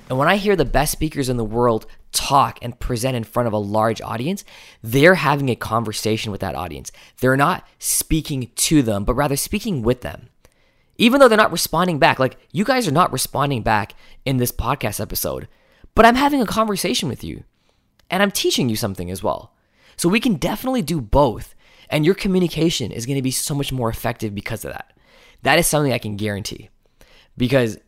And 0.09 0.19
when 0.19 0.29
I 0.29 0.37
hear 0.37 0.57
the 0.57 0.65
best 0.65 0.93
speakers 0.93 1.29
in 1.29 1.37
the 1.37 1.45
world 1.45 1.87
talk 2.13 2.59
and 2.63 2.79
present 2.79 3.17
in 3.17 3.25
front 3.25 3.47
of 3.47 3.53
a 3.53 3.59
large 3.59 4.01
audience, 4.01 4.45
they're 4.83 5.17
having 5.17 5.49
a 5.49 5.57
conversation 5.57 6.33
with 6.33 6.41
that 6.41 6.55
audience. 6.55 6.91
They're 7.21 7.37
not 7.37 7.67
speaking 7.79 8.51
to 8.55 8.83
them, 8.83 9.05
but 9.05 9.15
rather 9.15 9.37
speaking 9.37 9.83
with 9.83 10.01
them. 10.01 10.29
Even 10.97 11.21
though 11.21 11.29
they're 11.29 11.39
not 11.39 11.53
responding 11.53 11.99
back, 11.99 12.19
like 12.19 12.37
you 12.53 12.65
guys 12.65 12.89
are 12.89 12.93
not 12.93 13.13
responding 13.13 13.63
back 13.63 13.95
in 14.25 14.39
this 14.39 14.51
podcast 14.51 15.01
episode, 15.01 15.47
but 15.95 16.05
I'm 16.05 16.17
having 16.17 16.43
a 16.43 16.47
conversation 16.47 17.09
with 17.09 17.23
you 17.23 17.45
and 18.11 18.23
I'm 18.23 18.31
teaching 18.31 18.69
you 18.69 18.77
something 18.77 19.11
as 19.11 19.23
well. 19.23 19.53
So 19.97 20.09
we 20.09 20.21
can 20.21 20.37
definitely 20.37 20.83
do 20.83 21.01
both. 21.01 21.55
And 21.91 22.05
your 22.05 22.15
communication 22.15 22.93
is 22.93 23.07
going 23.07 23.17
to 23.17 23.23
be 23.23 23.31
so 23.31 23.55
much 23.55 23.73
more 23.73 23.89
effective 23.89 24.35
because 24.35 24.65
of 24.65 24.73
that. 24.73 24.93
That 25.43 25.59
is 25.59 25.67
something 25.67 25.93
I 25.93 25.99
can 25.99 26.17
guarantee. 26.17 26.69
Because 27.37 27.79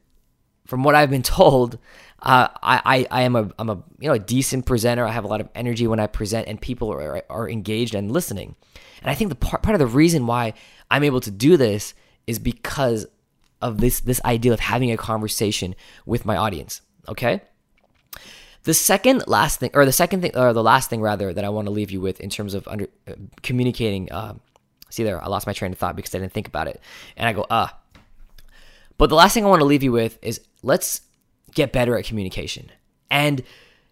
from 0.66 0.85
what 0.85 0.94
I've 0.94 1.11
been 1.11 1.22
told, 1.24 1.78
uh, 2.22 2.48
I, 2.62 2.80
I, 2.85 3.06
I 3.11 3.22
am 3.22 3.37
a, 3.37 3.50
I'm 3.59 3.70
a, 3.70 3.83
you 3.98 4.09
know, 4.09 4.14
a 4.14 4.18
decent 4.18 4.66
presenter. 4.66 5.06
I 5.06 5.12
have 5.12 5.24
a 5.24 5.28
lot 5.28 5.40
of 5.40 5.48
energy 5.54 5.87
when 5.87 6.00
I 6.00 6.06
present 6.06 6.48
and 6.48 6.61
people 6.61 6.92
are, 6.92 7.22
are 7.30 7.48
engaged 7.48 7.94
and 7.94 8.12
listening. 8.12 8.56
And 9.02 9.11
I 9.11 9.14
think 9.14 9.30
the 9.30 9.37
part, 9.37 9.62
part 9.62 9.74
of 9.74 9.78
the 9.78 9.87
reason 9.87 10.26
why 10.26 10.54
I'm 10.90 11.04
able 11.04 11.20
to 11.20 11.30
do 11.30 11.56
this 11.56 11.94
is 12.26 12.38
because 12.38 13.06
of 13.62 13.80
this, 13.80 14.00
this 14.00 14.20
idea 14.24 14.52
of 14.52 14.61
having 14.61 14.90
a 14.90 14.96
conversation 14.96 15.74
with 16.04 16.24
my 16.26 16.37
audience. 16.37 16.83
Okay. 17.09 17.40
The 18.64 18.74
second 18.74 19.26
last 19.26 19.61
thing, 19.61 19.70
or 19.72 19.87
the 19.87 19.92
second 19.92 20.20
thing, 20.20 20.37
or 20.37 20.52
the 20.52 20.62
last 20.62 20.90
thing 20.90 21.00
rather, 21.00 21.33
that 21.33 21.44
I 21.44 21.48
want 21.48 21.66
to 21.66 21.72
leave 21.72 21.90
you 21.90 22.00
with 22.00 22.20
in 22.20 22.28
terms 22.28 22.52
of 22.52 22.68
under 22.68 22.88
uh, 23.09 23.14
communicating. 23.42 24.12
Uh, 24.12 24.35
see 24.90 25.02
there, 25.02 25.22
I 25.22 25.28
lost 25.28 25.46
my 25.46 25.54
train 25.54 25.72
of 25.72 25.78
thought 25.78 25.96
because 25.96 26.14
I 26.14 26.18
didn't 26.18 26.35
think 26.35 26.46
about 26.46 26.68
it, 26.68 26.78
and 27.16 27.26
I 27.26 27.33
go 27.33 27.46
ah. 27.48 27.78
But 28.98 29.09
the 29.09 29.14
last 29.14 29.33
thing 29.33 29.46
I 29.46 29.48
want 29.48 29.61
to 29.61 29.66
leave 29.66 29.83
you 29.83 29.92
with 29.92 30.18
is 30.20 30.42
let's 30.62 31.00
get 31.54 31.72
better 31.72 31.96
at 31.96 32.04
communication. 32.04 32.70
And 33.10 33.42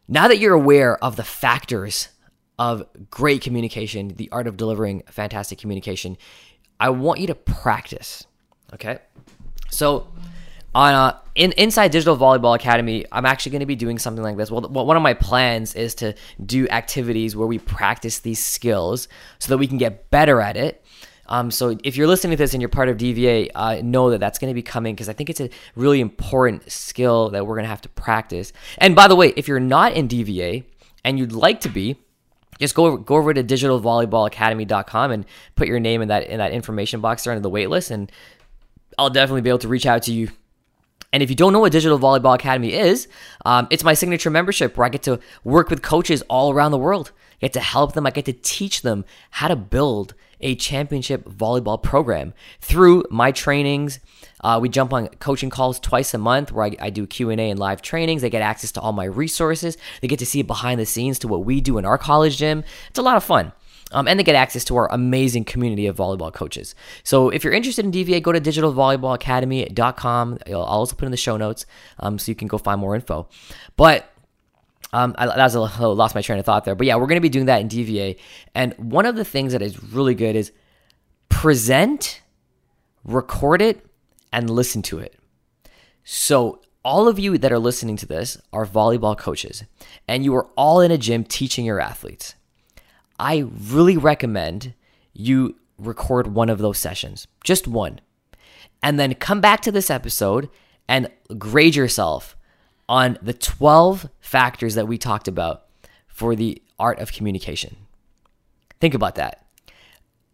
now 0.07 0.29
that 0.29 0.39
you're 0.39 0.55
aware 0.55 1.03
of 1.03 1.17
the 1.17 1.25
factors 1.25 2.09
of 2.59 2.85
great 3.11 3.43
communication, 3.43 4.09
the 4.09 4.29
art 4.33 4.47
of 4.47 4.57
delivering 4.57 5.03
fantastic 5.09 5.59
communication, 5.59 6.17
I 6.81 6.91
want 6.91 7.21
you 7.21 7.27
to 7.29 7.35
practice. 7.35 8.27
Okay. 8.75 8.99
So, 9.71 10.09
on 10.75 10.95
uh, 10.95 11.19
in 11.35 11.53
inside 11.53 11.91
Digital 11.91 12.17
Volleyball 12.17 12.55
Academy, 12.55 13.05
I'm 13.11 13.25
actually 13.25 13.51
going 13.51 13.61
to 13.61 13.67
be 13.67 13.77
doing 13.77 13.99
something 13.99 14.23
like 14.23 14.37
this. 14.37 14.51
Well, 14.51 14.63
one 14.63 14.97
of 14.97 15.03
my 15.03 15.15
plans 15.15 15.75
is 15.75 15.95
to 15.97 16.15
do 16.45 16.69
activities 16.69 17.35
where 17.35 17.47
we 17.47 17.59
practice 17.59 18.19
these 18.21 18.45
skills 18.45 19.09
so 19.39 19.51
that 19.51 19.59
we 19.59 19.67
can 19.67 19.79
get 19.79 20.11
better 20.11 20.41
at 20.41 20.57
it. 20.57 20.85
Um, 21.29 21.51
so 21.51 21.77
if 21.85 21.97
you're 21.97 22.07
listening 22.07 22.33
to 22.33 22.37
this 22.37 22.55
and 22.55 22.63
you're 22.63 22.69
part 22.69 22.89
of 22.89 22.97
DVA, 22.97 23.51
uh, 23.55 23.81
know 23.83 24.11
that 24.11 24.19
that's 24.19 24.39
going 24.39 24.51
to 24.51 24.55
be 24.55 24.63
coming 24.63 24.95
because 24.95 25.09
I 25.09 25.13
think 25.13 25.31
it's 25.31 25.41
a 25.41 25.51
really 25.77 26.01
important 26.01 26.71
skill 26.71 27.31
that 27.31 27.47
we're 27.47 27.55
going 27.55 27.65
to 27.65 27.71
have 27.71 27.83
to 27.83 27.89
practice. 27.91 28.53
And 28.79 28.95
by 28.97 29.09
the 29.09 29.17
way, 29.17 29.33
if 29.37 29.49
you're 29.49 29.61
not 29.61 29.93
in 29.93 30.09
DVA 30.09 30.65
and 31.05 31.19
you'd 31.19 31.33
like 31.33 31.61
to 31.63 31.69
be, 31.69 31.97
just 32.59 32.75
go 32.75 32.87
over, 32.87 32.99
go 32.99 33.17
over 33.17 33.33
to 33.33 33.45
digitalvolleyballacademy.com 33.45 35.11
and 35.11 35.25
put 35.55 35.69
your 35.69 35.79
name 35.79 36.03
in 36.03 36.09
that 36.09 36.27
in 36.27 36.39
that 36.39 36.53
information 36.53 37.01
box 37.01 37.25
there 37.25 37.33
under 37.33 37.43
the 37.43 37.51
waitlist, 37.51 37.91
and 37.91 38.11
I'll 38.99 39.11
definitely 39.11 39.43
be 39.43 39.49
able 39.49 39.61
to 39.61 39.69
reach 39.69 39.87
out 39.87 40.03
to 40.05 40.13
you 40.13 40.29
and 41.13 41.23
if 41.23 41.31
you 41.31 41.37
don't 41.37 41.53
know 41.53 41.61
what 41.61 41.73
Digital 41.73 41.99
Volleyball 41.99 42.35
Academy 42.35 42.75
is, 42.75 43.09
um, 43.47 43.67
it's 43.71 43.83
my 43.83 43.95
signature 43.95 44.31
membership 44.31 44.77
where 44.77 44.87
I 44.87 44.91
get 44.91 45.03
to 45.05 45.19
work 45.43 45.71
with 45.71 45.83
coaches 45.83 46.23
all 46.29 46.53
around 46.53 46.73
the 46.73 46.79
world. 46.79 47.13
I 47.35 47.47
get 47.47 47.53
to 47.55 47.61
help 47.61 47.95
them. 47.95 48.07
I 48.07 48.11
get 48.11 48.27
to 48.27 48.33
teach 48.33 48.83
them 48.83 49.05
how 49.31 49.49
to 49.49 49.57
build 49.57 50.15
a 50.41 50.55
championship 50.55 51.25
volleyball 51.25 51.83
program 51.83 52.35
through 52.61 53.05
my 53.11 53.33
trainings. 53.33 54.01
Uh, 54.41 54.59
we 54.61 54.69
jump 54.69 54.93
on 54.93 55.09
coaching 55.19 55.51
calls 55.51 55.81
twice 55.81 56.15
a 56.15 56.19
month 56.19 56.53
where 56.53 56.67
I, 56.67 56.77
I 56.81 56.91
do 56.91 57.07
Q 57.07 57.31
and 57.31 57.41
A 57.41 57.51
and 57.51 57.59
live 57.59 57.83
trainings. 57.83 58.23
They 58.23 58.31
get 58.31 58.43
access 58.43 58.73
to 58.73 58.81
all 58.81 58.93
my 58.93 59.05
resources. 59.05 59.77
They 60.01 60.09
get 60.09 60.19
to 60.21 60.27
see 60.27 60.43
behind 60.43 60.81
the 60.81 60.87
scenes 60.87 61.19
to 61.21 61.29
what 61.29 61.45
we 61.45 61.61
do 61.61 61.79
in 61.79 61.85
our 61.85 61.99
college 61.99 62.37
gym. 62.37 62.65
It's 62.91 62.99
a 62.99 63.03
lot 63.03 63.17
of 63.17 63.25
fun. 63.25 63.53
Um, 63.91 64.07
and 64.07 64.21
they 64.21 64.25
get 64.25 64.35
access 64.35 64.65
to 64.65 64.77
our 64.77 64.93
amazing 64.93 65.45
community 65.45 65.87
of 65.87 65.97
volleyball 65.97 66.31
coaches. 66.33 66.75
So 67.05 67.31
if 67.31 67.43
you're 67.43 67.55
interested 67.55 67.87
in 67.87 67.93
DVA, 67.93 68.23
go 68.23 68.33
to 68.33 68.41
digitalvolleyballacademy.com. 68.41 70.39
I'll 70.47 70.63
also 70.63 70.95
put 70.95 71.07
in 71.07 71.11
the 71.11 71.17
show 71.17 71.39
notes 71.39 71.65
um, 71.99 72.19
so 72.19 72.31
you 72.31 72.37
can 72.37 72.49
go 72.49 72.59
find 72.59 72.79
more 72.81 72.95
info. 72.95 73.29
But 73.77 74.13
um, 74.93 75.15
I, 75.19 75.27
that 75.27 75.37
was 75.37 75.55
a, 75.55 75.61
I 75.61 75.87
lost 75.87 76.15
my 76.15 76.23
train 76.23 76.39
of 76.39 76.45
thought 76.45 76.65
there. 76.65 76.75
But 76.75 76.87
yeah, 76.87 76.97
we're 76.97 77.07
going 77.07 77.17
to 77.17 77.21
be 77.21 77.29
doing 77.29 77.47
that 77.47 77.61
in 77.61 77.69
DVA. 77.69 78.19
And 78.55 78.75
one 78.75 79.07
of 79.07 79.17
the 79.17 79.25
things 79.25 79.53
that 79.53 79.63
is 79.63 79.83
really 79.83 80.15
good 80.15 80.37
is 80.37 80.53
present, 81.29 82.23
record 83.05 83.61
it, 83.61 83.85
and 84.33 84.49
listen 84.49 84.83
to 84.83 84.99
it. 84.99 85.15
So 86.05 86.61
all 86.85 87.07
of 87.07 87.19
you 87.19 87.37
that 87.39 87.53
are 87.53 87.59
listening 87.59 87.97
to 87.97 88.07
this 88.07 88.41
are 88.53 88.67
volleyball 88.67 89.17
coaches, 89.17 89.65
and 90.07 90.25
you 90.25 90.35
are 90.35 90.49
all 90.57 90.81
in 90.81 90.91
a 90.91 90.99
gym 90.99 91.25
teaching 91.25 91.65
your 91.67 91.81
athletes. 91.81 92.35
I 93.19 93.47
really 93.71 93.97
recommend 93.97 94.73
you 95.13 95.57
record 95.77 96.29
one 96.29 96.49
of 96.49 96.59
those 96.59 96.79
sessions, 96.79 97.27
just 97.45 97.69
one, 97.69 98.01
and 98.83 98.99
then 98.99 99.15
come 99.15 99.41
back 99.41 99.61
to 99.63 99.73
this 99.73 99.91
episode 99.91 100.49
and 100.89 101.11
grade 101.37 101.77
yourself 101.77 102.38
on 102.89 103.19
the 103.23 103.35
12 103.35 104.09
factors 104.21 104.75
that 104.75 104.89
we 104.89 104.99
talked 104.99 105.29
about 105.29 105.65
for 106.07 106.35
the 106.35 106.63
art 106.79 106.99
of 106.99 107.13
communication. 107.13 107.77
Think 108.81 108.95
about 108.95 109.17
that. 109.17 109.45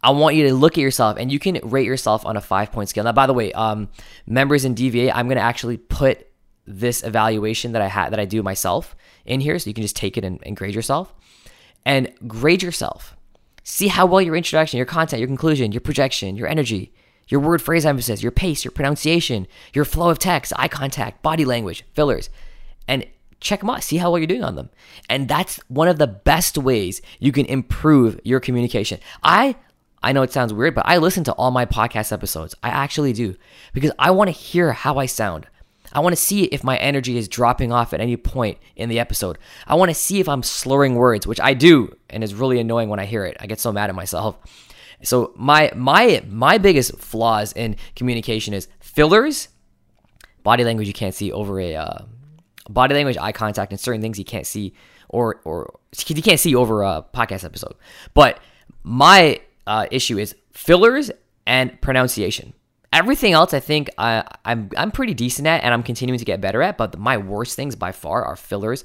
I 0.03 0.11
want 0.11 0.37
you 0.37 0.47
to 0.49 0.55
look 0.55 0.77
at 0.77 0.83
yourself 0.83 1.17
and 1.19 1.33
you 1.33 1.39
can 1.39 1.59
rate 1.65 1.87
yourself 1.87 2.27
on 2.27 2.37
a 2.37 2.41
five 2.41 2.71
point 2.71 2.91
scale. 2.91 3.05
Now, 3.05 3.13
by 3.13 3.27
the 3.27 3.33
way, 3.33 3.53
um, 3.53 3.89
members 4.27 4.65
in 4.65 4.75
DVA, 4.75 5.11
I'm 5.15 5.27
going 5.27 5.39
to 5.39 5.43
actually 5.43 5.79
put 5.79 6.27
this 6.67 7.03
evaluation 7.03 7.73
that 7.73 7.83
I 7.83 7.89
had 7.89 8.11
that 8.11 8.21
I 8.21 8.27
do 8.27 8.43
myself 8.43 8.95
in 9.25 9.41
here, 9.41 9.59
so 9.59 9.69
you 9.69 9.75
can 9.75 9.83
just 9.83 9.97
take 9.97 10.17
it 10.17 10.25
and, 10.25 10.41
and 10.45 10.57
grade 10.57 10.75
yourself 10.75 11.15
and 11.85 12.13
grade 12.27 12.63
yourself. 12.63 13.17
See 13.63 13.89
how 13.89 14.05
well 14.05 14.21
your 14.21 14.37
introduction, 14.37 14.77
your 14.77 14.87
content, 14.87 15.21
your 15.21 15.27
conclusion, 15.27 15.73
your 15.73 15.81
projection, 15.81 16.37
your 16.37 16.49
energy, 16.49 16.93
your 17.29 17.41
word 17.41 17.63
phrase 17.63 17.87
emphasis, 17.87 18.23
your 18.23 18.33
pace, 18.33 18.65
your 18.65 18.73
pronunciation, 18.73 19.47
your 19.73 19.85
flow 19.85 20.11
of 20.11 20.19
text, 20.19 20.53
eye 20.57 20.69
contact, 20.69 21.23
body 21.23 21.45
language, 21.45 21.85
fillers, 21.95 22.31
and 22.87 23.07
check 23.41 23.61
them 23.61 23.71
out. 23.71 23.83
See 23.83 23.99
how 23.99 24.11
well 24.11 24.19
you're 24.19 24.27
doing 24.27 24.45
on 24.45 24.57
them. 24.57 24.71
And 25.09 25.29
that's 25.29 25.59
one 25.69 25.89
of 25.89 25.99
the 25.99 26.07
best 26.07 26.59
ways 26.59 27.01
you 27.21 27.33
can 27.33 27.47
improve 27.47 28.21
your 28.25 28.41
communication. 28.41 29.01
I 29.23 29.57
I 30.03 30.13
know 30.13 30.23
it 30.23 30.33
sounds 30.33 30.53
weird, 30.53 30.75
but 30.75 30.87
I 30.87 30.99
listen 30.99 31.25
to 31.25 31.33
all 31.33 31.51
my 31.51 31.65
podcast 31.65 32.13
episodes. 32.13 32.55
I 32.63 32.69
actually 32.69 33.15
do 33.15 33.37
because 33.73 33.93
I 33.99 34.11
want 34.11 34.29
to 34.29 34.33
hear 34.33 34.73
how 34.73 34.99
I 34.99 35.07
sound. 35.07 35.47
I 35.95 36.01
want 36.01 36.15
to 36.15 36.21
see 36.21 36.45
if 36.45 36.65
my 36.65 36.77
energy 36.77 37.17
is 37.17 37.29
dropping 37.29 37.73
off 37.73 37.95
at 37.95 38.01
any 38.01 38.17
point 38.17 38.59
in 38.77 38.89
the 38.89 38.99
episode. 38.99 39.39
I 39.67 39.77
want 39.77 39.91
to 39.91 39.95
see 39.95 40.21
if 40.21 40.29
I'm 40.29 40.43
slurring 40.43 40.97
words, 40.97 41.27
which 41.27 41.41
I 41.41 41.55
do, 41.55 41.97
and 42.11 42.23
is 42.23 42.35
really 42.35 42.59
annoying 42.59 42.89
when 42.89 42.99
I 42.99 43.07
hear 43.07 43.25
it. 43.25 43.37
I 43.41 43.47
get 43.47 43.61
so 43.61 43.73
mad 43.73 43.89
at 43.89 43.97
myself. 43.97 44.37
So 45.05 45.33
my 45.37 45.71
my 45.75 46.23
my 46.29 46.59
biggest 46.59 46.97
flaws 46.99 47.53
in 47.53 47.77
communication 47.95 48.55
is 48.55 48.69
fillers, 48.81 49.49
body 50.43 50.65
language 50.65 50.89
you 50.89 50.95
can't 50.95 51.15
see 51.15 51.31
over 51.33 51.61
a 51.61 51.77
uh, 51.77 52.05
body 52.69 52.95
language, 52.95 53.17
eye 53.21 53.33
contact, 53.33 53.73
and 53.73 53.81
certain 53.81 54.01
things 54.01 54.19
you 54.19 54.25
can't 54.25 54.47
see 54.47 54.75
or 55.09 55.41
or 55.45 55.79
you 56.07 56.23
can't 56.23 56.41
see 56.41 56.55
over 56.55 56.83
a 56.83 57.05
podcast 57.15 57.45
episode. 57.45 57.75
But 58.15 58.41
my 58.83 59.41
uh, 59.67 59.87
issue 59.91 60.19
is 60.19 60.35
fillers 60.53 61.11
and 61.47 61.81
pronunciation. 61.81 62.53
Everything 62.93 63.33
else, 63.33 63.53
I 63.53 63.61
think 63.61 63.91
I, 63.99 64.25
I'm 64.45 64.71
I'm 64.77 64.91
pretty 64.91 65.15
decent 65.15 65.49
at, 65.49 65.65
and 65.65 65.75
I'm 65.75 65.83
continuing 65.83 66.19
to 66.19 66.25
get 66.25 66.41
better 66.41 66.63
at. 66.63 66.79
But 66.79 66.99
my 66.99 67.17
worst 67.17 67.57
things 67.57 67.75
by 67.75 67.93
far 67.93 68.25
are 68.25 68.37
fillers 68.37 68.85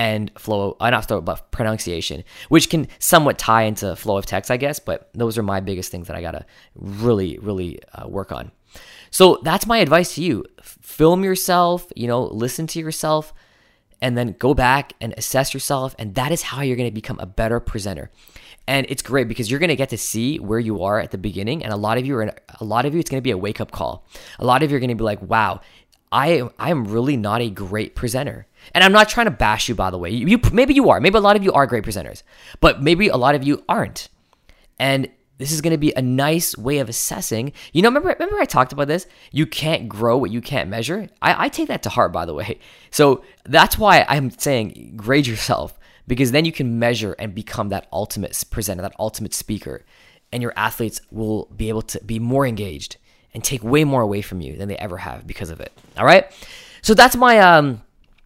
and 0.00 0.30
flow, 0.38 0.78
uh, 0.80 0.88
not 0.88 1.06
flow, 1.06 1.20
but 1.20 1.50
pronunciation, 1.50 2.24
which 2.48 2.70
can 2.70 2.88
somewhat 2.98 3.36
tie 3.38 3.64
into 3.64 3.94
flow 3.94 4.16
of 4.16 4.24
text, 4.24 4.50
I 4.50 4.56
guess. 4.56 4.78
But 4.80 5.10
those 5.12 5.36
are 5.36 5.42
my 5.42 5.60
biggest 5.60 5.90
things 5.90 6.06
that 6.06 6.16
I 6.16 6.22
gotta 6.22 6.46
really, 6.74 7.36
really 7.38 7.80
uh, 7.92 8.08
work 8.08 8.32
on. 8.32 8.50
So 9.10 9.40
that's 9.42 9.66
my 9.66 9.76
advice 9.76 10.14
to 10.14 10.22
you: 10.22 10.46
film 10.62 11.22
yourself. 11.22 11.92
You 11.94 12.06
know, 12.06 12.22
listen 12.22 12.66
to 12.68 12.80
yourself, 12.80 13.34
and 14.00 14.16
then 14.16 14.36
go 14.38 14.54
back 14.54 14.94
and 15.02 15.12
assess 15.18 15.52
yourself. 15.52 15.94
And 15.98 16.14
that 16.14 16.32
is 16.32 16.40
how 16.40 16.62
you're 16.62 16.78
to 16.78 16.90
become 16.90 17.20
a 17.20 17.26
better 17.26 17.60
presenter. 17.60 18.10
And 18.66 18.86
it's 18.88 19.02
great 19.02 19.28
because 19.28 19.50
you're 19.50 19.60
to 19.60 19.76
get 19.76 19.90
to 19.90 19.98
see 19.98 20.38
where 20.38 20.58
you 20.58 20.82
are 20.82 20.98
at 20.98 21.10
the 21.10 21.18
beginning. 21.18 21.62
And 21.62 21.74
a 21.74 21.76
lot 21.76 21.98
of 21.98 22.06
you 22.06 22.16
are 22.16 22.22
in, 22.22 22.32
a 22.58 22.64
lot 22.64 22.86
of 22.86 22.94
you, 22.94 23.00
it's 23.00 23.10
to 23.10 23.20
be 23.20 23.32
a 23.32 23.36
wake 23.36 23.60
up 23.60 23.70
call. 23.70 24.06
A 24.38 24.46
lot 24.46 24.62
of 24.62 24.70
you 24.70 24.76
are 24.78 24.80
to 24.80 24.94
be 24.94 25.04
like, 25.04 25.20
wow, 25.20 25.60
I, 26.12 26.48
I 26.58 26.70
am 26.70 26.86
really 26.86 27.16
not 27.16 27.42
a 27.42 27.50
great 27.50 27.94
presenter. 27.94 28.46
And 28.74 28.84
I'm 28.84 28.92
not 28.92 29.08
trying 29.08 29.26
to 29.26 29.30
bash 29.30 29.68
you, 29.68 29.74
by 29.74 29.90
the 29.90 29.98
way. 29.98 30.10
You, 30.10 30.26
you 30.26 30.40
maybe 30.52 30.74
you 30.74 30.90
are. 30.90 31.00
Maybe 31.00 31.16
a 31.16 31.20
lot 31.20 31.36
of 31.36 31.42
you 31.42 31.52
are 31.52 31.66
great 31.66 31.84
presenters, 31.84 32.22
but 32.60 32.82
maybe 32.82 33.08
a 33.08 33.16
lot 33.16 33.34
of 33.34 33.42
you 33.42 33.64
aren't. 33.68 34.08
And 34.78 35.08
this 35.38 35.52
is 35.52 35.62
going 35.62 35.72
to 35.72 35.78
be 35.78 35.92
a 35.96 36.02
nice 36.02 36.56
way 36.56 36.78
of 36.78 36.88
assessing. 36.90 37.52
You 37.72 37.80
know, 37.80 37.88
remember, 37.88 38.10
remember 38.10 38.38
I 38.38 38.44
talked 38.44 38.74
about 38.74 38.88
this? 38.88 39.06
You 39.32 39.46
can't 39.46 39.88
grow 39.88 40.18
what 40.18 40.30
you 40.30 40.42
can't 40.42 40.68
measure. 40.68 41.08
I, 41.22 41.46
I 41.46 41.48
take 41.48 41.68
that 41.68 41.82
to 41.84 41.88
heart, 41.88 42.12
by 42.12 42.26
the 42.26 42.34
way. 42.34 42.58
So 42.92 43.22
that's 43.44 43.78
why 43.78 44.04
I'm 44.08 44.30
saying 44.30 44.94
grade 44.96 45.24
yourself 45.24 45.78
because 46.08 46.32
then 46.32 46.44
you 46.44 46.50
can 46.50 46.80
measure 46.80 47.12
and 47.20 47.32
become 47.32 47.68
that 47.68 47.86
ultimate 47.92 48.42
presenter, 48.50 48.82
that 48.82 48.96
ultimate 48.98 49.32
speaker, 49.32 49.84
and 50.32 50.42
your 50.42 50.52
athletes 50.56 51.00
will 51.12 51.46
be 51.56 51.68
able 51.68 51.82
to 51.82 52.00
be 52.04 52.18
more 52.18 52.44
engaged 52.44 52.96
and 53.32 53.44
take 53.44 53.62
way 53.62 53.84
more 53.84 54.02
away 54.02 54.22
from 54.22 54.40
you 54.40 54.56
than 54.56 54.68
they 54.68 54.76
ever 54.76 54.96
have 54.96 55.24
because 55.24 55.50
of 55.50 55.60
it. 55.60 55.72
All 55.96 56.04
right. 56.04 56.26
So 56.82 56.94
that's 56.94 57.14
my 57.14 57.38
um, 57.38 57.82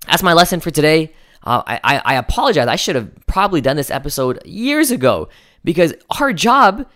that's 0.06 0.22
my 0.22 0.32
lesson 0.32 0.60
for 0.60 0.70
today. 0.70 1.12
Uh, 1.42 1.62
I, 1.66 2.00
I 2.04 2.14
apologize. 2.14 2.68
I 2.68 2.76
should 2.76 2.96
have 2.96 3.10
probably 3.26 3.60
done 3.60 3.76
this 3.76 3.90
episode 3.90 4.40
years 4.46 4.90
ago 4.90 5.28
because 5.62 5.92
our 6.18 6.32
job 6.32 6.86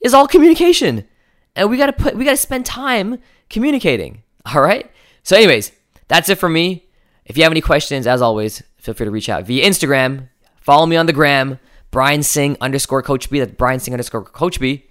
is 0.00 0.14
all 0.14 0.26
communication. 0.26 1.06
And 1.54 1.68
we 1.68 1.76
gotta 1.76 1.92
put 1.92 2.14
we 2.14 2.24
gotta 2.24 2.36
spend 2.36 2.64
time 2.64 3.18
communicating. 3.50 4.22
All 4.54 4.62
right? 4.62 4.90
So, 5.22 5.36
anyways, 5.36 5.72
that's 6.06 6.28
it 6.28 6.36
for 6.36 6.48
me. 6.48 6.86
If 7.26 7.36
you 7.36 7.42
have 7.42 7.52
any 7.52 7.60
questions, 7.60 8.06
as 8.06 8.22
always, 8.22 8.62
feel 8.78 8.94
free 8.94 9.04
to 9.04 9.10
reach 9.10 9.28
out 9.28 9.44
via 9.44 9.68
Instagram. 9.68 10.28
Follow 10.60 10.86
me 10.86 10.96
on 10.96 11.06
the 11.06 11.12
gram, 11.12 11.58
Brian 11.90 12.22
Singh 12.22 12.56
underscore 12.60 13.02
Coach 13.02 13.28
B. 13.28 13.40
That's 13.40 13.52
Brian 13.52 13.80
Singh 13.80 13.92
underscore 13.92 14.24
Coach 14.24 14.58
B. 14.58 14.86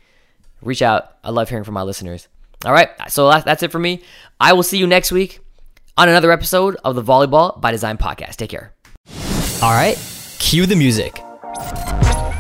Reach 0.62 0.82
out. 0.84 1.18
I 1.24 1.32
love 1.32 1.50
hearing 1.50 1.64
from 1.64 1.74
my 1.74 1.84
listeners. 1.84 2.28
All 2.66 2.74
right, 2.74 2.90
so 3.10 3.32
that's 3.32 3.64
it 3.64 3.72
for 3.72 3.80
me. 3.80 4.02
I 4.40 4.54
will 4.54 4.64
see 4.64 4.78
you 4.78 4.88
next 4.88 5.12
week 5.12 5.40
on 5.98 6.10
another 6.10 6.32
episode 6.32 6.78
of 6.84 6.96
the 6.96 7.04
Volleyball 7.04 7.60
by 7.60 7.72
Design 7.72 7.98
podcast. 7.98 8.36
Take 8.36 8.50
care. 8.50 8.74
All 9.62 9.72
right, 9.72 9.98
cue 10.40 10.66
the 10.66 10.76
music. 10.76 11.20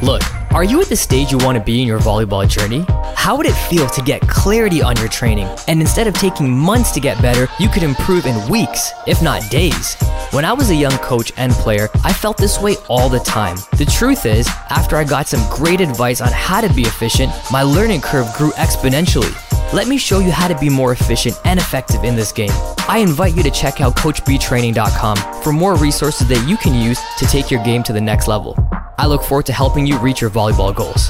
Look, 0.01 0.21
are 0.57 0.63
you 0.63 0.81
at 0.81 0.89
the 0.89 0.95
stage 0.95 1.31
you 1.31 1.37
want 1.37 1.55
to 1.55 1.63
be 1.63 1.81
in 1.83 1.87
your 1.87 1.99
volleyball 1.99 2.49
journey? 2.49 2.83
How 3.15 3.37
would 3.37 3.45
it 3.45 3.53
feel 3.53 3.87
to 3.89 4.01
get 4.01 4.27
clarity 4.27 4.81
on 4.81 4.97
your 4.97 5.07
training 5.07 5.47
and 5.67 5.79
instead 5.79 6.07
of 6.07 6.15
taking 6.15 6.49
months 6.49 6.89
to 6.93 6.99
get 6.99 7.21
better, 7.21 7.47
you 7.59 7.69
could 7.69 7.83
improve 7.83 8.25
in 8.25 8.49
weeks, 8.49 8.91
if 9.05 9.21
not 9.21 9.47
days? 9.51 9.93
When 10.31 10.45
I 10.45 10.53
was 10.53 10.71
a 10.71 10.75
young 10.75 10.97
coach 10.97 11.31
and 11.37 11.51
player, 11.51 11.89
I 12.03 12.11
felt 12.11 12.37
this 12.37 12.59
way 12.59 12.75
all 12.89 13.07
the 13.07 13.19
time. 13.19 13.57
The 13.77 13.85
truth 13.85 14.25
is, 14.25 14.47
after 14.71 14.95
I 14.95 15.03
got 15.03 15.27
some 15.27 15.47
great 15.55 15.79
advice 15.79 16.21
on 16.21 16.31
how 16.31 16.61
to 16.61 16.73
be 16.73 16.81
efficient, 16.81 17.31
my 17.51 17.61
learning 17.61 18.01
curve 18.01 18.25
grew 18.35 18.49
exponentially. 18.53 19.31
Let 19.75 19.87
me 19.87 19.99
show 19.99 20.17
you 20.17 20.31
how 20.31 20.47
to 20.47 20.57
be 20.57 20.69
more 20.69 20.91
efficient 20.91 21.39
and 21.45 21.59
effective 21.59 22.03
in 22.03 22.15
this 22.15 22.31
game. 22.31 22.49
I 22.89 22.97
invite 22.97 23.37
you 23.37 23.43
to 23.43 23.51
check 23.51 23.79
out 23.79 23.95
CoachBtraining.com 23.95 25.43
for 25.43 25.53
more 25.53 25.75
resources 25.75 26.27
that 26.29 26.49
you 26.49 26.57
can 26.57 26.73
use 26.73 26.99
to 27.19 27.27
take 27.27 27.51
your 27.51 27.63
game 27.63 27.83
to 27.83 27.93
the 27.93 28.01
next 28.01 28.27
level. 28.27 28.57
I 28.99 29.05
look 29.05 29.23
forward 29.23 29.45
to 29.45 29.53
helping 29.53 29.85
you 29.85 29.97
reach 29.99 30.21
your 30.21 30.29
volleyball 30.31 30.73
goals. 30.73 31.07